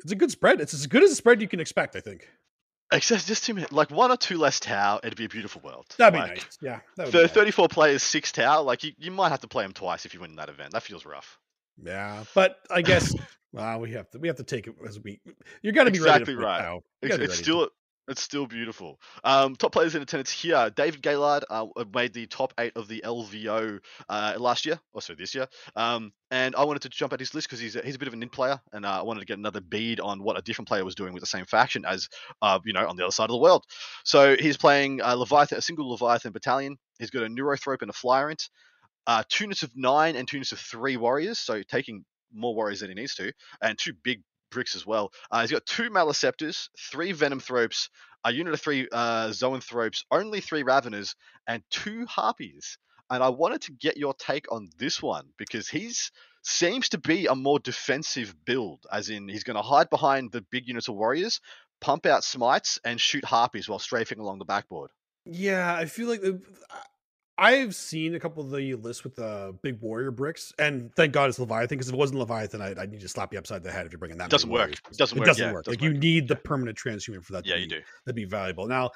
It's 0.01 0.13
a 0.13 0.17
good 0.17 0.31
spread. 0.31 0.61
It's 0.61 0.75
as 0.75 0.87
good 0.87 1.03
as 1.03 1.11
a 1.11 1.15
spread 1.15 1.41
you 1.41 1.49
can 1.49 1.61
expect. 1.61 1.97
I 1.97 2.01
think. 2.01 2.29
Except 2.93 3.27
just 3.27 3.45
two 3.45 3.55
minutes, 3.55 3.73
like 3.73 3.91
one 3.91 4.13
or 4.13 4.17
two 4.17 4.39
less 4.39 4.61
Tau, 4.61 5.01
it'd 5.03 5.17
be 5.17 5.25
a 5.25 5.29
beautiful 5.29 5.61
world. 5.65 5.87
That'd 5.99 6.15
be 6.15 6.21
like, 6.21 6.37
nice. 6.37 6.59
Yeah. 6.63 6.81
That 6.97 7.09
for 7.09 7.27
34 7.27 7.65
nice. 7.65 7.75
players, 7.75 8.03
six 8.05 8.31
Tau, 8.31 8.63
like 8.63 8.85
you, 8.85 8.93
you 8.97 9.11
might 9.11 9.31
have 9.31 9.41
to 9.41 9.49
play 9.49 9.65
them 9.65 9.73
twice 9.73 10.07
if 10.07 10.15
you 10.15 10.21
win 10.21 10.37
that 10.37 10.49
event. 10.49 10.71
That 10.71 10.85
feels 10.85 11.05
rough. 11.05 11.39
Yeah, 11.83 12.23
but 12.33 12.59
I 12.71 12.83
guess 12.83 13.13
well, 13.53 13.81
we 13.81 13.93
have 13.93 14.09
to 14.11 14.19
we 14.19 14.29
have 14.29 14.37
to 14.37 14.45
take 14.45 14.67
it 14.67 14.75
as 14.87 15.01
we. 15.03 15.21
You 15.63 15.73
got 15.73 15.85
to 15.85 15.91
be 15.91 15.99
exactly 15.99 16.37
right. 16.37 16.63
Now. 16.63 16.83
It's, 17.03 17.17
it's 17.17 17.39
still 17.39 17.71
it's 18.09 18.23
still 18.23 18.47
beautiful. 18.47 18.99
Um, 19.25 19.57
top 19.57 19.73
players 19.73 19.95
in 19.95 20.03
attendance 20.03 20.31
here: 20.31 20.71
David 20.75 21.03
Gaylard 21.03 21.45
uh, 21.51 21.67
made 21.95 22.13
the 22.13 22.27
top 22.27 22.55
eight 22.59 22.73
of 22.77 22.89
the 22.89 23.03
LVO 23.05 23.79
uh, 24.09 24.35
last 24.39 24.67
year, 24.67 24.79
or 24.93 25.03
so 25.03 25.15
this 25.15 25.35
year. 25.35 25.47
Um, 25.75 26.13
and 26.31 26.57
I 26.57 26.65
wanted 26.65 26.83
to 26.83 26.89
jump 26.89 27.13
at 27.13 27.21
his 27.21 27.35
list 27.35 27.49
because 27.49 27.61
he's 27.61 27.77
a, 27.77 27.83
he's 27.83 27.95
a 27.95 27.99
bit 27.99 28.09
of 28.09 28.15
a 28.15 28.17
nid 28.17 28.33
player, 28.33 28.61
and 28.73 28.85
uh, 28.85 29.01
I 29.01 29.03
wanted 29.03 29.21
to 29.21 29.27
get 29.27 29.39
another 29.39 29.61
bead 29.61 30.01
on 30.01 30.23
what 30.23 30.39
a 30.39 30.43
different 30.43 30.69
player 30.69 30.85
was 30.85 30.95
doing 30.95 31.13
with 31.13 31.23
the 31.23 31.27
same 31.27 31.45
faction 31.47 31.85
as 31.85 32.09
uh, 32.43 32.59
you 32.65 32.73
know 32.73 32.87
on 32.87 32.97
the 32.97 33.05
other 33.05 33.13
side 33.13 33.25
of 33.25 33.35
the 33.35 33.39
world. 33.39 33.65
So 34.05 34.37
he's 34.37 34.57
playing 34.57 35.03
uh, 35.03 35.15
Leviathan, 35.15 35.59
a 35.59 35.63
single 35.63 35.91
Leviathan 35.91 36.33
battalion. 36.33 36.77
He's 36.99 37.11
got 37.11 37.23
a 37.23 37.29
Neurothrope 37.29 37.83
and 37.83 37.91
a 37.91 37.95
Flyrant 37.95 38.49
uh, 39.07 39.23
two 39.29 39.45
units 39.45 39.63
of 39.63 39.71
nine 39.77 40.17
and 40.17 40.27
two 40.27 40.37
units 40.39 40.53
of 40.53 40.59
three 40.59 40.97
warriors, 40.97 41.39
so 41.39 41.63
taking 41.63 42.05
more 42.33 42.55
warriors 42.55 42.81
than 42.81 42.89
he 42.89 42.95
needs 42.95 43.15
to, 43.15 43.33
and 43.63 43.79
two 43.79 43.93
big 44.03 44.23
bricks 44.57 44.75
as 44.75 44.87
well. 44.87 45.13
Uh, 45.31 45.43
he's 45.43 45.53
got 45.53 45.67
two 45.67 45.91
Maliceptors, 45.91 46.71
three 46.91 47.13
Venom 47.13 47.41
Thropes, 47.41 47.91
a 48.25 48.33
unit 48.33 48.55
of 48.55 48.61
three 48.61 48.89
uh, 48.91 49.29
Zoanthropes, 49.29 50.05
only 50.11 50.41
three 50.41 50.65
Raveners, 50.65 51.15
and 51.47 51.63
two 51.71 52.07
Harpies. 52.07 52.79
And 53.11 53.23
I 53.23 53.29
wanted 53.29 53.61
to 53.63 53.73
get 53.73 53.99
your 53.99 54.15
take 54.15 54.51
on 54.51 54.71
this 54.79 55.03
one 55.03 55.27
because 55.37 55.69
he's 55.69 56.11
seems 56.43 56.89
to 56.89 56.99
be 56.99 57.27
a 57.27 57.35
more 57.35 57.59
defensive 57.59 58.35
build, 58.47 58.87
as 58.91 59.11
in 59.11 59.29
he's 59.29 59.45
going 59.45 59.57
to 59.57 59.63
hide 59.63 59.91
behind 59.91 60.33
the 60.33 60.41
big 60.41 60.67
units 60.67 60.89
of 60.89 60.95
warriors, 60.95 61.41
pump 61.81 62.07
out 62.07 62.25
smites, 62.25 62.81
and 62.83 62.99
shoot 62.99 63.25
harpies 63.25 63.69
while 63.69 63.79
strafing 63.79 64.21
along 64.21 64.39
the 64.39 64.45
backboard. 64.47 64.91
Yeah, 65.27 65.75
I 65.75 65.85
feel 65.85 66.09
like 66.09 66.23
the, 66.23 66.41
I've 67.39 67.75
seen 67.75 68.15
a 68.15 68.21
couple 68.21 68.43
of 68.43 68.51
the 68.51 68.75
lists 68.75 69.05
with 69.05 69.17
the 69.17 69.55
big 69.63 69.81
warrior 69.81 70.11
bricks, 70.11 70.53
and 70.59 70.91
thank 70.95 71.13
God 71.13 71.29
it's 71.29 71.39
Leviathan 71.39 71.77
because 71.77 71.89
if 71.89 71.95
it 71.95 71.99
wasn't 71.99 72.19
Leviathan, 72.21 72.63
I, 72.63 72.73
would 72.73 72.91
need 72.91 73.01
to 73.01 73.09
slap 73.09 73.33
you 73.33 73.39
upside 73.39 73.63
the 73.63 73.71
head 73.71 73.85
if 73.85 73.93
you're 73.93 73.99
bringing 73.99 74.19
that. 74.19 74.31
Doesn't 74.31 74.49
work. 74.49 74.73
It 74.73 74.97
doesn't 74.97 75.17
it 75.17 75.21
work. 75.21 75.27
Doesn't 75.27 75.47
yeah, 75.47 75.53
work. 75.53 75.65
Doesn't 75.67 75.81
like 75.83 75.87
work. 75.87 75.95
you 75.95 76.01
need 76.01 76.29
the 76.29 76.37
permanent 76.37 76.79
transhuman 76.79 77.23
for 77.23 77.35
that. 77.35 77.47
Yeah, 77.47 77.57
you 77.57 77.69
do. 77.69 77.81
That'd 78.05 78.17
be 78.17 78.25
valuable. 78.25 78.67
Now, 78.67 78.91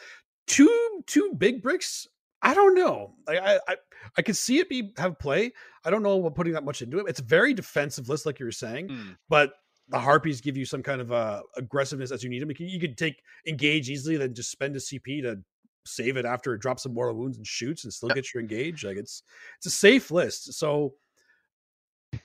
two 0.47 1.03
two 1.07 1.35
big 1.37 1.63
bricks. 1.63 2.07
I 2.43 2.55
don't 2.55 2.75
know. 2.75 3.15
I 3.29 3.59
I 3.69 3.77
I 4.17 4.23
could 4.23 4.37
see 4.37 4.59
it 4.59 4.69
be 4.71 4.93
have 4.97 5.19
play. 5.19 5.53
I 5.85 5.91
don't 5.91 6.03
know 6.03 6.17
what 6.17 6.35
putting 6.35 6.55
that 6.55 6.65
much 6.65 6.81
into 6.81 6.99
it. 6.99 7.07
It's 7.09 7.21
a 7.21 7.25
very 7.25 7.53
defensive 7.53 8.09
list, 8.09 8.25
like 8.25 8.41
you 8.41 8.47
were 8.47 8.53
saying, 8.53 8.89
Mm. 8.89 9.17
but 9.29 9.53
the 9.89 9.99
harpies 9.99 10.41
give 10.41 10.57
you 10.57 10.65
some 10.65 10.83
kind 10.83 11.01
of 11.01 11.13
uh, 11.13 11.43
aggressiveness 11.57 12.13
as 12.13 12.23
you 12.23 12.31
need 12.31 12.41
them. 12.41 12.49
You, 12.49 12.55
can, 12.55 12.69
you 12.69 12.79
could 12.81 12.97
take 12.97 13.17
engage 13.47 13.91
easily, 13.91 14.17
then 14.17 14.35
just 14.35 14.51
spend 14.51 14.77
a 14.77 14.79
CP 14.79 15.23
to 15.23 15.41
save 15.87 16.17
it 16.17 16.25
after 16.25 16.55
it 16.55 16.61
drops 16.61 16.83
some 16.85 16.95
mortal 16.95 17.17
wounds 17.17 17.37
and 17.37 17.47
shoots, 17.47 17.85
and 17.85 17.93
still 17.93 18.11
Yep. 18.11 18.21
get 18.21 18.33
your 18.35 18.41
engage. 18.41 18.85
Like 18.85 18.97
it's 18.99 19.23
it's 19.59 19.67
a 19.67 19.71
safe 19.71 20.11
list. 20.11 20.55
So 20.55 20.95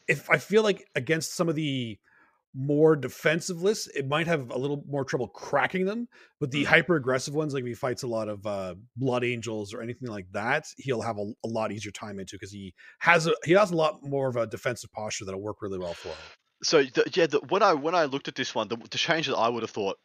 if 0.07 0.29
I 0.29 0.37
feel 0.37 0.63
like 0.63 0.87
against 0.95 1.33
some 1.33 1.49
of 1.49 1.55
the 1.55 1.99
more 2.53 2.95
defensive 2.95 3.61
lists, 3.61 3.87
it 3.89 4.07
might 4.07 4.27
have 4.27 4.49
a 4.51 4.57
little 4.57 4.83
more 4.87 5.03
trouble 5.03 5.27
cracking 5.27 5.85
them. 5.85 6.07
But 6.39 6.51
the 6.51 6.63
Mhm. 6.63 6.65
hyper 6.65 6.95
aggressive 6.95 7.35
ones, 7.35 7.53
like 7.53 7.61
if 7.63 7.67
he 7.67 7.73
fights 7.75 8.03
a 8.03 8.07
lot 8.07 8.29
of 8.29 8.45
uh, 8.47 8.75
blood 8.95 9.23
angels 9.25 9.73
or 9.73 9.81
anything 9.81 10.09
like 10.09 10.31
that, 10.31 10.67
he'll 10.77 11.01
have 11.01 11.17
a, 11.19 11.33
a 11.43 11.47
lot 11.47 11.71
easier 11.71 11.91
time 11.91 12.19
into 12.19 12.35
because 12.35 12.51
he 12.51 12.73
has 12.99 13.27
a 13.27 13.35
he 13.45 13.53
has 13.53 13.71
a 13.71 13.75
lot 13.75 13.99
more 14.03 14.29
of 14.29 14.37
a 14.37 14.47
defensive 14.47 14.91
posture 14.91 15.25
that'll 15.25 15.41
work 15.41 15.61
really 15.61 15.79
well 15.79 15.95
for 15.95 16.17
him. 16.19 16.29
So 16.63 16.83
the, 16.83 17.09
yeah, 17.13 17.27
the, 17.27 17.39
when 17.39 17.61
I 17.63 17.73
when 17.73 17.95
I 17.95 18.05
looked 18.05 18.27
at 18.27 18.35
this 18.35 18.55
one, 18.55 18.67
the, 18.67 18.77
the 18.77 18.97
change 18.97 19.27
that 19.27 19.35
I 19.35 19.49
would 19.49 19.63
have 19.63 19.69
thought 19.71 19.97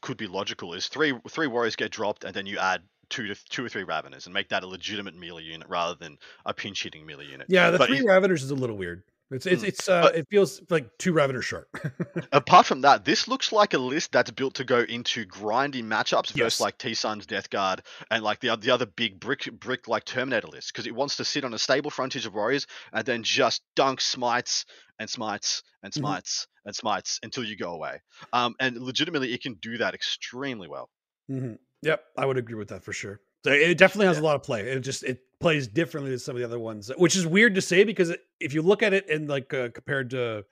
could 0.00 0.16
be 0.16 0.26
logical 0.26 0.72
is 0.74 0.88
three 0.88 1.14
three 1.28 1.46
warriors 1.46 1.76
get 1.76 1.90
dropped, 1.90 2.24
and 2.24 2.34
then 2.34 2.46
you 2.46 2.58
add 2.58 2.82
two 3.10 3.26
to 3.26 3.34
two 3.50 3.64
or 3.64 3.68
three 3.68 3.84
raveners, 3.84 4.24
and 4.26 4.34
make 4.34 4.48
that 4.48 4.62
a 4.62 4.66
legitimate 4.66 5.14
melee 5.14 5.42
unit 5.42 5.68
rather 5.68 5.94
than 5.94 6.16
a 6.46 6.54
pinch 6.54 6.82
hitting 6.82 7.04
melee 7.06 7.26
unit. 7.26 7.46
Yeah, 7.48 7.70
the 7.70 7.78
But 7.78 7.88
three 7.88 8.00
Raveners 8.00 8.42
is 8.42 8.50
a 8.50 8.54
little 8.54 8.76
weird. 8.76 9.02
It's 9.30 9.46
it's 9.46 9.62
Mm, 9.62 9.68
it's 9.68 9.88
uh 9.88 10.10
it 10.14 10.26
feels 10.28 10.60
like 10.68 10.98
two 10.98 11.12
Raveners 11.14 11.44
short. 11.44 11.66
Apart 12.32 12.66
from 12.66 12.82
that, 12.82 13.04
this 13.06 13.28
looks 13.28 13.50
like 13.50 13.72
a 13.72 13.78
list 13.78 14.12
that's 14.12 14.30
built 14.30 14.54
to 14.56 14.64
go 14.64 14.80
into 14.80 15.24
grindy 15.24 15.82
matchups 15.82 16.34
Yes. 16.36 16.44
versus 16.44 16.60
like 16.60 16.76
T 16.76 16.92
Son's 16.92 17.24
Death 17.24 17.48
Guard 17.48 17.82
and 18.10 18.22
like 18.22 18.40
the 18.40 18.54
the 18.56 18.70
other 18.70 18.84
big 18.84 19.18
brick 19.20 19.48
brick 19.58 19.88
like 19.88 20.04
Terminator 20.04 20.48
list 20.48 20.72
because 20.72 20.86
it 20.86 20.94
wants 20.94 21.16
to 21.16 21.24
sit 21.24 21.44
on 21.44 21.54
a 21.54 21.58
stable 21.58 21.90
frontage 21.90 22.26
of 22.26 22.34
warriors 22.34 22.66
and 22.92 23.06
then 23.06 23.22
just 23.22 23.62
dunk 23.74 24.02
smites 24.02 24.66
and 25.02 25.10
smites 25.10 25.62
and 25.82 25.92
Mhm. 25.92 25.98
smites 25.98 26.46
and 26.64 26.74
smites 26.74 27.20
until 27.22 27.44
you 27.44 27.56
go 27.56 27.72
away. 27.74 28.00
Um, 28.32 28.54
and 28.60 28.78
legitimately, 28.80 29.34
it 29.34 29.42
can 29.42 29.54
do 29.54 29.78
that 29.78 29.94
extremely 29.94 30.68
well. 30.68 30.90
Mhm. 31.30 31.58
Yep, 31.82 32.04
I 32.16 32.26
would 32.26 32.38
agree 32.38 32.54
with 32.54 32.68
that 32.68 32.82
for 32.84 32.92
sure. 32.92 33.20
So 33.44 33.50
it 33.52 33.76
definitely 33.76 34.06
has 34.06 34.18
Yeah. 34.18 34.22
a 34.22 34.24
lot 34.24 34.36
of 34.36 34.42
play. 34.44 34.62
It 34.70 34.80
just 34.80 35.02
it 35.02 35.20
plays 35.40 35.66
differently 35.66 36.10
than 36.10 36.20
some 36.20 36.36
of 36.36 36.40
the 36.40 36.46
other 36.46 36.60
ones, 36.60 36.90
which 36.96 37.16
is 37.16 37.26
weird 37.26 37.56
to 37.56 37.60
say 37.60 37.82
because 37.84 38.14
if 38.40 38.54
you 38.54 38.62
look 38.62 38.82
at 38.84 38.92
it 38.92 39.08
in 39.10 39.26
like 39.26 39.52
uh, 39.52 39.70
compared 39.70 40.10
to 40.10 40.46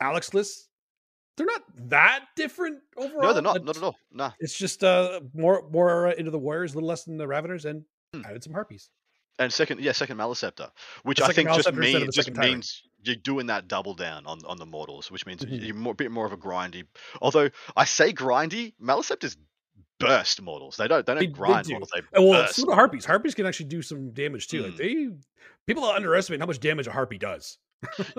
Alex 0.00 0.32
lists, 0.32 0.70
they're 1.36 1.46
not 1.46 1.62
that 1.90 2.26
different 2.36 2.82
overall. 2.96 3.22
No, 3.22 3.32
they're 3.34 3.42
not. 3.42 3.64
Not 3.64 3.76
at 3.76 3.82
all. 3.82 3.96
Nah. 4.10 4.32
It's 4.40 4.56
just 4.56 4.82
uh 4.82 5.20
more 5.34 5.68
more 5.70 6.10
into 6.12 6.30
the 6.30 6.38
warriors, 6.38 6.72
a 6.72 6.76
little 6.76 6.88
less 6.88 7.04
than 7.04 7.18
the 7.18 7.26
Raveners, 7.26 7.66
and 7.66 7.84
Hmm. 8.14 8.24
added 8.24 8.42
some 8.44 8.54
harpies. 8.54 8.90
And 9.38 9.52
second, 9.52 9.80
yeah, 9.80 9.92
second 9.92 10.18
Maliceptor, 10.18 10.70
which 11.04 11.20
I 11.20 11.32
think 11.32 11.48
just 11.52 11.72
means 11.74 12.14
just 12.14 12.36
means 12.36 12.82
you're 13.02 13.16
doing 13.16 13.46
that 13.46 13.66
double 13.66 13.94
down 13.94 14.26
on, 14.26 14.38
on 14.46 14.58
the 14.58 14.66
mortals, 14.66 15.10
which 15.10 15.26
means 15.26 15.42
Mhm. 15.42 15.66
you're 15.66 15.74
more, 15.74 15.92
a 15.92 15.96
bit 15.96 16.10
more 16.12 16.26
of 16.26 16.32
a 16.32 16.36
grindy. 16.36 16.84
Although 17.20 17.50
I 17.76 17.84
say 17.84 18.12
grindy, 18.12 18.74
Maliceptors 18.80 19.36
burst 19.98 20.42
mortals. 20.42 20.76
They 20.76 20.86
don't 20.86 21.04
they 21.06 21.14
don't 21.14 21.20
They- 21.20 21.26
they 21.26 21.32
grind 21.32 21.66
do. 21.66 21.72
mortals. 21.72 21.90
They 21.94 22.00
Uh, 22.18 22.22
Well, 22.22 22.42
burst. 22.44 22.56
do 22.56 22.70
harpies. 22.70 23.04
Harpies 23.04 23.34
can 23.34 23.46
actually 23.46 23.66
do 23.66 23.82
some 23.82 24.10
damage 24.12 24.48
too. 24.48 24.62
Like 24.62 24.72
Mm. 24.74 24.76
they 24.76 25.08
people 25.66 25.84
underestimate 25.84 26.40
how 26.40 26.46
much 26.46 26.60
damage 26.60 26.86
a 26.86 26.92
harpy 26.92 27.18
does. 27.18 27.58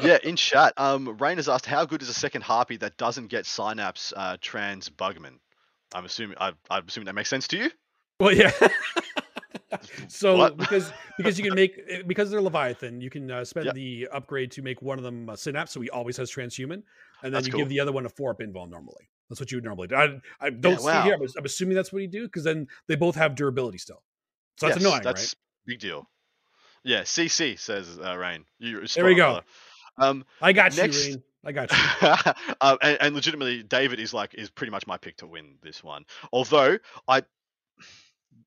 yeah, 0.01 0.17
in 0.23 0.35
chat, 0.35 0.73
um, 0.77 1.17
Rain 1.17 1.37
has 1.37 1.47
asked 1.47 1.65
how 1.65 1.85
good 1.85 2.01
is 2.01 2.09
a 2.09 2.13
second 2.13 2.41
harpy 2.41 2.75
that 2.77 2.97
doesn't 2.97 3.27
get 3.27 3.45
synapse 3.45 4.11
uh, 4.17 4.35
trans 4.41 4.89
bugman. 4.89 5.39
I'm 5.93 6.05
assuming 6.05 6.37
I, 6.41 6.53
I'm 6.69 6.85
assuming 6.87 7.05
that 7.05 7.13
makes 7.15 7.29
sense 7.29 7.47
to 7.49 7.57
you. 7.57 7.71
Well, 8.19 8.33
yeah. 8.33 8.51
so 10.07 10.37
What? 10.37 10.57
because 10.57 10.91
because 11.17 11.37
you 11.37 11.43
can 11.45 11.55
make 11.55 11.79
eh, 11.89 12.01
because 12.05 12.29
they're 12.31 12.41
Leviathan, 12.41 13.01
you 13.01 13.09
can 13.09 13.29
uh, 13.31 13.43
spend 13.45 13.67
Yep. 13.67 13.75
the 13.75 14.07
upgrade 14.11 14.51
to 14.51 14.61
make 14.61 14.81
one 14.81 14.97
of 14.97 15.03
them 15.03 15.29
a 15.29 15.37
synapse, 15.37 15.71
so 15.71 15.81
he 15.81 15.89
always 15.89 16.17
has 16.17 16.31
transhuman, 16.31 16.73
and 16.73 16.83
then 17.23 17.31
That's 17.33 17.47
you 17.47 17.53
cool. 17.53 17.59
give 17.61 17.69
the 17.69 17.79
other 17.79 17.91
one 17.91 18.05
a 18.05 18.09
four 18.09 18.31
up 18.31 18.39
invul 18.39 18.69
normally. 18.69 19.09
That's 19.29 19.39
what 19.39 19.51
you 19.51 19.57
would 19.57 19.63
normally 19.63 19.87
do. 19.87 19.95
I, 19.95 20.19
I 20.41 20.49
don't 20.49 20.79
see 20.79 20.87
it 20.89 21.03
here. 21.03 21.13
wow. 21.13 21.19
but 21.25 21.29
I'm 21.37 21.45
assuming 21.45 21.75
that's 21.75 21.91
what 21.93 22.01
you 22.01 22.07
do 22.07 22.23
because 22.23 22.43
then 22.43 22.67
they 22.87 22.95
both 22.95 23.15
have 23.15 23.35
durability 23.35 23.77
still. 23.77 24.03
So 24.57 24.67
that's 24.67 24.79
Yes, 24.79 24.85
annoying, 24.85 25.03
That's 25.03 25.35
big 25.65 25.79
deal. 25.79 26.07
Yeah, 26.83 27.01
CC 27.01 27.57
says 27.57 27.97
uh, 28.03 28.15
Rain. 28.17 28.45
You 28.59 28.85
There 28.87 29.05
we 29.05 29.15
go. 29.15 29.41
Um. 29.97 30.25
I 30.41 30.53
got 30.53 30.75
next- 30.75 31.07
you, 31.07 31.13
Rain. 31.13 31.23
I 31.45 31.51
got 31.51 31.71
you. 31.71 32.31
um, 32.61 32.77
and, 32.81 32.97
and 33.01 33.15
legitimately, 33.15 33.63
David 33.63 33.99
is 33.99 34.13
like 34.13 34.33
is 34.35 34.49
pretty 34.49 34.71
much 34.71 34.85
my 34.87 34.97
pick 34.97 35.17
to 35.17 35.27
win 35.27 35.55
this 35.61 35.83
one. 35.83 36.05
Although 36.31 36.77
I, 37.07 37.23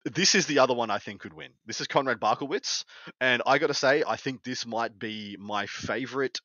this 0.04 0.34
is 0.34 0.46
the 0.46 0.58
other 0.60 0.74
one 0.74 0.90
I 0.90 0.98
think 0.98 1.20
could 1.20 1.34
win. 1.34 1.50
This 1.66 1.80
is 1.80 1.86
Conrad 1.86 2.20
Barkowitz, 2.20 2.84
and 3.20 3.42
I 3.46 3.58
got 3.58 3.68
to 3.68 3.74
say, 3.74 4.02
I 4.06 4.16
think 4.16 4.42
this 4.44 4.66
might 4.66 4.98
be 4.98 5.36
my 5.38 5.66
favorite 5.66 6.40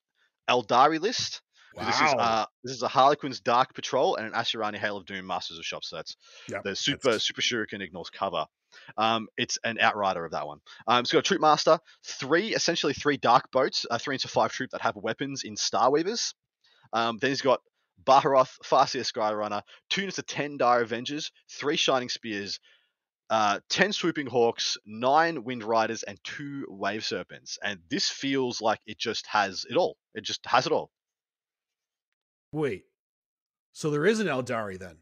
Eldari 0.50 1.00
list. 1.00 1.42
'cause 1.76 1.86
This 1.88 1.96
is 1.96 2.16
Wow. 2.16 2.20
uh, 2.20 2.46
this 2.64 2.74
is 2.76 2.82
a 2.84 2.88
Harlequin's 2.90 3.40
Dark 3.40 3.74
Patrol 3.74 4.16
and 4.18 4.26
an 4.28 4.34
Asuryani 4.34 4.78
Hail 4.78 4.98
of 4.98 5.06
Doom 5.06 5.26
Masters 5.26 5.58
of 5.58 5.66
Shop. 5.66 5.86
So 5.86 5.96
that's 5.96 6.18
Yep, 6.50 6.64
the 6.64 6.76
super 6.76 7.02
that's- 7.12 7.24
super 7.24 7.42
shuriken 7.42 7.82
ignores 7.82 8.10
cover. 8.10 8.46
Um, 8.98 9.28
it's 9.38 9.58
an 9.64 9.80
outrider 9.80 10.26
of 10.26 10.32
that 10.32 10.48
one. 10.48 10.60
Um, 10.88 11.02
it's 11.02 11.12
got 11.14 11.20
a 11.20 11.22
troop 11.22 11.40
master, 11.42 11.80
three 12.04 12.54
essentially 12.54 12.94
three 12.94 13.16
dark 13.18 13.52
boats, 13.52 13.86
a 13.90 13.98
three 14.00 14.16
into 14.16 14.28
five 14.28 14.52
troop 14.52 14.72
that 14.72 14.82
have 14.82 14.96
weapons 14.98 15.44
in 15.44 15.56
Starweavers. 15.56 16.34
Um, 16.94 17.18
then 17.20 17.30
he's 17.32 17.42
got 17.42 17.62
Baharoth, 18.04 18.58
Farseer 18.66 19.06
Skyrunner, 19.10 19.62
two 19.90 20.02
units 20.02 20.18
of 20.20 20.26
ten 20.26 20.58
Dire 20.58 20.82
Avengers, 20.82 21.32
three 21.50 21.78
Shining 21.78 22.10
Spears, 22.10 22.60
uh, 23.32 23.60
ten 23.70 23.94
Swooping 23.94 24.28
Hawks, 24.28 24.78
nine 24.86 25.44
Wind 25.46 25.64
Riders, 25.64 26.04
and 26.04 26.20
two 26.24 26.66
Wave 26.70 27.04
Serpents. 27.04 27.58
And 27.64 27.80
this 27.90 28.10
feels 28.10 28.62
like 28.62 28.82
it 28.86 29.00
just 29.00 29.26
has 29.28 29.66
it 29.70 29.78
all. 29.78 29.96
It 30.14 30.24
just 30.24 30.46
has 30.46 30.68
it 30.68 30.74
all. 30.74 30.92
Wait, 32.52 32.84
so 33.72 33.90
there 33.90 34.06
is 34.06 34.20
an 34.20 34.28
Eldari 34.28 34.78
then? 34.78 34.98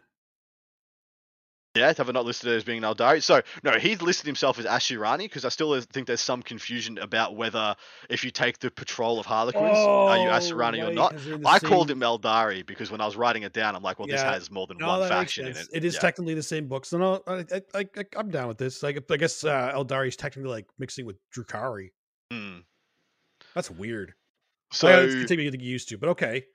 Yeah, 1.75 1.93
have 1.95 2.09
I 2.09 2.11
not 2.11 2.25
listed 2.25 2.51
it 2.51 2.55
as 2.55 2.63
being 2.63 2.83
an 2.83 2.91
Eldari? 2.95 3.21
So 3.21 3.41
no, 3.63 3.73
he's 3.73 4.01
listed 4.01 4.25
himself 4.25 4.57
as 4.57 4.65
Asuryani 4.65 5.19
because 5.19 5.45
I 5.45 5.49
still 5.49 5.79
think 5.81 6.07
there's 6.07 6.19
some 6.19 6.41
confusion 6.41 6.97
about 6.97 7.35
whether 7.35 7.75
if 8.09 8.23
you 8.23 8.31
take 8.31 8.57
the 8.57 8.71
patrol 8.71 9.19
of 9.19 9.27
Harlequins, 9.27 9.77
are 9.77 10.17
you 10.17 10.29
Asuryani 10.29 10.81
or 10.83 10.87
Oh, 10.89 10.93
not? 10.93 11.11
'cause 11.11 11.25
they're 11.25 11.35
in 11.35 11.45
I 11.45 11.59
called 11.59 11.91
him 11.91 11.99
Eldari 11.99 12.65
because 12.65 12.89
when 12.89 13.01
I 13.01 13.05
was 13.05 13.15
writing 13.15 13.43
it 13.43 13.53
down, 13.53 13.75
I'm 13.75 13.83
like, 13.83 13.99
well, 13.99 14.07
this 14.07 14.21
has 14.23 14.49
more 14.49 14.65
than 14.65 14.77
No, 14.79 14.87
one 14.87 15.07
faction 15.09 15.45
in 15.45 15.55
it. 15.55 15.67
It 15.71 15.85
is 15.85 15.93
Yeah. 15.93 15.99
technically 15.99 16.33
the 16.33 16.41
same 16.41 16.67
book, 16.67 16.85
so 16.85 16.97
no, 16.97 17.21
I, 17.27 17.33
I, 17.33 17.61
I, 17.75 17.85
I- 17.97 18.05
I'm 18.17 18.31
down 18.31 18.47
with 18.47 18.57
this. 18.57 18.81
Like, 18.81 19.03
I 19.11 19.17
guess 19.17 19.43
uh, 19.43 19.71
Eldari 19.73 20.07
is 20.07 20.15
technically 20.15 20.49
like 20.49 20.65
mixing 20.79 21.05
with 21.05 21.17
Drukhari. 21.31 21.89
Mm. 22.33 22.63
That's 23.53 23.69
weird. 23.69 24.15
So 24.71 24.87
So 24.87 25.03
it's 25.03 25.13
gonna 25.15 25.27
take 25.27 25.37
me 25.37 25.49
to 25.49 25.55
get 25.57 25.61
used 25.63 25.89
to, 25.89 25.99
but 25.99 26.09
okay. 26.09 26.45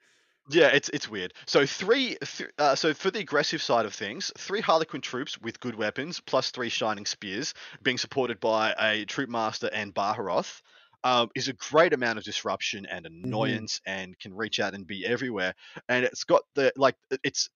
Yeah, 0.49 0.67
it's 0.67 0.89
it's 0.89 1.09
weird. 1.09 1.33
So 1.47 1.65
three, 1.65 2.17
th- 2.23 2.51
uh, 2.59 2.75
so 2.75 2.93
for 2.93 3.09
the 3.09 3.19
aggressive 3.19 3.63
side 3.63 3.85
of 3.85 3.95
things, 3.95 4.31
three 4.37 4.61
Harlequin 4.61 5.01
troops 5.01 5.39
with 5.39 5.59
good 5.59 5.75
weapons, 5.75 6.19
plus 6.19 6.51
three 6.51 6.69
shining 6.69 7.07
spears, 7.07 7.55
being 7.81 7.97
supported 7.97 8.39
by 8.39 8.73
a 8.79 9.05
troop 9.05 9.29
master 9.29 9.69
and 9.73 9.91
Baharoth, 9.93 10.61
um, 11.03 11.29
is 11.33 11.47
a 11.47 11.53
great 11.53 11.93
amount 11.93 12.19
of 12.19 12.23
disruption 12.23 12.85
and 12.85 13.07
annoyance, 13.07 13.81
and 13.87 14.17
can 14.19 14.35
reach 14.35 14.59
out 14.59 14.75
and 14.75 14.85
be 14.85 15.03
everywhere. 15.05 15.55
And 15.89 16.05
it's 16.05 16.25
got 16.25 16.43
the 16.53 16.71
like, 16.75 16.95
it's 17.23 17.49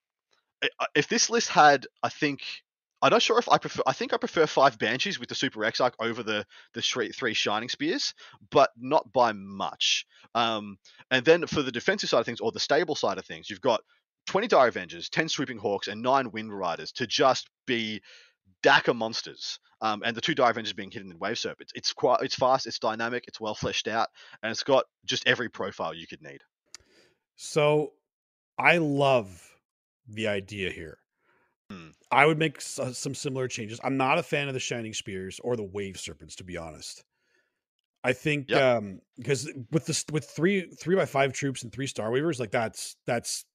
if 0.95 1.07
this 1.07 1.29
list 1.29 1.49
had, 1.49 1.85
I 2.01 2.09
think. 2.09 2.41
I'm 3.01 3.11
not 3.11 3.21
sure 3.21 3.39
if 3.39 3.47
I 3.49 3.57
prefer. 3.57 3.81
I 3.87 3.93
think 3.93 4.13
I 4.13 4.17
prefer 4.17 4.45
five 4.45 4.77
banshees 4.77 5.19
with 5.19 5.29
the 5.29 5.35
super 5.35 5.63
exarch 5.63 5.93
over 5.99 6.21
the 6.21 6.45
the 6.73 6.81
three, 6.81 7.11
three 7.11 7.33
shining 7.33 7.69
spears, 7.69 8.13
but 8.51 8.71
not 8.77 9.11
by 9.13 9.31
much. 9.31 10.05
Um, 10.35 10.77
and 11.09 11.23
then 11.23 11.47
for 11.47 11.61
the 11.61 11.71
defensive 11.71 12.09
side 12.09 12.19
of 12.19 12.25
things, 12.25 12.41
or 12.41 12.51
the 12.51 12.59
stable 12.59 12.95
side 12.95 13.17
of 13.17 13.25
things, 13.25 13.49
you've 13.49 13.61
got 13.61 13.81
20 14.27 14.47
Dire 14.47 14.67
Avengers, 14.67 15.09
10 15.09 15.29
Swooping 15.29 15.57
Hawks, 15.57 15.87
and 15.87 16.01
9 16.01 16.31
Wind 16.31 16.55
Riders 16.55 16.91
to 16.93 17.07
just 17.07 17.49
be 17.65 18.01
Daka 18.61 18.93
monsters. 18.93 19.59
Um, 19.81 20.01
and 20.05 20.15
the 20.15 20.21
two 20.21 20.35
Dire 20.35 20.51
Avengers 20.51 20.73
being 20.73 20.91
hidden 20.91 21.09
in 21.09 21.17
Wave 21.19 21.39
Serpents. 21.39 21.71
It's 21.73 21.93
quite, 21.93 22.21
it's 22.21 22.35
fast, 22.35 22.67
it's 22.67 22.79
dynamic, 22.79 23.23
it's 23.27 23.39
well 23.39 23.55
fleshed 23.55 23.87
out, 23.87 24.09
and 24.43 24.51
it's 24.51 24.63
got 24.63 24.83
just 25.05 25.25
every 25.25 25.49
profile 25.49 25.93
you 25.93 26.05
could 26.05 26.21
need. 26.21 26.41
So 27.37 27.93
I 28.57 28.77
love 28.77 29.49
the 30.07 30.27
idea 30.27 30.69
here. 30.69 30.97
Hmm. 31.71 31.89
I 32.11 32.25
would 32.25 32.39
make 32.39 32.57
s- 32.57 32.79
uh, 32.79 32.93
some 32.93 33.13
similar 33.13 33.47
changes. 33.47 33.79
I'm 33.83 33.97
not 33.97 34.17
a 34.17 34.23
fan 34.23 34.47
of 34.47 34.53
the 34.53 34.59
Shining 34.59 34.93
Spears 34.93 35.39
or 35.43 35.55
the 35.55 35.63
Wave 35.63 35.99
Serpents, 35.99 36.35
to 36.37 36.43
be 36.43 36.57
honest. 36.57 37.03
I 38.03 38.13
think 38.13 38.49
Yep. 38.49 38.61
um 38.61 39.01
because 39.17 39.51
with 39.71 39.85
this 39.85 40.05
with 40.11 40.25
three 40.25 40.69
three 40.79 40.95
by 40.95 41.05
five 41.05 41.33
troops 41.33 41.63
and 41.63 41.71
three 41.71 41.85
Star 41.87 42.09
Weavers, 42.11 42.39
like 42.39 42.51
that's 42.51 42.95
that's 43.05 43.45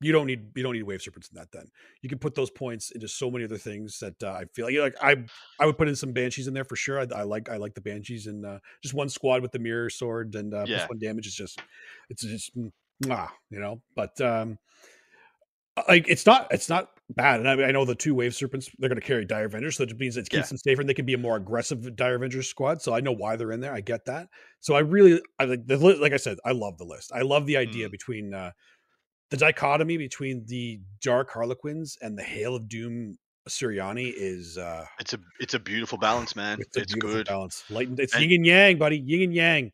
you 0.00 0.10
don't 0.10 0.26
need 0.26 0.50
you 0.56 0.64
don't 0.64 0.72
need 0.72 0.82
Wave 0.82 1.00
Serpents 1.00 1.28
in 1.30 1.36
that. 1.38 1.52
Then 1.52 1.66
you 2.02 2.08
can 2.08 2.18
put 2.18 2.34
those 2.34 2.50
points 2.50 2.90
into 2.90 3.06
so 3.06 3.30
many 3.30 3.44
other 3.44 3.58
things 3.58 4.00
that 4.00 4.20
uh, 4.22 4.32
I 4.32 4.44
feel 4.54 4.66
like, 4.66 4.76
like 4.76 4.96
I 5.00 5.24
I 5.60 5.66
would 5.66 5.78
put 5.78 5.88
in 5.88 5.94
some 5.94 6.12
Banshees 6.12 6.48
in 6.48 6.54
there 6.54 6.64
for 6.64 6.74
sure. 6.74 6.98
I, 6.98 7.06
I 7.14 7.22
like 7.22 7.48
I 7.48 7.58
like 7.58 7.74
the 7.74 7.80
Banshees 7.80 8.26
and 8.26 8.44
uh, 8.44 8.58
just 8.82 8.92
one 8.94 9.08
squad 9.08 9.40
with 9.40 9.52
the 9.52 9.60
Mirror 9.60 9.90
Sword 9.90 10.34
and 10.34 10.52
uh, 10.52 10.66
Yeah. 10.66 10.78
plus 10.78 10.88
one 10.88 10.98
damage 10.98 11.28
is 11.28 11.34
just 11.36 11.62
it's 12.10 12.22
just 12.22 12.50
ah, 13.08 13.32
you 13.50 13.60
know. 13.60 13.80
But 13.94 14.20
um 14.20 14.58
like 15.88 16.06
it's 16.08 16.26
not 16.26 16.48
it's 16.50 16.68
not 16.68 16.90
bad. 17.10 17.40
And 17.40 17.48
I, 17.48 17.56
mean, 17.56 17.66
I 17.66 17.70
know 17.70 17.84
the 17.84 17.94
two 17.94 18.14
wave 18.14 18.34
serpents 18.34 18.70
they're 18.78 18.88
going 18.88 19.00
to 19.00 19.06
carry 19.06 19.24
dire 19.24 19.44
avengers, 19.46 19.76
so 19.76 19.84
it 19.84 19.98
means 19.98 20.16
it 20.16 20.22
keeps 20.28 20.34
Yeah. 20.34 20.42
them 20.48 20.58
safer 20.58 20.80
and 20.80 20.88
they 20.88 20.94
can 20.94 21.06
be 21.06 21.14
a 21.14 21.18
more 21.18 21.36
aggressive 21.36 21.94
dire 21.96 22.14
avenger 22.16 22.42
squad. 22.42 22.80
So 22.82 22.94
I 22.94 23.00
know 23.00 23.12
why 23.12 23.36
they're 23.36 23.52
in 23.52 23.60
there. 23.60 23.72
I 23.74 23.80
get 23.80 24.04
that. 24.06 24.28
So 24.60 24.74
I 24.74 24.80
really 24.80 25.20
I 25.38 25.44
like 25.44 25.66
the 25.66 25.76
li- 25.76 25.98
like 25.98 26.12
I 26.12 26.16
said, 26.18 26.38
I 26.44 26.52
love 26.52 26.78
the 26.78 26.84
list. 26.84 27.12
I 27.14 27.22
love 27.22 27.46
the 27.46 27.56
idea 27.56 27.88
Mm. 27.88 27.92
between 27.92 28.34
uh 28.34 28.50
the 29.30 29.36
dichotomy 29.38 29.96
between 29.96 30.44
the 30.46 30.78
dark 31.00 31.30
harlequins 31.30 31.96
and 32.02 32.18
the 32.18 32.22
hail 32.22 32.54
of 32.54 32.68
doom 32.68 33.16
Siriani 33.48 34.12
is 34.14 34.58
uh 34.58 34.84
It's 35.00 35.14
a 35.14 35.18
it's 35.40 35.54
a 35.54 35.58
beautiful 35.58 35.98
balance, 35.98 36.36
man. 36.36 36.58
it's 36.60 36.76
It's, 36.76 36.94
good. 36.94 37.26
balance. 37.26 37.64
Light 37.70 37.88
and, 37.88 37.98
it's 37.98 38.14
And- 38.14 38.22
yin 38.22 38.32
and 38.40 38.46
yang, 38.46 38.78
buddy. 38.78 38.98
Yin 38.98 39.22
and 39.22 39.34
yang. 39.34 39.72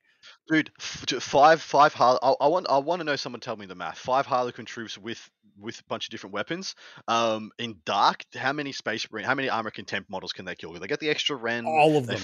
Dude, 0.48 0.70
five 0.78 1.60
five 1.60 1.94
I, 2.00 2.16
I 2.40 2.48
want 2.48 2.66
I 2.70 2.78
want 2.78 3.00
to 3.00 3.04
know 3.04 3.16
someone 3.16 3.40
tell 3.40 3.56
me 3.56 3.66
the 3.66 3.74
math. 3.74 3.98
Five 3.98 4.24
Harlequin 4.26 4.64
troops 4.64 4.96
with 4.96 5.30
with 5.58 5.78
a 5.80 5.84
bunch 5.88 6.06
of 6.06 6.10
different 6.10 6.32
weapons. 6.32 6.74
Um, 7.06 7.50
in 7.58 7.76
dark, 7.84 8.24
how 8.34 8.52
many 8.52 8.72
space 8.72 9.06
marine, 9.10 9.26
how 9.26 9.34
many 9.34 9.50
armor 9.50 9.70
contempt 9.70 10.08
models 10.08 10.32
can 10.32 10.44
they 10.44 10.54
kill? 10.54 10.72
Will 10.72 10.80
they 10.80 10.86
get 10.86 11.00
the 11.00 11.10
extra 11.10 11.36
ren? 11.36 11.66
All 11.66 11.98
of 11.98 12.06
them. 12.06 12.20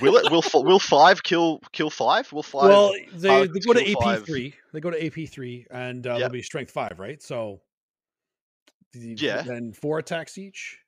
will 0.00 0.16
it? 0.16 0.30
Will 0.30 0.42
will 0.62 0.78
five 0.78 1.22
kill 1.22 1.60
kill 1.72 1.90
five? 1.90 2.32
Will 2.32 2.42
five? 2.42 2.68
Well, 2.68 2.92
they, 3.12 3.46
they 3.46 3.60
go 3.60 3.72
to 3.72 3.90
AP 3.90 4.02
five. 4.02 4.24
three. 4.24 4.54
They 4.72 4.80
go 4.80 4.90
to 4.90 5.04
AP 5.04 5.28
three, 5.28 5.66
and 5.70 6.06
uh, 6.06 6.18
they'll 6.18 6.28
be 6.28 6.42
strength 6.42 6.70
five, 6.70 6.98
right? 6.98 7.22
So, 7.22 7.60
Yeah. 8.94 9.42
Then 9.42 9.72
four 9.72 9.98
attacks 9.98 10.38
each. 10.38 10.78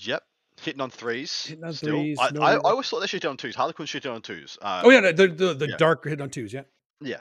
Yep, 0.00 0.22
hitting 0.60 0.80
on 0.80 0.90
threes. 0.90 1.46
Hitting 1.46 1.64
on 1.64 1.72
still. 1.72 1.90
threes, 1.90 2.18
I, 2.20 2.30
no 2.30 2.42
I, 2.42 2.54
I 2.54 2.56
always 2.58 2.88
thought 2.88 3.00
they 3.00 3.06
should 3.06 3.22
hit 3.22 3.28
on 3.28 3.36
twos. 3.36 3.54
Harlequins 3.54 3.90
should 3.90 4.02
hit 4.04 4.10
on 4.12 4.22
twos. 4.22 4.58
Uh, 4.60 4.82
oh 4.84 4.90
yeah, 4.90 5.00
the 5.12 5.28
the, 5.28 5.54
the 5.54 5.68
yeah. 5.68 5.76
dark 5.76 6.04
hit 6.04 6.20
on 6.20 6.30
twos. 6.30 6.52
Yeah. 6.52 6.62
yeah. 7.00 7.20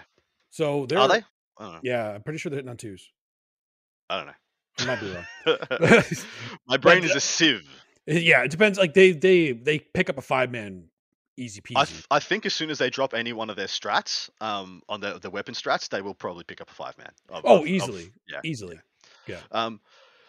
So 0.50 0.86
they're 0.86 1.00
Are 1.00 1.08
they? 1.08 1.24
I 1.58 1.64
don't 1.64 1.74
know. 1.74 1.80
Yeah, 1.84 2.10
I'm 2.12 2.24
pretty 2.24 2.40
sure 2.40 2.50
they're 2.50 2.58
hitting 2.58 2.70
on 2.70 2.78
twos. 2.78 3.12
I 4.10 4.18
don't 4.18 4.28
know. 4.28 4.34
I 4.80 4.86
might 4.86 5.02
be 5.02 5.12
wrong. 5.12 6.04
My 6.68 6.78
brain 6.78 7.02
But, 7.02 7.10
is 7.10 7.16
a 7.16 7.20
sieve. 7.20 7.68
yeah, 8.06 8.44
it 8.44 8.52
depends. 8.52 8.78
Like 8.78 8.94
they 8.94 9.12
they 9.12 9.52
they 9.54 9.80
pick 9.80 10.10
up 10.10 10.18
a 10.18 10.22
five 10.22 10.52
man 10.52 10.86
easy 11.36 11.62
peasy. 11.62 11.78
I, 11.78 11.86
th- 11.86 12.06
I 12.12 12.20
think 12.20 12.46
as 12.46 12.54
soon 12.54 12.70
as 12.70 12.78
they 12.78 12.90
drop 12.90 13.14
any 13.14 13.34
one 13.34 13.50
of 13.50 13.56
their 13.56 13.68
strats, 13.68 14.30
um, 14.42 14.82
on 14.88 15.02
the 15.02 15.20
the 15.20 15.30
weapon 15.30 15.54
strats, 15.56 15.90
they 15.90 16.02
will 16.02 16.14
probably 16.14 16.44
pick 16.44 16.62
up 16.62 16.70
a 16.70 16.74
five 16.74 16.98
man. 16.98 17.12
of- 17.30 17.44
oh, 17.46 17.56
of- 17.56 17.62
of- 17.62 17.68
easily, 17.68 18.12
yeah. 18.30 18.40
easily. 18.44 18.80
Um, 19.52 19.82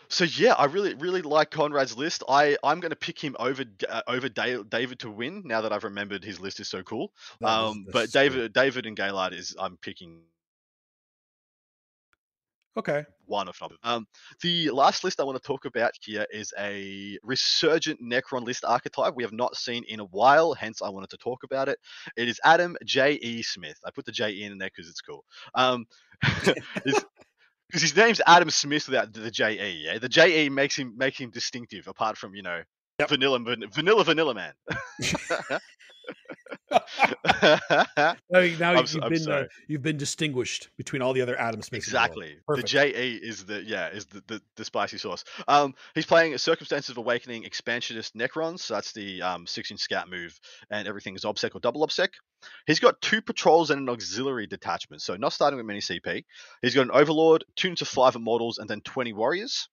so 0.08 0.24
yeah, 0.24 0.54
I 0.54 0.66
really 0.66 0.94
really 0.94 1.22
like 1.22 1.50
Conrad's 1.50 1.96
list. 1.96 2.22
I 2.28 2.56
I'm 2.64 2.80
going 2.80 2.90
to 2.90 2.96
pick 2.96 3.18
him 3.22 3.36
over 3.38 3.64
uh, 3.88 4.02
over 4.06 4.28
Da- 4.28 4.62
David 4.62 4.98
to 5.00 5.10
win 5.10 5.42
now 5.44 5.60
that 5.60 5.72
I've 5.72 5.84
remembered 5.84 6.24
his 6.24 6.40
list 6.40 6.60
is 6.60 6.68
so 6.68 6.82
cool. 6.82 7.12
Is- 7.40 7.46
Um, 7.48 7.84
that's 7.86 8.12
but. 8.12 8.12
David 8.12 8.52
David 8.52 8.86
and 8.86 8.96
Gaylard 8.96 9.32
is 9.32 9.54
I'm 9.58 9.76
picking 9.78 10.22
Okay. 12.76 13.04
one 13.26 13.48
of 13.48 13.58
them. 13.58 13.76
Um, 13.82 14.06
the 14.40 14.70
last 14.70 15.02
list 15.02 15.18
I 15.18 15.24
want 15.24 15.36
to 15.36 15.44
talk 15.44 15.64
about 15.64 15.92
here 16.00 16.24
is 16.30 16.54
a 16.58 17.18
resurgent 17.24 18.00
Necron 18.00 18.44
list 18.44 18.64
archetype 18.64 19.14
we 19.16 19.24
have 19.24 19.32
not 19.32 19.56
seen 19.56 19.82
in 19.88 19.98
a 19.98 20.04
while, 20.04 20.54
hence 20.54 20.80
I 20.80 20.88
wanted 20.88 21.10
to 21.10 21.16
talk 21.16 21.42
about 21.42 21.68
it. 21.68 21.80
It 22.16 22.28
is 22.28 22.40
Adam 22.44 22.76
J. 22.84 23.14
E. 23.14 23.42
Smith. 23.42 23.78
I 23.84 23.90
put 23.90 24.04
the 24.04 24.12
J 24.12 24.30
E 24.30 24.44
in 24.44 24.58
there 24.58 24.70
because 24.74 24.88
it's 24.88 25.00
cool. 25.00 25.24
Um, 25.56 25.86
because 27.68 27.82
his 27.82 27.94
name's 27.96 28.20
Adam 28.26 28.50
Smith 28.50 28.88
without 28.88 29.12
the 29.12 29.30
J 29.30 29.52
E. 29.52 29.84
Yeah, 29.84 29.98
the 29.98 30.08
J 30.08 30.44
E 30.44 30.48
makes 30.48 30.76
him 30.76 30.94
make 30.96 31.20
him 31.20 31.30
distinctive, 31.30 31.86
apart 31.88 32.16
from 32.16 32.34
you 32.34 32.42
know 32.42 32.62
Yep. 33.00 33.10
vanilla 33.10 33.38
vanilla 33.70 34.02
vanilla 34.02 34.34
man. 34.34 34.52
Mean, 38.30 38.58
now 38.58 38.72
I'm 38.72 38.84
you've 38.84 39.02
I'm 39.02 39.10
been 39.10 39.30
uh, 39.30 39.44
you've 39.66 39.82
been 39.82 39.96
distinguished 39.96 40.68
between 40.76 41.02
all 41.02 41.12
the 41.12 41.22
other 41.22 41.38
Adam 41.38 41.62
Smiths. 41.62 41.86
the. 41.86 41.90
Exactly. 41.90 42.34
The 42.34 42.42
Perfect. 42.46 42.68
JE 42.68 43.20
is 43.22 43.44
the 43.44 43.62
yeah 43.62 43.88
is 43.88 44.06
the, 44.06 44.22
the, 44.26 44.42
the 44.56 44.64
spicy 44.64 44.98
sauce. 44.98 45.24
Um, 45.46 45.74
he's 45.94 46.06
playing 46.06 46.34
a 46.34 46.38
Circumstances 46.38 46.90
of 46.90 46.98
Awakening 46.98 47.44
Expansionist 47.44 48.14
Necrons. 48.14 48.60
So 48.60 48.74
that's 48.74 48.92
the 48.92 49.22
um, 49.22 49.46
six 49.46 49.70
inch 49.70 49.80
scout 49.80 50.10
move, 50.10 50.38
and 50.70 50.86
everything 50.86 51.14
is 51.14 51.24
obsec 51.24 51.54
or 51.54 51.60
double 51.60 51.86
obsec. 51.86 52.08
He's 52.66 52.80
got 52.80 53.00
two 53.00 53.22
patrols 53.22 53.70
and 53.70 53.80
an 53.80 53.88
auxiliary 53.88 54.46
detachment, 54.46 55.02
so 55.02 55.16
not 55.16 55.32
starting 55.32 55.56
with 55.56 55.66
many 55.66 55.80
CP. 55.80 56.24
He's 56.62 56.74
got 56.74 56.82
an 56.82 56.90
Overlord, 56.92 57.44
two 57.56 57.74
to 57.74 57.84
five 57.84 58.14
immortals, 58.14 58.58
and 58.58 58.68
then 58.68 58.80
twenty 58.82 59.12
warriors. 59.12 59.68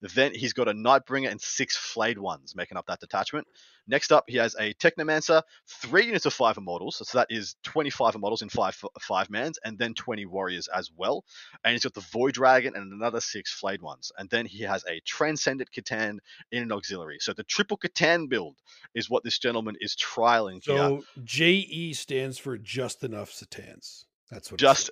Then 0.00 0.34
he's 0.34 0.52
got 0.52 0.68
a 0.68 0.72
Nightbringer 0.72 1.30
and 1.30 1.40
six 1.40 1.76
flayed 1.76 2.18
ones 2.18 2.54
making 2.54 2.76
up 2.76 2.86
that 2.86 3.00
detachment. 3.00 3.46
Next 3.88 4.10
up, 4.10 4.24
he 4.26 4.36
has 4.38 4.54
a 4.58 4.74
Technomancer, 4.74 5.42
three 5.68 6.06
units 6.06 6.26
of 6.26 6.32
five 6.32 6.56
immortals, 6.56 6.96
so 6.96 7.18
that 7.18 7.28
is 7.30 7.54
25 7.62 8.16
immortals 8.16 8.42
in 8.42 8.48
five 8.48 8.76
five 9.00 9.30
mans, 9.30 9.58
and 9.64 9.78
then 9.78 9.94
20 9.94 10.26
warriors 10.26 10.68
as 10.68 10.90
well. 10.96 11.24
And 11.64 11.72
he's 11.72 11.84
got 11.84 11.94
the 11.94 12.00
Void 12.00 12.34
Dragon 12.34 12.74
and 12.74 12.92
another 12.92 13.20
six 13.20 13.52
flayed 13.52 13.82
ones. 13.82 14.10
And 14.18 14.28
then 14.28 14.46
he 14.46 14.64
has 14.64 14.84
a 14.88 15.00
Transcendent 15.06 15.70
C'tan 15.70 16.18
in 16.50 16.62
an 16.64 16.72
auxiliary. 16.72 17.18
So 17.20 17.32
the 17.32 17.44
triple 17.44 17.78
C'tan 17.78 18.28
build 18.28 18.56
is 18.94 19.08
what 19.08 19.22
this 19.22 19.38
gentleman 19.38 19.76
is 19.80 19.96
trialing 19.96 20.64
here. 20.64 20.76
So 20.76 21.04
JE 21.24 21.92
stands 21.94 22.38
for 22.38 22.58
just 22.58 23.04
enough 23.04 23.32
satans. 23.32 24.06
That's 24.30 24.50
what. 24.50 24.58
Just, 24.58 24.90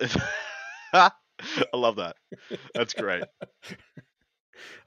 I 0.93 1.11
love 1.73 1.97
that. 1.97 2.15
That's 2.73 2.93
great. 2.93 3.25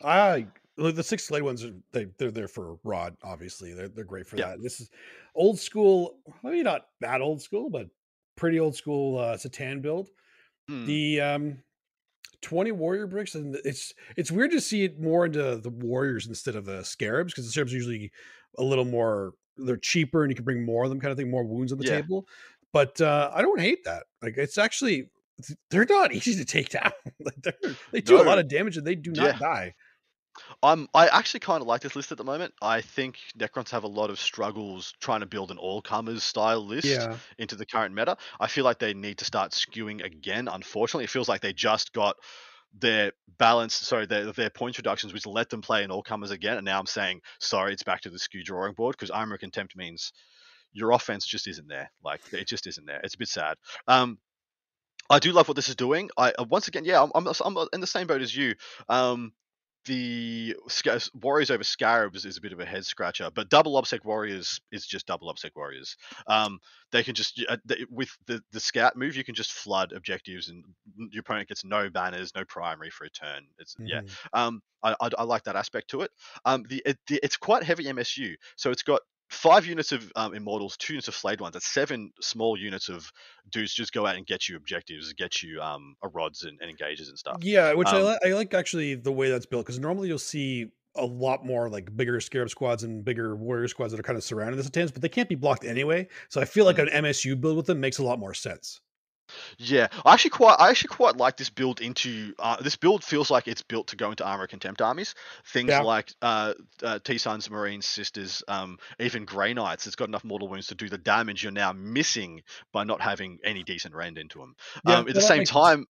I 0.02 0.46
look, 0.76 0.94
the 0.96 1.02
six 1.02 1.26
flayed 1.26 1.42
ones 1.42 1.64
are 1.64 1.74
they 1.92 2.06
they're 2.18 2.30
there 2.30 2.48
for 2.48 2.78
Rod. 2.84 3.16
Obviously, 3.22 3.74
they're 3.74 3.88
they're 3.88 4.04
great 4.04 4.26
for 4.26 4.36
Yeah. 4.36 4.48
that. 4.50 4.62
This 4.62 4.80
is 4.80 4.90
old 5.34 5.58
school. 5.58 6.20
Maybe 6.42 6.62
not 6.62 6.88
that 7.00 7.20
old 7.20 7.42
school, 7.42 7.70
but 7.70 7.88
pretty 8.36 8.60
old 8.60 8.74
school 8.76 9.18
uh, 9.18 9.36
Satan 9.36 9.80
build. 9.80 10.10
Hmm. 10.68 10.86
The 10.86 11.20
um, 11.20 11.62
twenty 12.40 12.72
warrior 12.72 13.06
bricks, 13.06 13.34
and 13.34 13.56
it's 13.64 13.92
it's 14.16 14.30
weird 14.30 14.50
to 14.52 14.60
see 14.60 14.84
it 14.84 15.00
more 15.00 15.26
into 15.26 15.56
the 15.56 15.70
warriors 15.70 16.26
instead 16.26 16.56
of 16.56 16.64
the 16.64 16.84
scarabs 16.84 17.32
because 17.32 17.46
the 17.46 17.52
scarabs 17.52 17.72
are 17.72 17.76
usually 17.76 18.12
a 18.58 18.62
little 18.62 18.84
more. 18.84 19.34
They're 19.56 19.76
cheaper, 19.76 20.22
and 20.22 20.30
you 20.30 20.36
can 20.36 20.44
bring 20.44 20.64
more 20.64 20.84
of 20.84 20.90
them, 20.90 21.00
kind 21.00 21.10
of 21.10 21.18
thing. 21.18 21.30
More 21.30 21.44
wounds 21.44 21.72
on 21.72 21.78
the 21.78 21.84
Yeah. 21.84 22.00
table. 22.02 22.28
But 22.72 23.00
uh, 23.00 23.30
I 23.34 23.42
don't 23.42 23.60
hate 23.60 23.82
that. 23.84 24.06
Like 24.22 24.36
it's 24.36 24.58
actually 24.58 25.10
they're 25.70 25.86
not 25.88 26.12
easy 26.12 26.34
to 26.36 26.44
take 26.44 26.70
down. 26.70 26.90
like 27.20 27.56
they 27.92 28.00
do 28.00 28.20
a 28.20 28.24
lot 28.24 28.38
of 28.38 28.48
damage 28.48 28.76
and 28.76 28.86
they 28.86 28.94
do 28.94 29.12
not 29.12 29.26
Yeah. 29.26 29.38
die. 29.38 29.74
I'm 30.62 30.88
I 30.94 31.08
actually 31.08 31.40
kind 31.40 31.60
of 31.60 31.66
like 31.66 31.80
this 31.80 31.96
list 31.96 32.12
at 32.12 32.18
the 32.18 32.24
moment. 32.24 32.54
I 32.62 32.80
think 32.80 33.16
Necrons 33.36 33.70
have 33.70 33.82
a 33.84 33.88
lot 33.88 34.10
of 34.10 34.20
struggles 34.20 34.94
trying 35.00 35.20
to 35.20 35.26
build 35.26 35.50
an 35.50 35.58
all 35.58 35.82
comers 35.82 36.22
style 36.22 36.64
list 36.64 36.86
Yeah. 36.86 37.16
into 37.38 37.56
the 37.56 37.66
current 37.66 37.94
meta. 37.94 38.16
I 38.38 38.46
feel 38.46 38.64
like 38.64 38.78
they 38.78 38.94
need 38.94 39.18
to 39.18 39.24
start 39.24 39.50
skewing 39.52 40.04
again. 40.04 40.48
Unfortunately, 40.48 41.04
it 41.04 41.10
feels 41.10 41.28
like 41.28 41.40
they 41.40 41.52
just 41.52 41.92
got 41.92 42.16
their 42.72 43.12
balance, 43.38 43.74
sorry, 43.74 44.06
their 44.06 44.30
their 44.32 44.50
points 44.50 44.78
reductions, 44.78 45.12
which 45.12 45.26
let 45.26 45.50
them 45.50 45.62
play 45.62 45.82
an 45.82 45.90
all 45.90 46.02
comers 46.02 46.30
again. 46.30 46.56
And 46.56 46.64
now 46.64 46.78
I'm 46.78 46.86
saying, 46.86 47.20
sorry, 47.40 47.72
it's 47.72 47.82
back 47.82 48.02
to 48.02 48.10
the 48.10 48.18
skew 48.18 48.44
drawing 48.44 48.74
board 48.74 48.94
because 48.96 49.10
armor 49.10 49.38
contempt 49.38 49.76
means 49.76 50.12
your 50.72 50.92
offense 50.92 51.26
just 51.26 51.48
isn't 51.48 51.66
there. 51.66 51.90
Like 52.04 52.20
it 52.32 52.46
just 52.46 52.66
isn't 52.68 52.86
there. 52.86 53.00
It's 53.02 53.14
a 53.14 53.18
bit 53.18 53.28
sad. 53.28 53.56
Um, 53.88 54.18
I 55.10 55.18
do 55.18 55.32
love 55.32 55.48
what 55.48 55.56
this 55.56 55.68
is 55.68 55.76
doing. 55.76 56.10
I 56.16 56.32
uh, 56.38 56.44
once 56.48 56.68
again, 56.68 56.84
yeah, 56.84 57.02
I'm, 57.02 57.10
I'm 57.14 57.26
I'm 57.44 57.68
in 57.72 57.80
the 57.80 57.86
same 57.86 58.06
boat 58.06 58.22
as 58.22 58.34
you. 58.34 58.54
Um, 58.88 59.32
the 59.86 60.54
Warriors 61.14 61.50
over 61.50 61.64
Scarabs 61.64 62.26
is 62.26 62.36
a 62.36 62.40
bit 62.42 62.52
of 62.52 62.60
a 62.60 62.66
head 62.66 62.84
scratcher, 62.84 63.30
but 63.34 63.48
double 63.48 63.80
obsec 63.80 64.04
Warriors 64.04 64.60
is 64.70 64.86
just 64.86 65.06
double 65.06 65.32
obsec 65.32 65.52
Warriors. 65.56 65.96
Um, 66.26 66.58
they 66.92 67.02
can 67.02 67.14
just 67.14 67.42
uh, 67.48 67.56
they, 67.64 67.86
with 67.90 68.10
the 68.26 68.42
the 68.52 68.60
scout 68.60 68.96
move, 68.96 69.16
you 69.16 69.24
can 69.24 69.34
just 69.34 69.52
flood 69.52 69.92
objectives, 69.92 70.48
and 70.50 70.64
your 71.10 71.20
opponent 71.20 71.48
gets 71.48 71.64
no 71.64 71.88
banners, 71.88 72.32
no 72.34 72.44
primary 72.44 72.90
for 72.90 73.04
a 73.04 73.10
turn. 73.10 73.46
It's 73.58 73.76
yeah. 73.86 74.00
Mhm. 74.02 74.16
Um, 74.34 74.62
I, 74.82 74.94
I, 75.00 75.08
I 75.18 75.22
like 75.24 75.44
that 75.44 75.56
aspect 75.56 75.88
to 75.90 76.02
it. 76.02 76.10
Um, 76.44 76.64
the, 76.68 76.82
it 76.84 76.98
the 77.08 77.18
it's 77.22 77.36
quite 77.38 77.62
heavy 77.62 77.88
MSU, 77.88 78.36
so 78.56 78.70
it's 78.70 78.82
got 78.82 79.00
five 79.30 79.66
units 79.66 79.92
of 79.92 80.10
um, 80.16 80.34
immortals, 80.34 80.76
two 80.76 80.94
units 80.94 81.08
of 81.08 81.14
flayed 81.14 81.40
ones. 81.40 81.52
That's 81.54 81.66
seven 81.66 82.12
small 82.20 82.58
units 82.58 82.88
of 82.88 83.10
dudes 83.50 83.74
just 83.74 83.92
go 83.92 84.06
out 84.06 84.16
and 84.16 84.26
get 84.26 84.48
you 84.48 84.56
objectives, 84.56 85.12
get 85.14 85.42
you 85.42 85.60
um 85.62 85.94
rods 86.02 86.44
and, 86.44 86.58
and 86.60 86.70
engages 86.70 87.08
and 87.08 87.18
stuff. 87.18 87.40
Yeah, 87.40 87.74
which 87.74 87.92
I, 87.92 88.00
Um, 88.00 88.02
li- 88.02 88.18
I 88.24 88.28
like 88.30 88.54
actually 88.54 88.94
the 88.94 89.12
way 89.12 89.28
that's 89.30 89.44
built 89.46 89.66
because 89.66 89.78
normally 89.78 90.08
you'll 90.08 90.18
see 90.18 90.72
a 90.96 91.04
lot 91.04 91.44
more 91.44 91.68
like 91.68 91.94
bigger 91.94 92.20
scarab 92.20 92.48
squads 92.50 92.82
and 92.82 93.04
bigger 93.04 93.36
warrior 93.36 93.68
squads 93.68 93.92
that 93.92 94.00
are 94.00 94.02
kind 94.02 94.16
of 94.16 94.24
surrounding 94.24 94.56
the 94.56 94.64
Satans, 94.64 94.90
but 94.92 95.02
they 95.02 95.08
can't 95.10 95.28
be 95.28 95.34
blocked 95.34 95.64
anyway. 95.64 96.08
So 96.30 96.40
I 96.40 96.46
feel 96.46 96.64
like 96.64 96.78
Mm. 96.78 96.78
an 96.78 96.88
MSU 96.88 97.36
build 97.36 97.56
with 97.58 97.66
them 97.66 97.80
makes 97.80 97.98
a 97.98 98.02
lot 98.04 98.18
more 98.18 98.34
sense. 98.34 98.80
Yeah, 99.58 99.88
I 100.04 100.14
actually 100.14 100.30
quite 100.30 100.56
I 100.58 100.70
actually 100.70 100.88
quite 100.88 101.16
like 101.16 101.36
this 101.36 101.50
build 101.50 101.80
into 101.80 102.34
uh, 102.38 102.56
this 102.60 102.76
build 102.76 103.04
feels 103.04 103.30
like 103.30 103.48
it's 103.48 103.62
built 103.62 103.88
to 103.88 103.96
go 103.96 104.10
into 104.10 104.24
armor 104.24 104.46
contempt 104.46 104.80
armies. 104.80 105.14
Things 105.46 105.70
Yeah. 105.70 105.80
like 105.80 106.12
uh, 106.22 106.54
uh, 106.82 106.98
T 107.02 107.18
Sons, 107.18 107.50
Marines, 107.50 107.86
Sisters, 107.86 108.42
um, 108.48 108.78
even 108.98 109.24
Grey 109.24 109.54
Knights. 109.54 109.86
It's 109.86 109.96
got 109.96 110.08
enough 110.08 110.24
mortal 110.24 110.48
wounds 110.48 110.68
to 110.68 110.74
do 110.74 110.88
the 110.88 110.98
damage 110.98 111.42
you're 111.42 111.52
now 111.52 111.72
missing 111.72 112.42
by 112.72 112.84
not 112.84 113.00
having 113.00 113.38
any 113.44 113.62
decent 113.62 113.94
rend 113.94 114.18
into 114.18 114.38
them. 114.38 114.54
Yeah, 114.86 114.98
um, 114.98 115.08
at 115.08 115.14
the 115.14 115.20
same 115.20 115.44
time, 115.44 115.86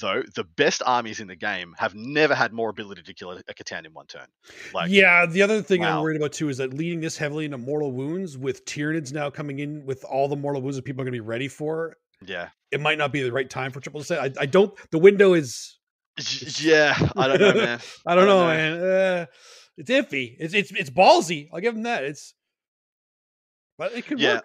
though, 0.00 0.22
the 0.34 0.44
best 0.44 0.82
armies 0.84 1.20
in 1.20 1.28
the 1.28 1.36
game 1.36 1.74
have 1.78 1.94
never 1.94 2.34
had 2.34 2.52
more 2.52 2.70
ability 2.70 3.02
to 3.02 3.14
kill 3.14 3.32
a, 3.32 3.36
a 3.48 3.54
C'tan 3.54 3.86
in 3.86 3.92
one 3.92 4.06
turn. 4.06 4.26
Like, 4.72 4.90
yeah, 4.90 5.26
the 5.26 5.42
other 5.42 5.62
thing 5.62 5.84
I'm 5.84 6.02
worried 6.02 6.16
about 6.16 6.32
too 6.32 6.48
is 6.48 6.58
that 6.58 6.72
leading 6.72 7.00
this 7.00 7.16
heavily 7.16 7.44
into 7.44 7.58
mortal 7.58 7.92
wounds 7.92 8.38
with 8.38 8.64
Tyranids 8.64 9.12
now 9.12 9.30
coming 9.30 9.58
in 9.58 9.84
with 9.84 10.04
all 10.04 10.28
the 10.28 10.36
mortal 10.36 10.62
wounds 10.62 10.76
that 10.76 10.84
people 10.84 11.02
are 11.02 11.04
going 11.04 11.12
to 11.12 11.16
be 11.16 11.20
ready 11.20 11.48
for. 11.48 11.96
Yeah, 12.26 12.48
It 12.70 12.80
might 12.80 12.98
not 12.98 13.12
be 13.12 13.22
the 13.22 13.32
right 13.32 13.48
time 13.48 13.72
for 13.72 13.80
triple 13.80 14.02
set. 14.02 14.20
I, 14.20 14.42
I 14.42 14.46
don't. 14.46 14.74
The 14.90 14.98
window 14.98 15.34
is 15.34 15.78
Yeah, 16.60 16.94
I 17.16 17.28
don't 17.28 17.40
know, 17.40 17.54
man. 17.54 17.80
I 18.06 18.14
don't, 18.14 18.24
I 18.24 18.26
don't 18.26 18.26
know, 18.26 18.40
know, 18.40 18.46
man. 18.46 18.72
Uh, 18.80 19.26
it's 19.76 19.90
iffy. 19.90 20.36
It's 20.38 20.54
it's 20.54 20.70
it's 20.72 20.90
ballsy. 20.90 21.48
I'll 21.52 21.60
give 21.60 21.74
him 21.74 21.84
that. 21.84 22.04
It's 22.04 22.34
but 23.78 23.92
it 23.92 24.06
could 24.06 24.20
yeah. 24.20 24.34
work. 24.34 24.44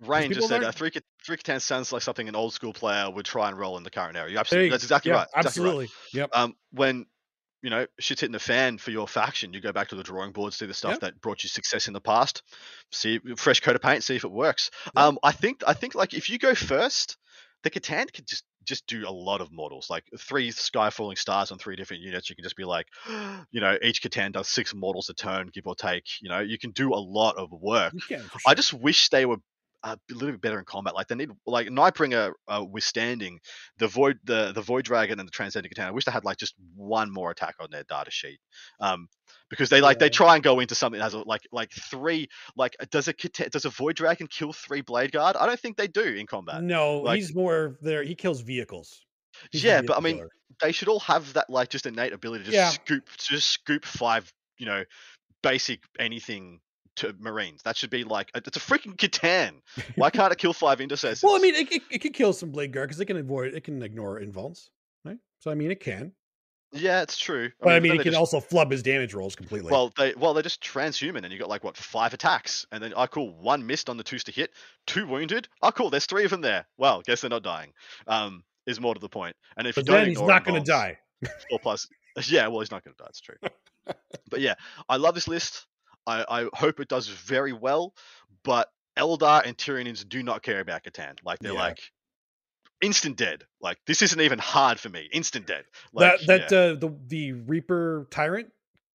Rain 0.00 0.32
just 0.32 0.48
said 0.48 0.62
uh, 0.62 0.72
three 0.72 0.90
three 1.24 1.36
C'tan 1.36 1.60
sounds 1.60 1.92
like 1.92 2.02
something 2.02 2.28
an 2.28 2.36
old 2.36 2.52
school 2.52 2.72
player 2.72 3.10
would 3.10 3.24
try 3.24 3.48
and 3.48 3.58
roll 3.58 3.76
in 3.76 3.84
the 3.84 3.90
current 3.90 4.16
era. 4.16 4.30
You 4.30 4.38
absolutely, 4.38 4.70
that's 4.70 4.82
exactly 4.82 5.10
yeah, 5.12 5.18
right. 5.18 5.28
Absolutely, 5.34 5.84
exactly 5.84 6.20
right. 6.20 6.28
yep. 6.30 6.30
Um, 6.34 6.54
when 6.72 7.06
you 7.64 7.70
know 7.70 7.86
shit's 7.98 8.20
hitting 8.20 8.32
the 8.32 8.38
fan 8.38 8.76
for 8.76 8.90
your 8.90 9.08
faction, 9.08 9.54
you 9.54 9.60
go 9.60 9.72
back 9.72 9.88
to 9.88 9.96
the 9.96 10.02
drawing 10.02 10.32
board, 10.32 10.52
see 10.52 10.66
the 10.66 10.74
stuff 10.74 10.92
yep. 10.92 11.00
that 11.00 11.20
brought 11.22 11.42
you 11.42 11.48
success 11.48 11.86
in 11.88 11.94
the 11.94 12.00
past, 12.00 12.42
see 12.92 13.18
fresh 13.36 13.60
coat 13.60 13.74
of 13.74 13.80
paint, 13.80 14.04
see 14.04 14.16
if 14.16 14.24
it 14.24 14.30
works. 14.30 14.70
Yep. 14.86 14.92
Um, 14.96 15.18
I 15.22 15.32
think 15.32 15.62
I 15.66 15.72
think 15.72 15.94
like 15.94 16.12
if 16.12 16.28
you 16.28 16.38
go 16.38 16.54
first, 16.54 17.16
the 17.62 17.70
C'tan 17.70 18.12
could 18.12 18.26
just 18.26 18.44
just 18.64 18.86
do 18.86 19.08
a 19.08 19.10
lot 19.10 19.40
of 19.40 19.50
models, 19.50 19.88
like 19.88 20.04
three 20.18 20.50
sky 20.50 20.90
falling 20.90 21.16
stars 21.16 21.52
on 21.52 21.58
three 21.58 21.74
different 21.74 22.02
units. 22.02 22.28
You 22.28 22.36
can 22.36 22.42
just 22.42 22.56
be 22.56 22.64
like, 22.64 22.86
you 23.50 23.62
know, 23.62 23.78
each 23.82 24.02
C'tan 24.02 24.32
does 24.32 24.46
six 24.48 24.74
models 24.74 25.08
a 25.08 25.14
turn, 25.14 25.50
give 25.52 25.66
or 25.66 25.74
take. 25.74 26.04
You 26.20 26.28
know, 26.28 26.40
you 26.40 26.58
can 26.58 26.72
do 26.72 26.92
a 26.92 27.00
lot 27.00 27.36
of 27.38 27.50
work. 27.50 27.94
Sure. 27.98 28.20
I 28.46 28.52
just 28.52 28.74
wish 28.74 29.08
they 29.08 29.24
were 29.24 29.38
a 29.84 29.98
little 30.10 30.32
bit 30.32 30.40
better 30.40 30.58
in 30.58 30.64
combat. 30.64 30.94
Like 30.94 31.08
they 31.08 31.14
need 31.14 31.30
like 31.46 31.68
Nightbringer 31.68 32.32
uh, 32.48 32.64
withstanding 32.68 33.40
the 33.78 33.86
void 33.86 34.18
the 34.24 34.52
the 34.52 34.62
void 34.62 34.84
dragon 34.84 35.20
and 35.20 35.28
the 35.28 35.32
transcendent 35.32 35.74
C'tan. 35.74 35.86
I 35.86 35.90
wish 35.90 36.04
they 36.04 36.12
had 36.12 36.24
like 36.24 36.38
just 36.38 36.54
one 36.74 37.12
more 37.12 37.30
attack 37.30 37.56
on 37.60 37.68
their 37.70 37.84
data 37.84 38.10
sheet. 38.10 38.38
Um, 38.80 39.08
because 39.50 39.68
they 39.68 39.80
like 39.80 39.96
yeah. 39.96 40.06
they 40.06 40.10
try 40.10 40.34
and 40.34 40.42
go 40.42 40.60
into 40.60 40.74
something 40.74 40.98
that 40.98 41.12
has 41.12 41.14
like 41.14 41.42
like 41.52 41.70
three 41.70 42.28
like 42.56 42.76
does 42.90 43.08
a 43.08 43.12
does 43.50 43.64
a 43.64 43.70
void 43.70 43.96
dragon 43.96 44.26
kill 44.26 44.52
three 44.52 44.80
blade 44.80 45.12
guard? 45.12 45.36
I 45.36 45.46
don't 45.46 45.60
think 45.60 45.76
they 45.76 45.88
do 45.88 46.02
in 46.02 46.26
combat. 46.26 46.62
No, 46.62 46.98
like, 46.98 47.16
he's 47.16 47.34
more 47.34 47.78
there. 47.82 48.02
He 48.02 48.14
kills 48.14 48.40
vehicles. 48.40 49.04
He's 49.50 49.64
yeah, 49.64 49.82
but 49.82 49.96
I 49.96 50.00
mean, 50.00 50.16
killer. 50.16 50.30
they 50.62 50.72
should 50.72 50.88
all 50.88 51.00
have 51.00 51.32
that 51.34 51.50
like 51.50 51.68
just 51.68 51.86
innate 51.86 52.12
ability 52.12 52.44
to 52.44 52.50
just 52.50 52.56
yeah. 52.56 52.70
scoop 52.70 53.08
just 53.18 53.48
scoop 53.48 53.84
five 53.84 54.32
you 54.58 54.66
know 54.66 54.84
basic 55.42 55.80
anything 55.98 56.60
to 56.96 57.14
Marines. 57.18 57.62
That 57.64 57.76
should 57.76 57.90
be 57.90 58.04
like 58.04 58.30
it's 58.34 58.56
a 58.56 58.60
freaking 58.60 58.96
C'tan. 58.96 59.52
Why 59.96 60.10
can't 60.10 60.32
it 60.32 60.38
kill 60.38 60.52
five 60.52 60.80
intercessors? 60.80 61.22
well, 61.22 61.36
I 61.36 61.38
mean, 61.38 61.54
it, 61.54 61.72
it, 61.72 61.82
it 61.90 61.98
can 62.00 62.12
kill 62.12 62.32
some 62.32 62.50
blade 62.50 62.72
guard 62.72 62.88
because 62.88 63.00
it 63.00 63.06
can 63.06 63.16
avoid 63.16 63.54
it 63.54 63.64
can 63.64 63.82
ignore 63.82 64.20
invulns, 64.20 64.68
right? 65.04 65.18
So 65.40 65.50
I 65.50 65.54
mean, 65.54 65.70
it 65.70 65.80
can. 65.80 66.12
Yeah, 66.72 67.02
it's 67.02 67.16
true. 67.16 67.46
I 67.46 67.64
but 67.64 67.66
mean, 67.66 67.76
I 67.76 67.80
mean, 67.80 67.92
it 67.92 68.02
can 68.02 68.12
just, 68.12 68.18
also 68.18 68.40
flub 68.40 68.72
his 68.72 68.82
damage 68.82 69.14
rolls 69.14 69.36
completely. 69.36 69.70
Well, 69.70 69.92
they 69.96 70.14
well 70.14 70.34
they're 70.34 70.42
just 70.42 70.62
transhuman, 70.62 71.22
and 71.22 71.32
you 71.32 71.38
got 71.38 71.48
like 71.48 71.62
what 71.62 71.76
five 71.76 72.14
attacks, 72.14 72.66
and 72.72 72.82
then 72.82 72.92
oh 72.96 73.06
cool, 73.06 73.34
one 73.34 73.66
missed 73.66 73.88
on 73.88 73.96
the 73.96 74.02
twos 74.02 74.24
to 74.24 74.32
hit, 74.32 74.50
two 74.86 75.06
wounded. 75.06 75.48
Oh 75.62 75.70
cool, 75.70 75.90
there's 75.90 76.06
three 76.06 76.24
of 76.24 76.30
them 76.30 76.40
there. 76.40 76.66
Well, 76.76 77.02
guess 77.02 77.20
they're 77.20 77.30
not 77.30 77.44
dying. 77.44 77.72
Um, 78.08 78.42
is 78.66 78.80
more 78.80 78.94
to 78.94 79.00
the 79.00 79.08
point. 79.08 79.36
And 79.56 79.66
if 79.66 79.74
but 79.74 79.82
you 79.82 79.92
don't, 79.92 80.00
then 80.00 80.08
he's 80.08 80.20
not 80.20 80.44
going 80.44 80.62
to 80.62 80.68
die. 80.68 80.98
Four 81.50 81.58
plus. 81.58 81.88
Yeah, 82.28 82.46
well, 82.46 82.60
he's 82.60 82.70
not 82.70 82.84
going 82.84 82.94
to 82.94 83.02
die. 83.02 83.08
It's 83.08 83.20
true. 83.20 83.34
but 84.30 84.40
yeah, 84.40 84.54
I 84.88 84.98
love 84.98 85.16
this 85.16 85.26
list. 85.26 85.66
I, 86.06 86.24
I 86.28 86.48
hope 86.54 86.80
it 86.80 86.88
does 86.88 87.08
very 87.08 87.52
well, 87.52 87.94
but 88.42 88.68
Eldar 88.96 89.44
and 89.44 89.56
Tyranids 89.56 90.08
do 90.08 90.22
not 90.22 90.42
care 90.42 90.60
about 90.60 90.84
C'tan. 90.84 91.18
Like 91.24 91.38
they're 91.40 91.52
yeah. 91.52 91.58
like 91.58 91.80
instant 92.80 93.16
dead. 93.16 93.44
Like 93.60 93.78
this 93.86 94.02
isn't 94.02 94.20
even 94.20 94.38
hard 94.38 94.78
for 94.78 94.88
me. 94.88 95.08
Instant 95.12 95.46
dead. 95.46 95.64
Like, 95.92 96.20
that 96.20 96.26
that 96.26 96.52
yeah. 96.52 96.58
uh, 96.58 96.74
the 96.74 96.96
the 97.06 97.32
Reaper 97.32 98.06
tyrant 98.10 98.50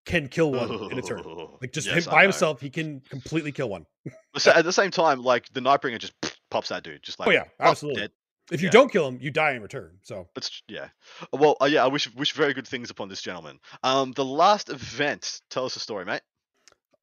can 0.06 0.28
kill 0.28 0.52
one 0.52 0.92
in 0.92 0.98
a 0.98 1.02
turn. 1.02 1.24
Like 1.62 1.74
just 1.74 1.88
yes, 1.88 2.06
him, 2.06 2.12
by 2.12 2.24
himself, 2.24 2.62
he 2.62 2.70
can 2.70 3.02
completely 3.10 3.52
kill 3.52 3.70
one. 3.70 3.86
so 4.38 4.52
at 4.52 4.64
the 4.64 4.72
same 4.72 4.92
time, 4.92 5.22
like 5.22 5.52
the 5.52 5.60
Nightbringer 5.60 6.00
just 6.00 6.14
pops 6.52 6.70
that 6.70 6.84
dude, 6.84 7.04
just 7.04 7.20
like 7.20 7.28
oh 7.28 7.32
yeah, 7.32 7.46
absolutely. 7.60 8.02
Dead. 8.04 8.12
If 8.52 8.62
you 8.62 8.68
yeah. 8.68 8.72
don't 8.72 8.92
kill 8.92 9.08
him, 9.08 9.20
you 9.22 9.30
die 9.30 9.52
in 9.52 9.62
return. 9.62 10.00
So 10.04 10.28
it's 10.36 10.64
yeah. 10.68 10.88
Well, 11.32 11.58
uh, 11.62 11.66
yeah. 11.66 11.84
I 11.84 11.88
wish 11.88 12.12
wish 12.16 12.32
very 12.32 12.54
good 12.54 12.68
things 12.68 12.90
upon 12.90 13.10
this 13.10 13.22
gentleman. 13.22 13.60
Um, 13.84 14.12
the 14.14 14.26
last 14.26 14.70
event. 14.70 15.42
Tell 15.50 15.66
us 15.66 15.76
a 15.76 15.80
story, 15.80 16.06
mate. 16.06 16.22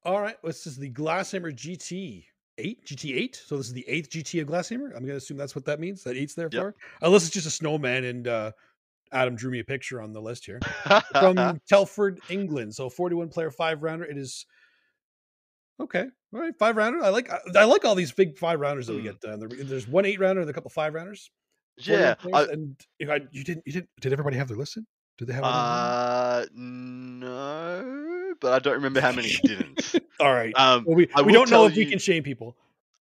All 0.07 0.21
right, 0.21 0.37
this 0.41 0.65
is 0.65 0.77
the 0.77 0.89
Glasshammer 0.89 1.53
GT 1.53 2.23
eight, 2.57 2.85
GT 2.85 3.13
eight. 3.13 3.41
So 3.45 3.57
this 3.57 3.67
is 3.67 3.73
the 3.73 3.83
eighth 3.89 4.09
GT 4.09 4.41
of 4.41 4.47
Glasshammer. 4.47 4.95
I'm 4.95 5.03
gonna 5.03 5.15
assume 5.15 5.35
that's 5.35 5.53
what 5.53 5.65
that 5.65 5.81
means. 5.81 6.01
That 6.05 6.15
eight's 6.15 6.33
there 6.33 6.47
yep. 6.49 6.61
for. 6.61 6.75
Unless 7.01 7.25
it's 7.25 7.33
just 7.33 7.45
a 7.45 7.49
snowman 7.49 8.05
and 8.05 8.25
uh, 8.25 8.51
Adam 9.11 9.35
drew 9.35 9.51
me 9.51 9.59
a 9.59 9.65
picture 9.65 10.01
on 10.01 10.13
the 10.13 10.21
list 10.21 10.45
here 10.45 10.61
from 11.11 11.59
Telford, 11.67 12.21
England. 12.29 12.73
So 12.73 12.89
41 12.89 13.27
player 13.27 13.51
five 13.51 13.83
rounder. 13.83 14.05
It 14.05 14.17
is 14.17 14.45
okay. 15.77 16.05
All 16.33 16.39
right, 16.39 16.57
five 16.57 16.77
rounder. 16.77 17.03
I 17.03 17.09
like 17.09 17.29
I, 17.29 17.65
like 17.65 17.83
all 17.83 17.95
these 17.95 18.13
big 18.13 18.37
five 18.37 18.61
rounders 18.61 18.87
that 18.87 18.95
we 18.95 19.01
get. 19.01 19.17
Uh, 19.25 19.35
there's 19.35 19.89
one 19.89 20.05
eight 20.05 20.21
rounder 20.21 20.39
and 20.39 20.49
a 20.49 20.53
couple 20.53 20.69
five 20.69 20.93
rounders. 20.93 21.29
Yeah, 21.79 22.15
I, 22.33 22.43
and 22.43 22.79
if 22.97 23.09
I, 23.09 23.19
you 23.31 23.43
didn't 23.43 23.63
you 23.65 23.73
didn't 23.73 23.89
did 23.99 24.13
everybody 24.13 24.37
have 24.37 24.47
their 24.47 24.55
list? 24.55 24.77
Did 25.17 25.27
they 25.27 25.33
have? 25.33 25.43
Uh, 25.43 26.45
no 26.53 28.06
but 28.39 28.53
I 28.53 28.59
don't 28.59 28.75
remember 28.75 29.01
how 29.01 29.11
many 29.11 29.29
didn't. 29.43 29.95
All 30.19 30.33
right. 30.33 30.53
Um, 30.55 30.85
well, 30.85 30.95
we 30.95 31.09
we 31.25 31.33
don't 31.33 31.49
know 31.49 31.65
if 31.65 31.75
you, 31.75 31.85
we 31.85 31.91
can 31.91 31.99
shame 31.99 32.23
people. 32.23 32.55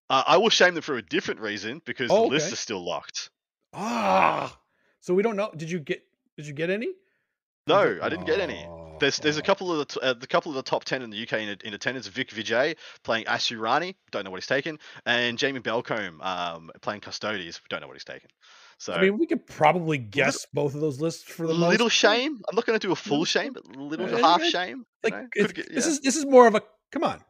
Uh, 0.08 0.22
I 0.26 0.36
will 0.36 0.50
shame 0.50 0.74
them 0.74 0.82
for 0.82 0.96
a 0.96 1.02
different 1.02 1.40
reason 1.40 1.82
because 1.84 2.10
oh, 2.10 2.24
the 2.24 2.34
list 2.34 2.52
is 2.52 2.60
still 2.60 2.84
locked. 2.84 3.30
Ah, 3.72 4.56
so 5.00 5.14
we 5.14 5.22
don't 5.22 5.36
know. 5.36 5.50
Did 5.56 5.70
you 5.70 5.80
get? 5.80 6.04
Did 6.36 6.46
you 6.46 6.52
get 6.52 6.70
any? 6.70 6.88
No, 7.66 7.98
I 8.00 8.08
didn't 8.08 8.26
get 8.26 8.40
any. 8.40 8.68
There's 9.00 9.18
there's 9.18 9.36
a 9.36 9.42
couple 9.42 9.78
of 9.78 9.88
the 9.88 10.00
uh, 10.00 10.14
the 10.14 10.26
couple 10.26 10.50
of 10.50 10.56
the 10.56 10.62
top 10.62 10.84
ten 10.84 11.02
in 11.02 11.10
the 11.10 11.22
UK 11.22 11.34
in, 11.34 11.56
in 11.64 11.74
attendance. 11.74 12.06
Vic 12.06 12.30
Vijay 12.30 12.76
playing 13.02 13.24
Asuryani, 13.24 13.94
don't 14.10 14.24
know 14.24 14.30
what 14.30 14.38
he's 14.38 14.46
taken, 14.46 14.78
and 15.04 15.36
Jamie 15.36 15.60
Belcombe 15.60 16.24
um, 16.24 16.70
playing 16.80 17.00
Custodes, 17.00 17.60
don't 17.68 17.80
know 17.80 17.88
what 17.88 17.96
he's 17.96 18.04
taken. 18.04 18.30
So 18.78 18.92
I 18.92 19.00
mean, 19.00 19.18
we 19.18 19.26
could 19.26 19.46
probably 19.46 19.98
guess 19.98 20.46
little, 20.54 20.68
both 20.68 20.74
of 20.74 20.80
those 20.80 21.00
lists 21.00 21.22
for 21.22 21.46
the 21.46 21.54
most 21.54 21.70
little 21.70 21.86
most. 21.86 21.94
shame. 21.94 22.40
I'm 22.48 22.54
not 22.54 22.66
going 22.66 22.78
to 22.78 22.86
do 22.86 22.92
a 22.92 22.96
full 22.96 23.24
shame, 23.24 23.52
but 23.52 23.64
little 23.76 24.14
uh, 24.14 24.18
half 24.18 24.42
shame. 24.42 24.84
Like 25.02 25.30
get, 25.32 25.56
yeah. 25.56 25.64
this 25.70 25.86
is 25.86 26.00
this 26.00 26.16
is 26.16 26.26
more 26.26 26.46
of 26.46 26.54
a 26.54 26.62
come 26.92 27.04
on, 27.04 27.20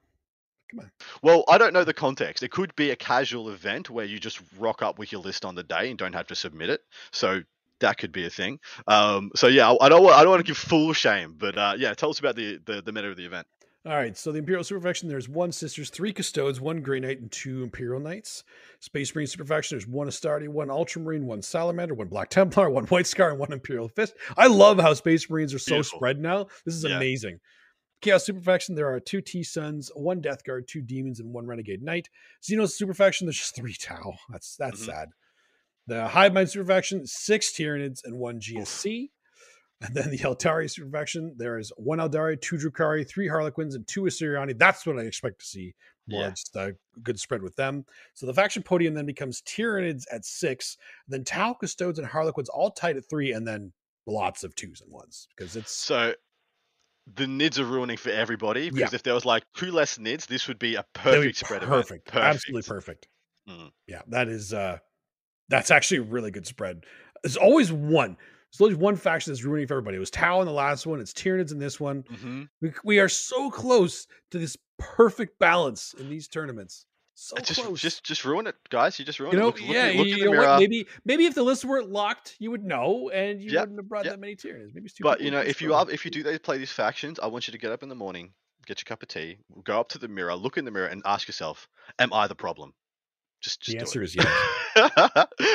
come 0.70 0.80
on. 0.80 0.90
Well, 1.22 1.44
I 1.48 1.58
don't 1.58 1.72
know 1.72 1.84
the 1.84 1.94
context. 1.94 2.42
It 2.42 2.50
could 2.50 2.74
be 2.74 2.90
a 2.90 2.96
casual 2.96 3.50
event 3.50 3.90
where 3.90 4.04
you 4.04 4.18
just 4.18 4.40
rock 4.58 4.82
up 4.82 4.98
with 4.98 5.12
your 5.12 5.20
list 5.20 5.44
on 5.44 5.54
the 5.54 5.62
day 5.62 5.88
and 5.88 5.98
don't 5.98 6.14
have 6.14 6.26
to 6.28 6.34
submit 6.34 6.70
it. 6.70 6.80
So 7.12 7.42
that 7.80 7.98
could 7.98 8.12
be 8.12 8.26
a 8.26 8.30
thing. 8.30 8.58
Um, 8.86 9.30
so 9.34 9.46
yeah, 9.46 9.70
I, 9.70 9.86
I 9.86 9.88
don't 9.88 10.02
want 10.02 10.16
I 10.16 10.22
don't 10.22 10.30
want 10.30 10.44
to 10.44 10.50
give 10.50 10.56
full 10.56 10.92
shame, 10.92 11.34
but 11.38 11.56
uh, 11.56 11.74
yeah, 11.78 11.94
tell 11.94 12.10
us 12.10 12.18
about 12.18 12.36
the, 12.36 12.58
the 12.64 12.82
the 12.82 12.92
meta 12.92 13.08
of 13.08 13.16
the 13.16 13.26
event. 13.26 13.46
All 13.86 13.94
right, 13.94 14.16
so 14.16 14.32
the 14.32 14.40
Imperial 14.40 14.64
Super 14.64 14.80
Faction, 14.80 15.08
there's 15.08 15.28
one 15.28 15.52
Sisters, 15.52 15.90
three 15.90 16.12
Custodes, 16.12 16.60
one 16.60 16.82
Grey 16.82 16.98
Knight, 16.98 17.20
and 17.20 17.30
two 17.30 17.62
Imperial 17.62 18.00
Knights. 18.00 18.42
Space 18.80 19.14
Marine 19.14 19.28
Super 19.28 19.44
Faction, 19.44 19.76
there's 19.76 19.86
one 19.86 20.08
Astarte, 20.08 20.48
one 20.48 20.70
Ultramarine, 20.70 21.24
one 21.24 21.40
Salamander, 21.40 21.94
one 21.94 22.08
Black 22.08 22.28
Templar, 22.28 22.68
one 22.70 22.86
White 22.86 23.06
Scar, 23.06 23.30
and 23.30 23.38
one 23.38 23.52
Imperial 23.52 23.88
Fist. 23.88 24.14
I 24.36 24.48
love 24.48 24.80
how 24.80 24.92
Space 24.94 25.30
Marines 25.30 25.54
are 25.54 25.60
so 25.60 25.76
Beautiful. 25.76 25.98
spread 25.98 26.18
now. 26.18 26.48
This 26.64 26.74
is 26.74 26.82
yeah. 26.82 26.96
amazing. 26.96 27.38
Chaos 28.02 28.26
Super 28.26 28.40
Faction, 28.40 28.74
there 28.74 28.92
are 28.92 28.98
two 28.98 29.20
T 29.20 29.44
Sons, 29.44 29.92
one 29.94 30.20
Death 30.20 30.42
Guard, 30.42 30.66
two 30.66 30.82
Demons, 30.82 31.20
and 31.20 31.32
one 31.32 31.46
Renegade 31.46 31.82
Knight. 31.82 32.08
Xenos 32.42 32.70
Super 32.70 32.92
Faction, 32.92 33.28
there's 33.28 33.38
just 33.38 33.54
three 33.54 33.74
Tau. 33.74 34.14
That's 34.30 34.56
that's 34.56 34.80
mm-hmm. 34.80 34.90
sad. 34.90 35.08
The 35.86 36.08
Hive 36.08 36.34
Mind 36.34 36.50
Super 36.50 36.66
Faction, 36.66 37.06
six 37.06 37.52
Tyranids, 37.52 38.00
and 38.04 38.18
one 38.18 38.40
GSC. 38.40 39.10
And 39.82 39.94
then 39.94 40.10
the 40.10 40.18
Aeldari 40.18 40.90
faction, 40.90 41.34
there 41.36 41.58
is 41.58 41.70
one 41.76 41.98
Aeldari, 41.98 42.40
two 42.40 42.56
Drukhari, 42.56 43.06
three 43.06 43.28
Harlequins, 43.28 43.74
and 43.74 43.86
two 43.86 44.02
Asuryani. 44.02 44.58
That's 44.58 44.86
what 44.86 44.98
I 44.98 45.02
expect 45.02 45.40
to 45.40 45.46
see. 45.46 45.74
More 46.08 46.22
yeah. 46.22 46.30
just 46.30 46.56
a 46.56 46.74
good 47.02 47.20
spread 47.20 47.42
with 47.42 47.56
them. 47.56 47.84
So 48.14 48.26
the 48.26 48.32
faction 48.32 48.62
podium 48.62 48.94
then 48.94 49.06
becomes 49.06 49.42
Tyranids 49.42 50.04
at 50.10 50.24
six, 50.24 50.78
then 51.08 51.24
Tau, 51.24 51.52
Custodes, 51.54 51.98
and 51.98 52.08
Harlequins 52.08 52.48
all 52.48 52.70
tied 52.70 52.96
at 52.96 53.08
three, 53.10 53.32
and 53.32 53.46
then 53.46 53.72
lots 54.06 54.44
of 54.44 54.54
twos 54.54 54.80
and 54.80 54.92
ones 54.92 55.26
because 55.36 55.56
it's 55.56 55.72
so 55.72 56.14
the 57.14 57.24
nids 57.24 57.58
are 57.58 57.64
ruining 57.64 57.96
for 57.96 58.10
everybody 58.10 58.70
because 58.70 58.92
yeah. 58.92 58.96
if 58.96 59.02
there 59.02 59.14
was 59.14 59.24
like 59.24 59.44
two 59.56 59.70
less 59.70 59.98
nids, 59.98 60.26
this 60.26 60.48
would 60.48 60.58
be 60.58 60.74
a 60.76 60.84
perfect 60.92 61.22
be 61.22 61.32
spread. 61.32 61.62
Perfect. 61.62 62.06
perfect, 62.06 62.16
absolutely 62.16 62.62
perfect. 62.62 63.08
Mm. 63.48 63.70
Yeah, 63.86 64.02
that 64.08 64.28
is 64.28 64.52
uh 64.52 64.78
that's 65.48 65.70
actually 65.70 65.98
a 65.98 66.02
really 66.02 66.30
good 66.30 66.46
spread. 66.46 66.84
There's 67.22 67.36
always 67.36 67.72
one. 67.72 68.16
There's 68.58 68.72
only 68.72 68.82
one 68.82 68.96
faction 68.96 69.32
that's 69.32 69.44
ruining 69.44 69.66
for 69.66 69.74
everybody. 69.74 69.96
It 69.96 70.00
was 70.00 70.10
Tau 70.10 70.40
in 70.40 70.46
the 70.46 70.52
last 70.52 70.86
one. 70.86 71.00
It's 71.00 71.12
Tyranids 71.12 71.52
in 71.52 71.58
this 71.58 71.78
one. 71.78 72.04
Mm-hmm. 72.04 72.42
We, 72.60 72.72
we 72.84 72.98
are 73.00 73.08
so 73.08 73.50
close 73.50 74.06
to 74.30 74.38
this 74.38 74.56
perfect 74.78 75.38
balance 75.38 75.94
in 75.98 76.08
these 76.08 76.28
tournaments. 76.28 76.86
So 77.18 77.34
just, 77.38 77.62
close. 77.62 77.80
Just, 77.80 78.04
just 78.04 78.24
ruin 78.26 78.46
it, 78.46 78.56
guys. 78.68 78.98
You 78.98 79.04
just 79.04 79.20
ruin 79.20 79.32
you 79.32 79.38
know, 79.38 79.48
it. 79.48 79.58
Look, 79.58 79.62
yeah, 79.62 79.86
look, 79.86 79.96
look 79.96 80.06
you 80.06 80.30
know 80.30 80.38
what? 80.38 80.60
Maybe, 80.60 80.86
maybe 81.06 81.24
if 81.24 81.34
the 81.34 81.42
lists 81.42 81.64
weren't 81.64 81.90
locked, 81.90 82.36
you 82.38 82.50
would 82.50 82.62
know, 82.62 83.08
and 83.08 83.40
you 83.40 83.50
yep, 83.50 83.62
wouldn't 83.62 83.78
have 83.78 83.88
brought 83.88 84.04
yep. 84.04 84.14
that 84.14 84.20
many 84.20 84.36
Tyranids. 84.36 84.74
Maybe 84.74 84.84
it's 84.84 84.94
too. 84.94 85.02
But 85.02 85.22
you 85.22 85.30
know, 85.30 85.40
if 85.40 85.62
you 85.62 85.72
are, 85.72 85.90
if 85.90 86.04
you 86.04 86.10
do 86.10 86.38
play 86.40 86.58
these 86.58 86.72
factions, 86.72 87.18
I 87.18 87.26
want 87.28 87.48
you 87.48 87.52
to 87.52 87.58
get 87.58 87.72
up 87.72 87.82
in 87.82 87.88
the 87.88 87.94
morning, 87.94 88.32
get 88.66 88.80
your 88.80 88.84
cup 88.84 89.02
of 89.02 89.08
tea, 89.08 89.38
go 89.64 89.80
up 89.80 89.88
to 89.90 89.98
the 89.98 90.08
mirror, 90.08 90.34
look 90.34 90.58
in 90.58 90.66
the 90.66 90.70
mirror, 90.70 90.88
and 90.88 91.00
ask 91.06 91.26
yourself, 91.26 91.68
"Am 91.98 92.12
I 92.12 92.26
the 92.26 92.34
problem?" 92.34 92.74
Just, 93.46 93.60
just 93.60 93.72
the 93.76 93.80
answer 93.80 94.02
is 94.02 94.16
yes. 94.16 94.26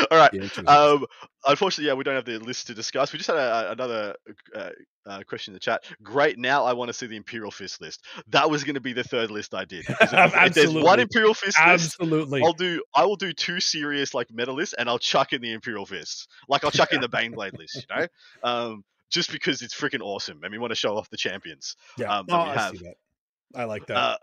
All 0.09 0.17
right. 0.17 0.57
Um, 0.65 1.05
unfortunately, 1.45 1.87
yeah, 1.87 1.93
we 1.93 2.05
don't 2.05 2.15
have 2.15 2.23
the 2.23 2.39
list 2.39 2.67
to 2.67 2.73
discuss. 2.73 3.11
We 3.11 3.17
just 3.17 3.27
had 3.27 3.35
a, 3.35 3.71
another 3.73 4.15
uh, 4.55 4.69
uh, 5.05 5.23
question 5.27 5.51
in 5.51 5.55
the 5.55 5.59
chat. 5.59 5.83
Great. 6.01 6.39
Now 6.39 6.63
I 6.63 6.71
want 6.71 6.87
to 6.87 6.93
see 6.93 7.07
the 7.07 7.17
Imperial 7.17 7.51
Fist 7.51 7.81
list. 7.81 8.05
That 8.29 8.49
was 8.49 8.63
going 8.63 8.75
to 8.75 8.81
be 8.81 8.93
the 8.93 9.03
third 9.03 9.29
list 9.29 9.53
I 9.53 9.65
did. 9.65 9.85
If, 10.01 10.13
if, 10.35 10.53
there's 10.53 10.73
one 10.73 11.01
Imperial 11.01 11.33
Fist 11.33 11.57
Absolutely. 11.59 12.39
list, 12.39 12.47
I'll 12.47 12.53
do. 12.53 12.81
I 12.95 13.05
will 13.05 13.17
do 13.17 13.33
two 13.33 13.59
serious 13.59 14.13
like 14.13 14.31
meta 14.31 14.53
lists, 14.53 14.73
and 14.77 14.89
I'll 14.89 14.99
chuck 14.99 15.33
in 15.33 15.41
the 15.41 15.51
Imperial 15.51 15.85
Fist. 15.85 16.29
Like 16.47 16.63
I'll 16.63 16.71
chuck 16.71 16.93
in 16.93 17.01
the 17.01 17.09
Baneblade 17.09 17.57
list. 17.57 17.75
You 17.75 17.95
know. 17.95 18.07
Um, 18.43 18.83
just 19.09 19.31
because 19.31 19.61
it's 19.61 19.75
freaking 19.75 19.99
awesome 20.01 20.39
and 20.41 20.53
we 20.53 20.57
want 20.57 20.71
to 20.71 20.75
show 20.75 20.95
off 20.95 21.09
the 21.09 21.17
champions. 21.17 21.75
Yeah, 21.97 22.19
um, 22.19 22.27
oh, 22.29 22.39
I 22.39 22.71
see 22.71 22.77
that. 22.77 22.95
I 23.53 23.65
like 23.65 23.85
that. 23.87 23.97
Uh, 23.97 24.17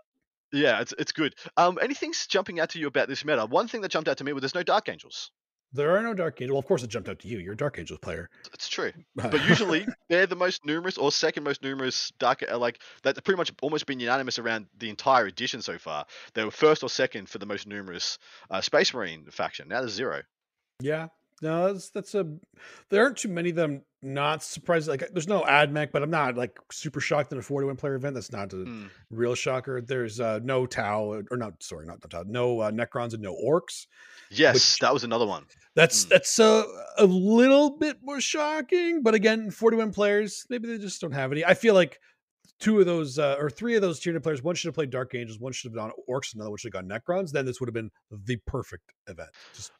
yeah, 0.51 0.81
it's 0.81 0.93
it's 0.97 1.11
good. 1.11 1.35
Um, 1.57 1.77
anything's 1.81 2.27
jumping 2.27 2.59
out 2.59 2.69
to 2.71 2.79
you 2.79 2.87
about 2.87 3.07
this 3.07 3.23
meta? 3.25 3.45
One 3.45 3.67
thing 3.67 3.81
that 3.81 3.91
jumped 3.91 4.09
out 4.09 4.17
to 4.17 4.23
me 4.23 4.33
was 4.33 4.41
there's 4.41 4.55
no 4.55 4.63
Dark 4.63 4.89
Angels. 4.89 5.31
there 5.73 5.95
are 5.95 6.01
no 6.01 6.13
Dark 6.15 6.41
Angels. 6.41 6.53
Well, 6.53 6.59
of 6.59 6.65
course, 6.65 6.81
it 6.83 6.89
jumped 6.89 7.09
out 7.09 7.19
to 7.19 7.27
you. 7.27 7.37
You're 7.39 7.53
a 7.53 7.57
Dark 7.57 7.77
Angels 7.77 7.99
player. 8.01 8.29
It's 8.53 8.67
true, 8.69 8.91
but 9.15 9.47
usually 9.47 9.85
they're 10.09 10.25
the 10.27 10.35
most 10.35 10.65
numerous 10.65 10.97
or 10.97 11.11
second 11.11 11.43
most 11.43 11.61
numerous 11.63 12.11
Dark. 12.19 12.43
uh, 12.49 12.57
Like 12.57 12.81
that's 13.03 13.19
pretty 13.21 13.37
much 13.37 13.51
almost 13.61 13.85
been 13.85 13.99
unanimous 13.99 14.39
around 14.39 14.65
the 14.77 14.89
entire 14.89 15.27
edition 15.27 15.61
so 15.61 15.77
far. 15.77 16.05
They 16.33 16.43
were 16.43 16.51
first 16.51 16.81
or 16.83 16.89
second 16.89 17.29
for 17.29 17.37
the 17.37 17.45
most 17.45 17.67
numerous 17.67 18.17
uh, 18.49 18.61
Space 18.61 18.93
Marine 18.93 19.25
faction. 19.31 19.67
Now 19.67 19.81
there's 19.81 19.93
zero. 19.93 20.21
Yeah. 20.81 21.07
No, 21.41 21.71
that's 21.73 21.89
that's 21.91 22.15
a. 22.15 22.25
There 22.89 23.03
aren't 23.03 23.17
too 23.17 23.29
many 23.29 23.49
of 23.51 23.55
them. 23.55 23.81
Not 24.01 24.43
surprised. 24.43 24.87
Like, 24.87 25.03
there's 25.11 25.27
no 25.27 25.41
AdMech, 25.41 25.91
but 25.91 26.01
I'm 26.03 26.09
not 26.09 26.35
like 26.37 26.57
super 26.71 27.01
shocked 27.01 27.33
in 27.33 27.37
a 27.37 27.41
41 27.41 27.75
player 27.75 27.95
event. 27.95 28.13
That's 28.15 28.31
not 28.31 28.53
a 28.53 28.57
Mm. 28.57 28.89
real 29.09 29.35
shocker. 29.35 29.81
There's 29.81 30.19
uh 30.21 30.39
no 30.41 30.65
Tau 30.65 31.21
or 31.29 31.37
not. 31.37 31.61
Sorry, 31.61 31.85
not 31.85 31.99
Tau. 32.09 32.23
No 32.25 32.61
uh, 32.61 32.71
Necrons 32.71 33.13
and 33.13 33.21
no 33.21 33.35
Orks. 33.35 33.87
Yes, 34.31 34.53
Which- 34.55 34.79
that 34.79 34.93
was 34.93 35.03
another 35.03 35.25
one. 35.25 35.45
That's 35.75 36.05
Mm. 36.05 36.09
that's 36.09 36.39
a 36.39 36.63
a 36.97 37.05
little 37.05 37.71
bit 37.77 37.97
more 38.01 38.21
shocking. 38.21 39.01
But 39.03 39.15
again, 39.15 39.51
41 39.51 39.91
players, 39.91 40.45
maybe 40.49 40.67
they 40.69 40.77
just 40.77 41.01
don't 41.01 41.11
have 41.11 41.31
any. 41.33 41.43
I 41.43 41.53
feel 41.53 41.73
like 41.73 41.99
two 42.59 42.79
of 42.79 42.85
those 42.85 43.17
uh, 43.19 43.35
or 43.39 43.49
three 43.49 43.75
of 43.75 43.81
those 43.81 43.99
tier 43.99 44.19
players, 44.19 44.43
one 44.43 44.55
should 44.55 44.67
have 44.67 44.75
played 44.75 44.89
Dark 44.89 45.15
Angels, 45.15 45.39
one 45.39 45.53
should 45.53 45.71
have 45.71 45.75
gone 45.75 45.91
Orks, 46.09 46.33
another 46.35 46.49
one 46.49 46.57
should 46.57 46.73
have 46.73 46.87
gone 46.87 46.99
Necrons. 46.99 47.31
Then 47.31 47.45
this 47.45 47.59
would 47.59 47.67
have 47.67 47.73
been 47.73 47.89
the 48.11 48.37
perfect 48.45 48.91
event. 49.07 49.29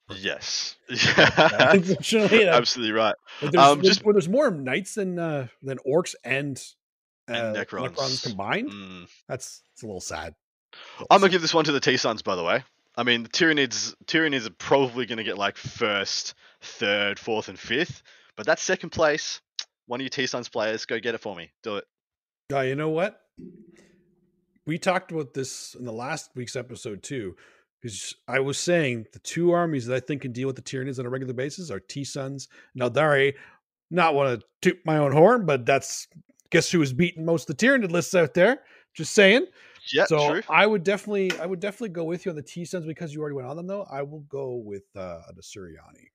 Perfect. 0.08 0.24
Yes. 0.24 0.76
Yeah, 0.90 1.72
Unfortunately, 1.74 2.48
Absolutely 2.48 2.94
right. 2.94 3.16
There's, 3.42 3.56
Um, 3.56 3.80
there's- 3.82 3.96
just- 3.98 4.06
where 4.06 4.14
there's 4.14 4.30
more 4.30 4.50
knights 4.52 4.96
than 4.96 5.20
uh, 5.20 5.48
than 5.62 5.78
orks 5.88 6.16
and, 6.24 6.58
uh, 7.30 7.34
And 7.34 7.56
Necrons. 7.58 8.24
combined. 8.24 8.72
Mm. 8.72 9.08
That's 9.28 9.62
it's 9.74 9.84
a 9.84 9.86
little 9.86 10.02
sad. 10.02 10.34
I'm 11.12 11.20
gonna 11.22 11.32
give 11.32 11.42
this 11.42 11.54
one 11.54 11.66
to 11.66 11.72
the 11.72 11.80
T 11.80 11.98
Sons, 11.98 12.22
by 12.22 12.36
the 12.36 12.44
way. 12.44 12.64
I 12.96 13.04
mean, 13.04 13.24
the 13.24 13.30
Tyranids, 13.30 13.94
Tyranids 14.06 14.46
are 14.48 14.54
probably 14.58 15.06
gonna 15.06 15.24
get 15.24 15.38
like 15.38 15.58
first, 15.58 16.34
third, 16.62 17.18
fourth, 17.20 17.50
and 17.50 17.58
fifth. 17.60 18.02
But 18.36 18.46
that's 18.46 18.62
second 18.62 18.92
place. 18.92 19.42
One 19.88 20.00
of 20.00 20.04
your 20.04 20.10
T 20.10 20.26
Sons 20.28 20.50
players, 20.50 20.86
go 20.86 21.00
get 21.00 21.16
it 21.16 21.20
for 21.20 21.36
me. 21.36 21.52
Do 21.64 21.78
it. 21.78 21.86
Uh, 22.52 22.62
you 22.62 22.76
know 22.76 22.90
what? 22.90 23.22
We 24.66 24.78
talked 24.78 25.12
about 25.12 25.34
this 25.34 25.76
in 25.76 25.86
the 25.86 25.92
last 25.92 26.32
week's 26.36 26.56
episode 26.56 27.04
too, 27.04 27.36
because 27.82 28.16
I 28.28 28.40
was 28.40 28.58
saying 28.58 29.06
the 29.14 29.20
two 29.20 29.52
armies 29.52 29.86
that 29.86 29.96
I 29.96 30.00
think 30.00 30.24
can 30.24 30.32
deal 30.32 30.48
with 30.48 30.56
the 30.56 30.62
Tyranids 30.62 31.00
on 31.00 31.06
a 31.06 31.10
regular 31.10 31.34
basis 31.34 31.70
are 31.70 31.80
T 31.80 32.04
Sons 32.04 32.48
Suns, 32.48 32.94
Naldari. 32.96 33.36
Not 33.92 34.16
want 34.16 34.40
to 34.40 34.46
toot 34.62 34.80
my 34.86 34.98
own 34.98 35.12
horn, 35.12 35.46
but 35.46 35.66
that's 35.66 36.08
guess 36.50 36.72
who 36.72 36.80
was 36.80 36.94
beating 36.94 37.24
most 37.26 37.50
of 37.50 37.58
the 37.58 37.66
Tyranid 37.66 37.92
lists 37.92 38.16
out 38.16 38.34
there. 38.34 38.62
Just 38.96 39.14
saying. 39.14 39.46
Yeah, 39.94 40.06
so 40.06 40.30
true. 40.30 40.42
I 40.50 40.66
would 40.66 40.84
definitely, 40.84 41.32
I 41.40 41.46
would 41.46 41.60
definitely 41.60 41.90
go 41.90 42.04
with 42.04 42.26
you 42.26 42.32
on 42.32 42.36
the 42.36 42.44
T 42.44 42.66
Sons 42.66 42.86
because 42.86 43.14
you 43.14 43.22
already 43.22 43.36
went 43.36 43.48
on 43.48 43.58
them. 43.58 43.68
Though 43.68 43.88
I 43.90 44.02
will 44.02 44.22
go 44.22 44.56
with 44.56 44.84
uh, 44.96 45.22
the 45.36 45.42
Suriani 45.42 46.08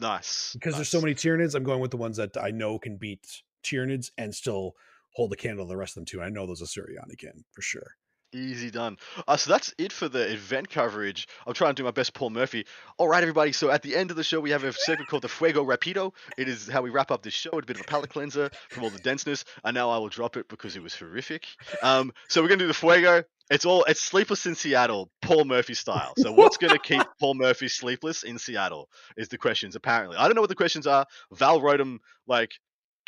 Nice. 0.00 0.52
because 0.54 0.74
there's 0.74 0.88
so 0.88 1.00
many 1.00 1.14
Tyranids. 1.14 1.54
I'm 1.54 1.64
going 1.64 1.80
with 1.80 1.92
the 1.92 1.96
ones 1.96 2.16
that 2.16 2.36
I 2.36 2.50
know 2.50 2.78
can 2.78 2.96
beat 2.96 3.42
Tyranids 3.64 4.10
and 4.18 4.34
still 4.34 4.74
hold 5.18 5.32
the 5.32 5.36
candle 5.36 5.66
to 5.66 5.68
the 5.68 5.76
rest 5.76 5.96
of 5.96 5.96
them 5.96 6.04
too. 6.06 6.22
I 6.22 6.28
know 6.28 6.46
those 6.46 6.62
Asuryani 6.62 7.12
again 7.12 7.44
for 7.50 7.60
sure. 7.60 7.96
Easy 8.32 8.70
done. 8.70 8.98
Uh, 9.26 9.36
so 9.36 9.50
that's 9.50 9.74
it 9.78 9.92
for 9.92 10.08
the 10.08 10.32
event 10.32 10.70
coverage. 10.70 11.26
I'll 11.44 11.54
try 11.54 11.68
and 11.68 11.76
do 11.76 11.82
my 11.82 11.90
best, 11.90 12.14
Paul 12.14 12.30
Murphy. 12.30 12.66
All 12.98 13.08
right, 13.08 13.22
everybody. 13.22 13.50
So 13.50 13.70
at 13.70 13.82
the 13.82 13.96
end 13.96 14.10
of 14.10 14.16
the 14.16 14.22
show, 14.22 14.38
we 14.38 14.50
have 14.50 14.62
a 14.62 14.72
segment 14.72 15.08
called 15.08 15.22
the 15.22 15.28
Fuego 15.28 15.64
Rapido. 15.64 16.12
It 16.36 16.46
is 16.46 16.68
how 16.68 16.82
we 16.82 16.90
wrap 16.90 17.10
up 17.10 17.22
this 17.22 17.34
show. 17.34 17.50
It's 17.54 17.64
a 17.64 17.66
bit 17.66 17.76
of 17.76 17.82
a 17.82 17.84
palate 17.88 18.10
cleanser 18.10 18.50
from 18.70 18.84
all 18.84 18.90
the 18.90 18.98
denseness. 18.98 19.44
And 19.64 19.74
now 19.74 19.90
I 19.90 19.98
will 19.98 20.10
drop 20.10 20.36
it 20.36 20.46
because 20.48 20.76
it 20.76 20.82
was 20.82 20.94
horrific. 20.94 21.46
Um, 21.82 22.12
so 22.28 22.40
we're 22.40 22.48
gonna 22.48 22.58
do 22.58 22.66
the 22.68 22.74
Fuego. 22.74 23.24
It's 23.50 23.64
all 23.64 23.82
it's 23.84 24.02
sleepless 24.02 24.44
in 24.46 24.54
Seattle, 24.54 25.10
Paul 25.22 25.46
Murphy 25.46 25.74
style. 25.74 26.12
So 26.18 26.30
what's 26.32 26.58
gonna 26.58 26.78
keep 26.82 27.02
Paul 27.18 27.34
Murphy 27.34 27.68
sleepless 27.68 28.22
in 28.22 28.38
Seattle 28.38 28.88
is 29.16 29.28
the 29.28 29.38
questions. 29.38 29.74
Apparently, 29.74 30.18
I 30.18 30.26
don't 30.28 30.34
know 30.34 30.42
what 30.42 30.50
the 30.50 30.54
questions 30.54 30.86
are. 30.86 31.06
Val 31.32 31.62
wrote 31.62 31.78
them 31.78 32.00
like 32.26 32.52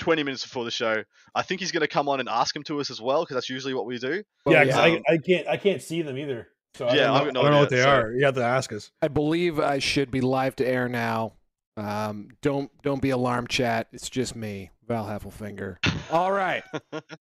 20 0.00 0.22
minutes 0.24 0.42
before 0.42 0.64
the 0.64 0.70
show. 0.70 1.04
I 1.34 1.42
think 1.42 1.60
he's 1.60 1.70
gonna 1.72 1.86
come 1.86 2.08
on 2.08 2.18
and 2.20 2.28
ask 2.28 2.54
him 2.56 2.62
to 2.64 2.80
us 2.80 2.90
as 2.90 3.00
well 3.00 3.22
because 3.22 3.34
that's 3.36 3.48
usually 3.50 3.74
what 3.74 3.86
we 3.86 3.98
do. 3.98 4.22
Well, 4.44 4.54
yeah, 4.54 4.64
'cause 4.64 4.74
yeah. 4.76 4.98
I, 5.08 5.12
I 5.14 5.18
can't, 5.18 5.46
I 5.48 5.56
can't 5.56 5.80
see 5.82 6.02
them 6.02 6.18
either. 6.18 6.48
So 6.74 6.86
I 6.86 6.94
Yeah, 6.94 7.06
don't 7.06 7.16
I've 7.28 7.32
know, 7.34 7.40
I 7.40 7.42
don't 7.44 7.52
know 7.52 7.60
what 7.60 7.70
they 7.70 7.82
so- 7.82 7.88
are. 7.90 8.12
You 8.12 8.24
have 8.24 8.34
to 8.34 8.44
ask 8.44 8.72
us. 8.72 8.90
I 9.02 9.08
believe 9.08 9.60
I 9.60 9.78
should 9.78 10.10
be 10.10 10.20
live 10.20 10.56
to 10.56 10.66
air 10.66 10.88
now. 10.88 11.34
Um, 11.76 12.28
don't 12.42 12.70
don't 12.82 13.00
be 13.00 13.10
alarmed, 13.10 13.48
chat. 13.48 13.86
It's 13.92 14.10
just 14.10 14.34
me, 14.36 14.70
Val 14.86 15.06
Heffelfinger. 15.06 15.76
All 16.10 16.30
right. 16.32 16.62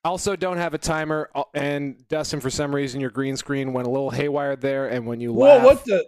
also, 0.03 0.35
don't 0.35 0.57
have 0.57 0.73
a 0.73 0.77
timer. 0.77 1.29
Uh, 1.33 1.43
And 1.53 2.05
Dustin, 2.09 2.39
for 2.41 2.49
some 2.49 2.73
reason, 2.75 2.99
your 2.99 3.11
green 3.11 3.37
screen 3.37 3.71
went 3.73 3.87
a 3.87 3.91
little 3.91 4.09
haywire 4.09 4.55
there. 4.55 4.87
And 4.87 5.05
when 5.05 5.21
you 5.21 5.31
Whoa, 5.33 5.45
laugh, 5.57 5.63
what 5.63 5.85
the? 5.85 6.05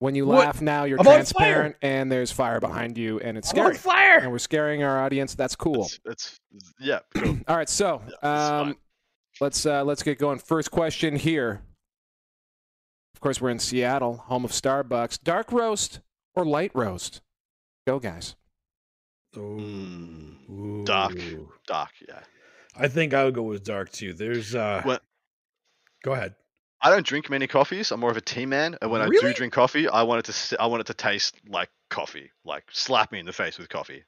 When 0.00 0.14
you 0.14 0.26
what? 0.26 0.38
laugh 0.38 0.60
now, 0.60 0.84
you're 0.84 0.98
I'm 0.98 1.04
transparent, 1.04 1.76
and 1.82 2.10
there's 2.10 2.30
fire 2.30 2.60
behind 2.60 2.96
you, 2.96 3.18
and 3.20 3.36
it's 3.36 3.52
I'm 3.52 3.58
on 3.60 3.74
scary. 3.74 3.76
fire. 3.78 4.18
And 4.18 4.30
we're 4.30 4.38
scaring 4.38 4.82
our 4.82 5.02
audience. 5.02 5.34
That's 5.34 5.56
cool. 5.56 5.86
It's, 5.86 6.00
it's 6.04 6.40
yeah. 6.80 7.00
Cool. 7.14 7.38
All 7.48 7.56
right, 7.56 7.68
so 7.68 8.02
Yeah, 8.22 8.58
um, 8.60 8.76
let's 9.40 9.66
uh, 9.66 9.84
let's 9.84 10.02
get 10.02 10.18
going. 10.18 10.38
First 10.38 10.70
question 10.70 11.16
here. 11.16 11.62
Of 13.14 13.20
course, 13.20 13.40
we're 13.40 13.50
in 13.50 13.58
Seattle, 13.58 14.18
home 14.26 14.44
of 14.44 14.52
Starbucks. 14.52 15.20
Dark 15.24 15.50
roast 15.50 15.98
or 16.36 16.44
light 16.44 16.70
roast? 16.74 17.20
Go, 17.86 17.98
guys. 17.98 18.36
Mm, 19.34 20.84
dark. 20.84 21.18
dark, 21.66 21.90
yeah. 22.06 22.20
I 22.76 22.86
think 22.88 23.12
I 23.14 23.24
would 23.24 23.34
go 23.34 23.42
with 23.42 23.64
dark 23.64 23.90
too. 23.90 24.12
There's 24.12 24.54
uh. 24.54 24.82
What- 24.84 25.02
Go 26.04 26.12
ahead. 26.12 26.36
I 26.80 26.90
don't 26.90 27.04
drink 27.04 27.28
many 27.28 27.46
coffees. 27.46 27.90
I'm 27.90 28.00
more 28.00 28.10
of 28.10 28.16
a 28.16 28.20
tea 28.20 28.46
man, 28.46 28.76
and 28.80 28.90
when 28.90 29.00
I 29.00 29.08
do 29.08 29.32
drink 29.32 29.52
coffee, 29.52 29.88
I 29.88 30.02
want 30.02 30.28
it 30.28 30.32
to 30.32 30.60
I 30.60 30.66
want 30.66 30.80
it 30.80 30.86
to 30.86 30.94
taste 30.94 31.34
like 31.48 31.70
coffee, 31.90 32.30
like 32.44 32.64
slap 32.70 33.10
me 33.12 33.18
in 33.18 33.26
the 33.26 33.32
face 33.32 33.58
with 33.58 33.68
coffee. 33.68 34.04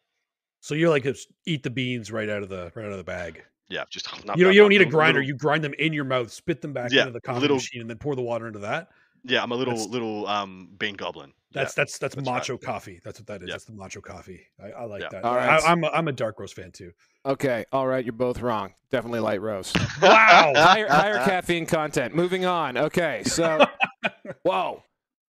So 0.60 0.74
you're 0.74 0.90
like 0.90 1.06
eat 1.46 1.62
the 1.62 1.70
beans 1.70 2.12
right 2.12 2.28
out 2.28 2.42
of 2.42 2.48
the 2.48 2.70
right 2.74 2.86
out 2.86 2.92
of 2.92 2.98
the 2.98 3.04
bag. 3.04 3.42
Yeah, 3.68 3.84
just 3.88 4.08
You 4.12 4.44
don't, 4.44 4.52
you 4.54 4.60
don't 4.60 4.68
need 4.68 4.82
a 4.82 4.84
grinder. 4.86 5.20
little- 5.20 5.28
You 5.28 5.36
grind 5.36 5.62
them 5.62 5.74
in 5.78 5.92
your 5.92 6.04
mouth, 6.04 6.32
spit 6.32 6.60
them 6.60 6.72
back 6.72 6.90
Yeah, 6.90 7.02
into 7.02 7.12
the 7.12 7.20
coffee 7.20 7.40
little- 7.40 7.56
machine, 7.56 7.80
and 7.80 7.88
then 7.88 7.98
pour 7.98 8.16
the 8.16 8.22
water 8.22 8.48
into 8.48 8.58
that. 8.60 8.88
Yeah, 9.24 9.42
I'm 9.42 9.52
a 9.52 9.54
little 9.56 9.74
that's- 9.74 9.88
little 9.90 10.26
um 10.26 10.70
bean 10.78 10.94
goblin. 10.94 11.32
Yeah. 11.52 11.62
That's 11.62 11.74
that's 11.74 11.98
that's, 11.98 12.14
that's 12.14 12.26
right. 12.28 12.34
macho 12.34 12.56
coffee. 12.58 13.00
That's 13.04 13.18
what 13.18 13.26
that 13.26 13.42
is. 13.42 13.48
Yeah. 13.48 13.54
That's 13.54 13.64
the 13.64 13.72
macho 13.72 14.00
coffee. 14.00 14.40
I, 14.62 14.70
I 14.70 14.84
like 14.84 15.02
Yeah. 15.02 15.08
that. 15.10 15.24
All 15.24 15.34
I, 15.34 15.46
right. 15.46 15.62
I'm 15.66 15.82
a, 15.82 15.88
I'm 15.88 16.06
a 16.08 16.12
dark 16.12 16.38
roast 16.38 16.54
fan 16.54 16.70
too. 16.70 16.92
Okay, 17.26 17.64
all 17.72 17.86
right, 17.86 18.02
you're 18.04 18.12
both 18.12 18.40
wrong. 18.40 18.72
Definitely 18.90 19.20
light 19.20 19.40
roast. 19.42 19.76
Wow. 20.02 20.52
higher, 20.56 20.88
higher 20.88 21.14
caffeine 21.24 21.66
content. 21.66 22.14
Moving 22.14 22.44
on. 22.46 22.76
Okay, 22.78 23.22
so 23.24 23.66
whoa. 24.42 24.82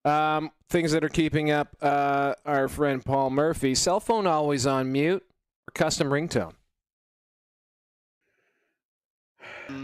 Um, 0.06 0.52
things 0.70 0.92
that 0.94 1.04
are 1.04 1.10
keeping 1.10 1.52
up 1.52 1.76
uh, 1.82 2.34
our 2.46 2.68
friend 2.68 3.04
Paul 3.04 3.30
Murphy. 3.32 3.76
Cell 3.76 4.00
phone 4.00 4.26
always 4.26 4.66
on 4.66 4.92
mute 4.92 5.24
or 5.68 5.72
custom 5.74 6.10
ringtone. 6.10 6.54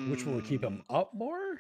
Which 0.10 0.26
one 0.26 0.36
will 0.36 0.42
keep 0.42 0.64
him 0.64 0.84
up 0.90 1.14
more? 1.14 1.60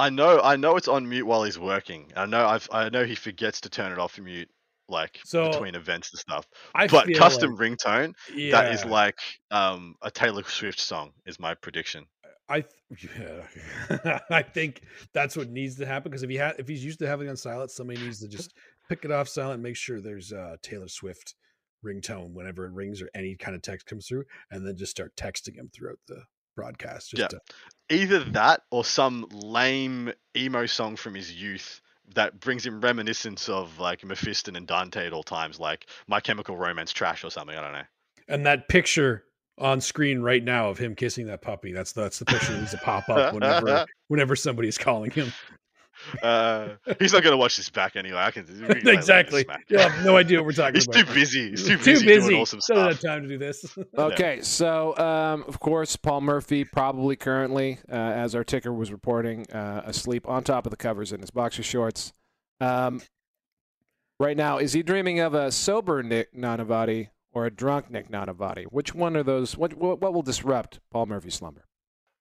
I 0.00 0.10
know, 0.10 0.40
I 0.40 0.56
know 0.56 0.76
it's 0.76 0.88
on 0.88 1.08
mute 1.08 1.26
while 1.26 1.44
he's 1.44 1.58
working. 1.58 2.10
I 2.16 2.26
know, 2.26 2.46
I've, 2.46 2.68
I 2.72 2.88
know 2.88 3.04
he 3.04 3.14
forgets 3.14 3.60
to 3.62 3.68
turn 3.68 3.92
it 3.92 3.98
off 3.98 4.18
mute, 4.18 4.48
like 4.88 5.20
So, 5.24 5.50
between 5.50 5.74
events 5.74 6.10
and 6.12 6.18
stuff. 6.18 6.46
I 6.74 6.86
but 6.86 7.12
custom 7.14 7.54
like, 7.54 7.60
ringtone, 7.60 8.14
yeah, 8.34 8.50
that 8.52 8.74
is 8.74 8.84
like 8.84 9.18
um 9.50 9.94
a 10.02 10.10
Taylor 10.10 10.42
Swift 10.44 10.80
song, 10.80 11.12
is 11.26 11.38
my 11.38 11.54
prediction. 11.54 12.06
I 12.48 12.62
th- 12.62 13.08
yeah. 13.18 14.18
I 14.30 14.42
think 14.42 14.82
that's 15.12 15.36
what 15.36 15.50
needs 15.50 15.76
to 15.76 15.86
happen 15.86 16.10
because 16.10 16.22
if 16.22 16.30
he 16.30 16.36
had 16.36 16.56
if 16.58 16.66
he's 16.66 16.84
used 16.84 16.98
to 17.00 17.06
having 17.06 17.28
it 17.28 17.30
on 17.30 17.36
silent, 17.36 17.70
somebody 17.70 18.00
needs 18.00 18.20
to 18.20 18.28
just 18.28 18.52
pick 18.88 19.04
it 19.04 19.12
off 19.12 19.28
silent, 19.28 19.54
and 19.54 19.62
make 19.62 19.76
sure 19.76 20.00
there's 20.00 20.32
uh 20.32 20.56
Taylor 20.62 20.88
Swift 20.88 21.34
ringtone 21.84 22.32
whenever 22.32 22.66
it 22.66 22.72
rings 22.72 23.00
or 23.00 23.08
any 23.14 23.36
kind 23.36 23.54
of 23.54 23.62
text 23.62 23.86
comes 23.86 24.06
through, 24.06 24.24
and 24.50 24.66
then 24.66 24.76
just 24.76 24.90
start 24.90 25.14
texting 25.16 25.54
him 25.54 25.70
throughout 25.72 25.98
the 26.08 26.24
broadcast. 26.56 27.10
Just 27.10 27.20
Yeah. 27.22 27.28
to- 27.28 27.40
Either 27.92 28.22
that 28.22 28.62
or 28.70 28.84
some 28.84 29.26
lame 29.32 30.12
emo 30.36 30.64
song 30.66 30.94
from 30.96 31.14
his 31.14 31.32
youth 31.32 31.80
that 32.14 32.38
brings 32.40 32.64
him 32.64 32.80
reminiscence 32.80 33.48
of 33.48 33.78
like 33.80 34.02
Mephiston 34.02 34.56
and 34.56 34.66
Dante 34.66 35.06
at 35.06 35.12
all 35.12 35.22
times, 35.24 35.58
like 35.58 35.86
My 36.06 36.20
Chemical 36.20 36.56
Romance 36.56 36.92
trash 36.92 37.24
or 37.24 37.30
something. 37.30 37.56
I 37.56 37.60
don't 37.60 37.72
know. 37.72 37.82
and 38.28 38.46
that 38.46 38.68
picture 38.68 39.24
on 39.58 39.80
screen 39.80 40.20
right 40.22 40.42
now 40.42 40.68
of 40.70 40.78
him 40.78 40.94
kissing 40.94 41.26
that 41.26 41.42
puppy. 41.42 41.72
That's 41.72 41.92
that's 41.92 42.18
the 42.20 42.24
picture 42.26 42.52
that 42.52 42.60
needs 42.60 42.70
to 42.70 42.78
pop 42.78 43.08
up 43.08 43.34
whenever 43.34 43.84
whenever 44.08 44.36
somebody's 44.36 44.78
calling 44.78 45.10
him. 45.10 45.32
Uh, 46.22 46.70
he's 46.98 47.12
not 47.12 47.22
gonna 47.22 47.36
watch 47.36 47.56
this 47.56 47.68
back 47.70 47.96
anyway. 47.96 48.18
I 48.18 48.30
can 48.30 48.44
we 48.46 48.52
can 48.52 48.68
let 48.68 48.82
him 48.82 48.88
exactly. 48.88 49.42
smack. 49.44 49.64
You 49.68 49.78
have 49.78 50.04
no 50.04 50.16
idea 50.16 50.38
what 50.38 50.46
we're 50.46 50.52
talking 50.52 50.74
He's 50.74 50.86
about. 50.86 51.06
too 51.06 51.14
busy. 51.14 51.50
He's 51.50 51.66
too 51.66 51.76
Too 51.76 51.84
busy, 51.84 52.06
busy. 52.06 52.28
doing 52.30 52.40
awesome 52.42 52.60
Doesn't 52.66 52.76
have 52.76 53.00
time 53.00 53.22
to 53.22 53.28
do 53.28 53.38
this. 53.38 53.76
Okay, 53.98 54.40
so 54.42 54.96
um, 54.98 55.44
of 55.46 55.60
course, 55.60 55.96
Paul 55.96 56.22
Murphy 56.22 56.64
probably 56.64 57.16
currently, 57.16 57.78
uh, 57.90 57.94
as 57.94 58.34
our 58.34 58.44
ticker 58.44 58.72
was 58.72 58.90
reporting, 58.92 59.50
uh, 59.52 59.82
asleep 59.84 60.28
on 60.28 60.42
top 60.44 60.66
of 60.66 60.70
the 60.70 60.76
covers 60.76 61.12
in 61.12 61.20
his 61.20 61.30
boxer 61.30 61.62
shorts. 61.62 62.12
Um, 62.60 63.00
right 64.18 64.36
now, 64.36 64.58
is 64.58 64.72
he 64.72 64.82
dreaming 64.82 65.20
of 65.20 65.34
a 65.34 65.50
sober 65.52 66.02
Nick 66.02 66.34
Nanavati 66.34 67.08
or 67.32 67.46
a 67.46 67.50
drunk 67.50 67.90
Nick 67.90 68.10
Nanavati? 68.10 68.64
Which 68.64 68.94
one 68.94 69.16
of 69.16 69.26
those? 69.26 69.56
What 69.56 69.74
what, 69.74 70.00
what 70.00 70.12
will 70.14 70.22
disrupt 70.22 70.80
Paul 70.90 71.06
Murphy's 71.06 71.34
slumber? 71.34 71.64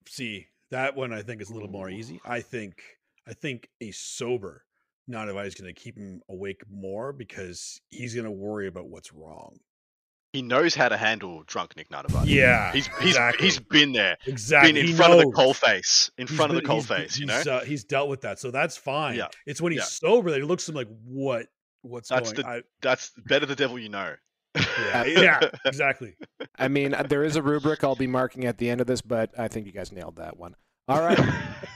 See, 0.07 0.47
that 0.71 0.95
one 0.95 1.13
I 1.13 1.21
think 1.21 1.41
is 1.41 1.49
a 1.49 1.53
little 1.53 1.69
more 1.69 1.89
easy. 1.89 2.19
I 2.25 2.41
think 2.41 2.81
I 3.27 3.33
think 3.33 3.69
a 3.81 3.91
sober 3.91 4.63
Nanavati 5.09 5.47
is 5.47 5.55
going 5.55 5.73
to 5.73 5.79
keep 5.79 5.97
him 5.97 6.21
awake 6.29 6.61
more 6.69 7.11
because 7.13 7.81
he's 7.89 8.13
going 8.13 8.25
to 8.25 8.31
worry 8.31 8.67
about 8.67 8.87
what's 8.89 9.11
wrong. 9.13 9.57
He 10.33 10.43
knows 10.43 10.75
how 10.75 10.89
to 10.89 10.97
handle 10.97 11.41
drunk 11.47 11.75
Nick 11.75 11.89
Nanavati. 11.89 12.25
Yeah, 12.27 12.71
He's 12.71 12.85
he's 12.99 13.09
exactly. 13.09 13.45
he's 13.47 13.59
been 13.59 13.93
there. 13.93 14.15
exactly 14.27 14.73
Been 14.73 14.81
in 14.81 14.87
He 14.87 14.93
front 14.93 15.13
of 15.13 15.19
the 15.19 15.31
coal 15.31 15.55
face. 15.55 16.11
In 16.19 16.27
He's 16.27 16.37
front 16.37 16.51
of 16.51 16.55
the 16.55 16.61
coal 16.61 16.81
face, 16.83 17.17
you 17.17 17.25
know? 17.25 17.37
he's, 17.37 17.47
uh, 17.47 17.61
he's 17.61 17.83
dealt 17.83 18.09
with 18.09 18.21
that, 18.21 18.37
so 18.37 18.51
that's 18.51 18.77
fine. 18.77 19.15
Yeah. 19.15 19.29
It's 19.47 19.59
when 19.59 19.71
he's 19.71 19.81
Yeah. 19.81 19.85
sober 19.85 20.29
that 20.29 20.37
he 20.37 20.43
looks 20.43 20.65
at 20.69 20.73
him 20.73 20.75
like, 20.75 20.87
"What? 21.03 21.47
What's 21.81 22.09
That's 22.09 22.31
going?" 22.33 22.45
the- 22.45 22.51
I, 22.57 22.61
That's 22.83 23.11
better 23.25 23.47
the 23.47 23.55
devil 23.55 23.79
you 23.79 23.89
know. 23.89 24.13
yeah, 24.55 25.03
yeah, 25.05 25.39
exactly. 25.65 26.15
I 26.59 26.67
mean, 26.67 26.93
uh, 26.93 27.01
there 27.03 27.23
is 27.23 27.35
a 27.35 27.41
rubric 27.41 27.83
I'll 27.83 27.95
be 27.95 28.05
marking 28.07 28.45
at 28.45 28.59
the 28.59 28.69
end 28.69 28.81
of 28.81 28.87
this, 28.87 29.01
but 29.01 29.31
I 29.39 29.47
think 29.47 29.65
you 29.65 29.71
guys 29.71 29.91
nailed 29.91 30.17
that 30.17 30.37
one. 30.37 30.53
All 30.87 31.01
right. 31.01 31.17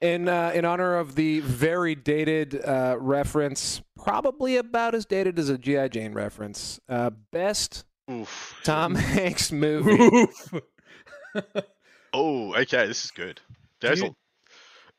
in 0.00 0.28
uh, 0.28 0.52
in 0.54 0.64
honor 0.64 0.96
of 0.96 1.14
the 1.14 1.40
very 1.40 1.94
dated 1.94 2.60
uh, 2.64 2.96
reference, 2.98 3.82
probably 3.96 4.56
about 4.56 4.94
as 4.94 5.04
dated 5.06 5.38
as 5.38 5.48
a 5.48 5.58
GI 5.58 5.88
Jane 5.90 6.12
reference. 6.12 6.80
Uh, 6.88 7.10
best 7.30 7.84
Oof. 8.10 8.60
Tom 8.64 8.94
Hanks 8.96 9.52
movie. 9.52 9.92
Oof. 10.02 10.54
Oh, 12.14 12.54
okay, 12.54 12.86
this 12.86 13.06
is 13.06 13.10
good. 13.10 13.40
There's 13.80 14.00
you- 14.00 14.14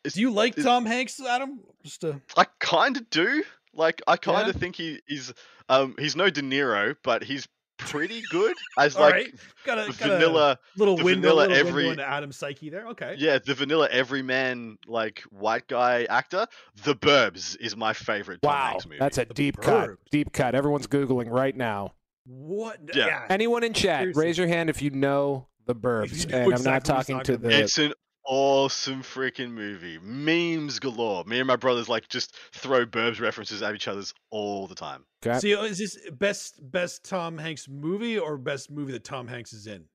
a, 0.04 0.10
Do 0.10 0.20
you 0.20 0.32
like 0.32 0.58
Is- 0.58 0.66
Tom 0.66 0.84
Hanks, 0.86 1.20
Adam? 1.22 1.60
Just 1.84 2.04
uh, 2.04 2.14
I 2.36 2.46
kind 2.60 2.98
of 2.98 3.08
do. 3.12 3.44
Like, 3.76 4.02
I 4.08 4.18
kind 4.18 4.48
Yeah? 4.48 4.50
of 4.50 4.56
think 4.56 4.76
he 4.76 5.00
is. 5.08 5.32
Um, 5.70 5.94
he's 6.00 6.16
no 6.16 6.32
De 6.32 6.42
Niro, 6.42 6.96
but 7.04 7.24
he's 7.24 7.48
pretty 7.78 8.22
good 8.30 8.56
as 8.78 8.96
all 8.96 9.04
like 9.04 9.14
right. 9.14 9.34
Got 9.66 9.80
a, 9.80 9.92
the 9.92 9.98
got 9.98 10.10
a 10.10 10.14
vanilla. 10.14 10.60
little 10.78 10.98
the 10.98 11.04
window, 11.04 11.30
vanilla 11.36 11.48
little 11.50 11.68
every- 11.68 11.88
window 11.88 12.04
Adam 12.04 12.32
Psyche 12.32 12.70
there. 12.70 12.88
Okay. 12.90 13.16
Yeah, 13.18 13.40
the 13.44 13.54
vanilla 13.54 13.88
everyman 13.92 14.78
like 14.88 15.22
white 15.32 15.68
guy 15.68 16.06
actor. 16.06 16.48
The 16.84 16.96
Burbs 16.96 17.58
is 17.60 17.76
my 17.76 17.94
favorite 17.94 18.40
Wow, 18.44 18.78
movie. 18.86 18.98
that's 19.00 19.18
a 19.18 19.26
The 19.26 19.34
deep 19.34 19.58
cut. 19.62 19.92
Deep 20.12 20.32
cut. 20.34 20.56
Everyone's 20.56 20.88
googling 20.88 21.30
right 21.30 21.56
now. 21.56 21.94
What? 22.26 22.80
Yeah. 22.94 23.26
Anyone 23.30 23.64
in 23.64 23.74
chat, 23.74 24.02
Seriously. 24.02 24.26
raise 24.26 24.38
your 24.38 24.48
hand 24.48 24.70
if 24.70 24.82
you 24.82 24.90
know 24.92 25.48
the 25.66 25.76
Burbs. 25.76 26.26
you 26.26 26.32
know 26.32 26.38
and 26.38 26.54
I'm 26.56 26.64
not 26.64 26.82
exactly 26.82 27.16
talking 27.16 27.24
to 27.26 27.38
the. 27.38 27.50
It's 27.64 27.78
an 27.78 27.94
awesome 28.26 29.02
freaking 29.04 29.52
movie. 29.52 30.00
Memes 30.02 30.80
galore. 30.80 31.24
Me 31.26 31.40
and 31.40 31.48
my 31.48 31.56
brothers 31.56 31.90
like 31.90 32.08
just 32.10 32.36
throw 32.54 32.86
Burbs 32.86 33.20
references 33.20 33.62
at 33.62 33.76
each 33.76 33.88
other's 33.88 34.14
all 34.30 34.68
the 34.68 34.76
time. 34.76 35.06
Okay. 35.26 35.40
See, 35.40 35.52
is 35.54 35.78
this 35.78 35.98
best 36.12 36.60
best 36.72 37.04
Tom 37.04 37.38
Hanks 37.38 37.68
movie 37.70 38.18
or 38.18 38.38
best 38.38 38.72
movie 38.72 38.92
that 38.94 39.04
Tom 39.04 39.28
Hanks 39.28 39.54
is 39.54 39.68
in? 39.68 39.86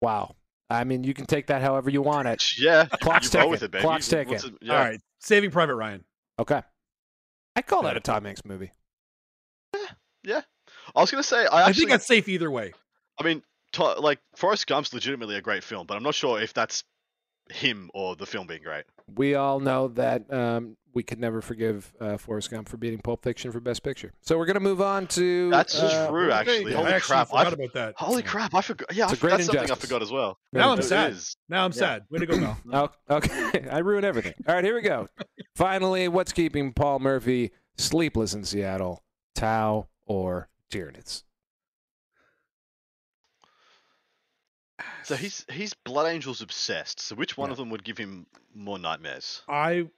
Wow. 0.00 0.34
I 0.68 0.84
mean, 0.84 1.04
you 1.04 1.14
can 1.14 1.26
take 1.26 1.46
that 1.46 1.62
however 1.62 1.90
you 1.90 2.02
want 2.02 2.26
it. 2.28 2.42
Yeah, 2.58 2.86
Clock's 2.86 3.30
ticking. 3.30 3.50
with 3.50 3.62
it, 3.62 3.70
baby. 3.70 3.82
Clock's 3.82 4.08
ticking. 4.08 4.34
it- 4.34 4.44
yeah. 4.60 4.72
All 4.72 4.78
right, 4.84 5.00
Saving 5.20 5.50
Private 5.50 5.76
Ryan. 5.76 6.04
Okay. 6.38 6.62
I 7.54 7.62
call 7.62 7.82
that 7.82 7.96
a 7.96 8.00
Tom 8.00 8.24
Hanks 8.24 8.44
movie. 8.44 8.72
Yeah, 9.74 9.86
yeah. 10.24 10.40
I 10.94 11.00
was 11.00 11.10
gonna 11.10 11.22
say 11.22 11.46
I 11.46 11.62
I, 11.62 11.68
actually 11.68 11.80
think 11.82 11.90
that's 11.90 12.06
safe 12.06 12.28
either 12.28 12.50
way. 12.50 12.72
I 13.18 13.24
mean, 13.24 13.42
to, 13.72 13.84
like 14.00 14.18
Forrest 14.36 14.66
Gump's 14.66 14.92
legitimately 14.92 15.36
a 15.36 15.40
great 15.40 15.62
film, 15.64 15.86
but 15.86 15.96
I'm 15.96 16.02
not 16.02 16.14
sure 16.14 16.40
if 16.40 16.52
that's 16.52 16.84
him 17.50 17.90
or 17.94 18.16
the 18.16 18.26
film 18.26 18.46
being 18.46 18.62
great. 18.62 18.84
We 19.14 19.34
all 19.34 19.60
know 19.60 19.88
that 19.88 20.32
um, 20.32 20.76
we 20.92 21.02
could 21.02 21.20
never 21.20 21.40
forgive 21.40 21.92
uh, 22.00 22.16
Forrest 22.16 22.50
Gump 22.50 22.68
for 22.68 22.76
beating 22.76 22.98
Pulp 22.98 23.22
Fiction 23.22 23.52
for 23.52 23.60
Best 23.60 23.82
Picture. 23.82 24.12
So 24.22 24.36
we're 24.36 24.46
going 24.46 24.54
to 24.54 24.60
move 24.60 24.80
on 24.80 25.06
to. 25.08 25.50
That's 25.50 25.78
uh, 25.80 26.08
true, 26.10 26.32
actually. 26.32 26.72
I 26.74 26.76
Holy 26.78 26.92
actually 26.92 27.14
crap! 27.14 27.28
I 27.32 27.44
forgot 27.44 27.52
about 27.52 27.72
that. 27.74 27.94
Holy 27.96 28.22
crap! 28.22 28.54
I 28.54 28.60
forgot. 28.62 28.94
Yeah, 28.94 29.04
It's 29.04 29.12
I 29.12 29.16
a 29.16 29.18
great 29.20 29.30
that's 29.32 29.44
something 29.46 29.70
I 29.70 29.74
forgot 29.74 30.02
as 30.02 30.10
well. 30.10 30.38
Now 30.52 30.72
I'm 30.72 30.82
sad. 30.82 31.12
is. 31.12 31.36
Now 31.48 31.64
I'm 31.64 31.72
Yeah. 31.72 31.78
sad. 31.78 32.02
Way 32.10 32.18
to 32.20 32.26
go, 32.26 32.36
Mel. 32.38 32.58
Oh, 33.10 33.16
okay. 33.16 33.68
I 33.70 33.78
ruin 33.78 34.04
everything. 34.04 34.34
All 34.48 34.54
right, 34.54 34.64
here 34.64 34.74
we 34.74 34.82
go. 34.82 35.08
Finally, 35.54 36.08
what's 36.08 36.32
keeping 36.32 36.72
Paul 36.72 36.98
Murphy 36.98 37.52
sleepless 37.76 38.34
in 38.34 38.44
Seattle? 38.44 39.02
Tau 39.34 39.88
or 40.06 40.48
Tyranids? 40.70 41.22
So 45.04 45.16
he's 45.16 45.44
he's 45.50 45.72
Blood 45.74 46.06
Angels 46.12 46.42
obsessed. 46.42 47.00
So 47.00 47.14
which 47.14 47.36
one 47.36 47.48
Yeah. 47.48 47.52
of 47.52 47.58
them 47.58 47.70
would 47.70 47.84
give 47.84 47.96
him 47.98 48.26
more 48.54 48.78
nightmares? 48.78 49.42
I 49.48 49.88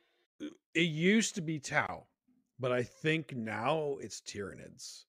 it 0.74 0.81
used 0.83 1.35
to 1.37 1.41
be 1.41 1.59
Tau, 1.59 2.07
but 2.61 2.70
I 2.72 2.83
think 2.85 3.35
now 3.35 3.97
it's 4.01 4.20
Tyranids. 4.20 5.05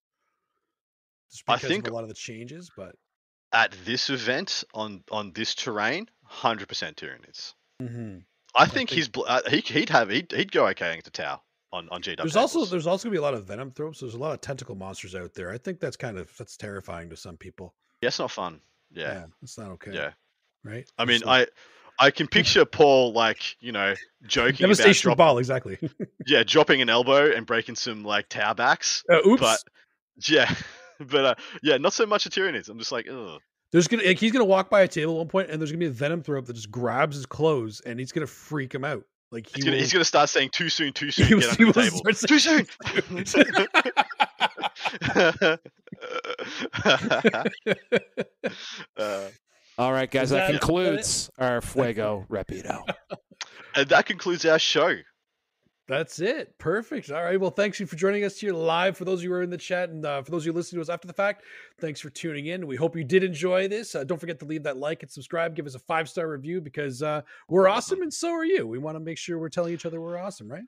Just 1.32 1.44
I 1.48 1.58
think- 1.58 1.88
a 1.88 1.92
lot 1.94 2.04
of 2.04 2.10
the 2.10 2.16
changes, 2.16 2.72
but 2.76 2.96
At 3.52 3.72
this 3.86 4.10
event 4.10 4.64
on 4.74 5.04
on 5.12 5.34
this 5.34 5.54
terrain, 5.56 6.10
hundred 6.24 6.68
percent 6.68 6.98
Tyranids. 6.98 7.54
Mhm. 7.82 8.24
I 8.56 8.66
think 8.66 8.90
think- 8.90 8.92
he's 8.92 9.10
uh, 9.28 9.42
he 9.50 9.62
he'd 9.62 9.90
have 9.90 10.10
he'd, 10.10 10.32
he'd 10.32 10.52
go 10.52 10.68
okay 10.70 10.96
into 10.96 11.12
Tau 11.12 11.42
on 11.72 11.90
on 11.90 12.02
GW. 12.02 12.18
there's 12.18 12.36
also 12.36 12.66
there's 12.66 12.88
also 12.88 13.04
gonna 13.04 13.14
be 13.14 13.18
a 13.18 13.22
lot 13.22 13.34
of 13.36 13.46
Venomthropes. 13.46 14.00
There's 14.00 14.16
a 14.16 14.20
lot 14.20 14.34
of 14.34 14.42
tentacle 14.42 14.76
monsters 14.76 15.14
out 15.16 15.34
there. 15.36 15.52
I 15.52 15.58
think 15.60 15.80
that's 15.80 15.98
kind 15.98 16.18
of 16.18 16.36
that's 16.38 16.58
terrifying 16.58 17.10
to 17.12 17.16
some 17.18 17.38
people. 17.38 17.76
yeah, 18.02 18.08
it's 18.08 18.18
not 18.20 18.32
fun. 18.32 18.62
Yeah, 18.92 19.14
Yeah, 19.14 19.26
it's 19.42 19.58
not 19.58 19.72
okay. 19.72 19.92
yeah. 19.94 20.12
right. 20.64 20.90
I 20.98 21.06
mean, 21.06 21.18
It's 21.18 21.28
I 21.28 21.48
I 22.00 22.12
can 22.12 22.28
picture 22.32 22.66
Paul 22.66 23.14
like 23.14 23.56
you 23.62 23.72
know 23.72 23.94
joking 24.26 24.66
about 24.66 24.78
devastation 24.78 25.08
drop, 25.10 25.18
ball 25.18 25.38
exactly. 25.38 25.78
yeah 26.28 26.44
dropping 26.44 26.82
an 26.82 26.90
elbow 26.90 27.32
and 27.32 27.46
breaking 27.46 27.76
some 27.76 28.04
like 28.04 28.30
tower 28.30 28.56
backs. 28.56 29.04
Uh, 29.10 29.20
oops. 29.28 29.42
But 29.42 29.60
yeah, 30.28 30.54
but 31.00 31.26
uh, 31.26 31.36
yeah, 31.64 31.78
not 31.78 31.94
so 31.94 32.06
much 32.06 32.26
a 32.26 32.30
Tyranids. 32.30 32.70
I'm 32.70 32.80
just 32.80 32.92
like, 32.92 33.08
ugh. 33.12 33.40
There's 33.72 33.88
gonna 33.88 34.04
like, 34.04 34.18
he's 34.18 34.32
gonna 34.32 34.46
walk 34.46 34.70
by 34.72 34.82
a 34.82 34.88
table 34.88 35.14
at 35.14 35.18
one 35.20 35.28
point, 35.28 35.50
and 35.52 35.62
there's 35.62 35.72
gonna 35.72 35.80
be 35.80 35.86
a 35.86 35.92
venom 35.92 36.24
throw 36.24 36.40
up 36.40 36.46
that 36.48 36.54
just 36.54 36.72
grabs 36.72 37.16
his 37.16 37.28
clothes, 37.28 37.82
and 37.82 38.00
he's 38.00 38.12
gonna 38.12 38.26
freak 38.26 38.74
him 38.74 38.84
out. 38.84 39.04
Like 39.32 39.46
he 39.46 39.52
He's 39.58 39.64
gonna, 39.66 39.76
will, 39.76 39.82
he's 39.84 39.94
gonna 39.94 40.04
start 40.06 40.28
saying 40.30 40.50
too 40.54 40.70
soon, 40.70 40.92
too 40.92 41.12
soon, 41.12 41.26
he 41.28 41.36
get 41.36 41.44
will- 41.44 41.50
under 41.52 41.66
he 41.66 41.72
the 41.72 42.00
table. 42.02 42.14
start 42.16 42.30
Too 42.30 42.40
soon. 42.40 42.66
Uh, 48.98 49.30
All 49.78 49.92
right, 49.94 50.10
guys, 50.10 50.24
Is 50.24 50.30
that, 50.32 50.38
that- 50.38 50.50
is 50.50 50.52
that 50.54 50.60
concludes 50.60 51.30
our 51.38 51.62
Fuego 51.62 52.26
Rapido. 52.30 52.84
and 53.76 53.90
that 53.90 54.06
concludes 54.06 54.46
our 54.46 54.60
show. 54.60 54.96
That's 55.88 56.20
it. 56.20 56.56
Perfect. 56.60 57.10
All 57.10 57.24
right. 57.24 57.40
Well, 57.40 57.50
thanks 57.50 57.80
you 57.80 57.88
for 57.88 57.96
joining 57.96 58.24
us 58.24 58.38
here 58.38 58.54
live. 58.54 58.96
For 58.96 59.06
those 59.06 59.22
of 59.22 59.24
you 59.24 59.32
who 59.32 59.38
are 59.38 59.42
in 59.42 59.50
the 59.50 59.58
chat, 59.58 59.90
and 59.90 60.06
uh, 60.06 60.22
for 60.22 60.30
those 60.30 60.44
of 60.44 60.46
you 60.46 60.54
listening 60.54 60.78
to 60.78 60.82
us 60.84 60.90
after 60.90 61.08
the 61.08 61.14
fact, 61.16 61.44
thanks 61.82 62.00
for 62.00 62.12
tuning 62.12 62.46
in. 62.46 62.68
We 62.68 62.76
hope 62.76 62.96
you 62.96 63.04
did 63.04 63.24
enjoy 63.24 63.68
this. 63.68 63.96
Uh, 63.96 64.04
don't 64.04 64.20
forget 64.20 64.38
to 64.42 64.46
leave 64.46 64.62
that 64.64 64.78
like 64.78 65.02
and 65.02 65.10
subscribe. 65.10 65.56
Give 65.56 65.66
us 65.66 65.74
a 65.74 65.80
five 65.80 66.08
star 66.08 66.30
review 66.30 66.62
because 66.62 67.02
uh, 67.02 67.22
we're 67.48 67.68
awesome, 67.68 68.04
and 68.04 68.14
so 68.14 68.30
are 68.30 68.46
you. 68.46 68.68
We 68.68 68.78
want 68.78 68.98
to 68.98 69.00
make 69.00 69.18
sure 69.18 69.40
we're 69.40 69.50
telling 69.50 69.74
each 69.74 69.88
other 69.88 70.00
we're 70.00 70.20
awesome, 70.20 70.48
right? 70.48 70.62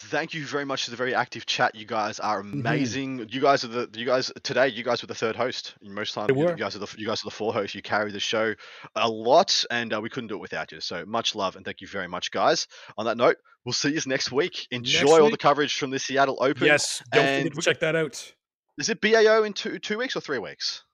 Thank 0.00 0.32
you 0.32 0.46
very 0.46 0.64
much 0.64 0.84
to 0.84 0.92
the 0.92 0.96
very 0.96 1.12
active 1.12 1.44
chat. 1.44 1.74
You 1.74 1.84
guys 1.84 2.20
are 2.20 2.40
Mm-hmm. 2.40 2.60
amazing. 2.60 3.26
You 3.30 3.40
guys 3.40 3.64
are 3.64 3.68
the 3.68 3.90
you 3.94 4.06
guys 4.06 4.30
today. 4.44 4.68
You 4.68 4.84
guys 4.84 5.02
were 5.02 5.08
the 5.08 5.14
third 5.14 5.34
host. 5.34 5.74
Most 5.82 6.14
time, 6.14 6.30
you, 6.30 6.54
guys 6.54 6.76
are 6.76 6.78
the 6.78 6.94
you 6.96 7.06
guys 7.06 7.20
are 7.22 7.26
the 7.26 7.34
four 7.34 7.52
hosts. 7.52 7.74
You 7.74 7.82
carry 7.82 8.12
the 8.12 8.20
show 8.20 8.54
a 8.94 9.08
lot, 9.08 9.64
and 9.72 9.92
uh, 9.92 10.00
we 10.00 10.08
couldn't 10.08 10.28
do 10.28 10.36
it 10.36 10.40
without 10.40 10.70
you. 10.70 10.80
So 10.80 11.04
much 11.04 11.34
love 11.34 11.56
and 11.56 11.64
thank 11.64 11.80
you 11.80 11.88
very 11.88 12.06
much, 12.06 12.30
guys. 12.30 12.68
On 12.96 13.06
that 13.06 13.16
note, 13.16 13.38
we'll 13.64 13.72
see 13.72 13.90
you 13.92 14.00
next 14.06 14.30
week. 14.30 14.68
Enjoy 14.70 15.20
all 15.20 15.30
the 15.30 15.36
coverage 15.36 15.76
from 15.76 15.90
the 15.90 15.98
Seattle 15.98 16.38
Open. 16.40 16.64
Yes. 16.66 17.02
Don't 17.12 17.24
and 17.24 17.42
forget 17.48 17.54
to 17.64 17.70
check 17.70 17.80
that 17.80 17.96
out. 17.96 18.32
Is 18.78 18.88
it 18.90 19.00
BAO 19.00 19.42
in 19.42 19.52
two 19.52 19.80
two 19.80 19.98
weeks 19.98 20.14
or 20.14 20.20
three 20.20 20.38
weeks? 20.38 20.84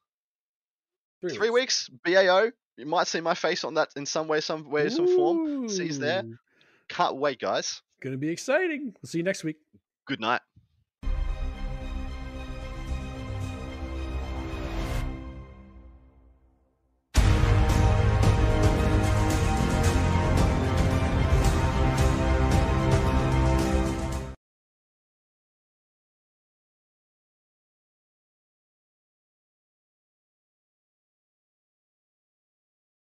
Three 1.29 1.51
weeks. 1.51 1.91
BAO. 2.05 2.51
You 2.79 2.87
might 2.87 3.07
see 3.07 3.21
my 3.21 3.35
face 3.35 3.65
on 3.65 3.75
that 3.75 3.91
in 3.97 4.07
some 4.07 4.29
way, 4.29 4.41
some 4.41 4.69
way, 4.69 4.89
some 4.89 5.07
form. 5.15 5.69
Sees 5.69 5.99
there. 5.99 6.23
Ooh. 6.25 6.37
Can't 6.89 7.17
wait, 7.17 7.39
guys. 7.39 7.83
Gonna 8.05 8.19
be 8.19 8.29
exciting. 8.29 8.93
We'll 9.01 9.09
see 9.09 9.19
you 9.19 9.25
next 9.25 9.45
week. 9.45 9.57
Good 10.07 10.21
night. 10.21 10.43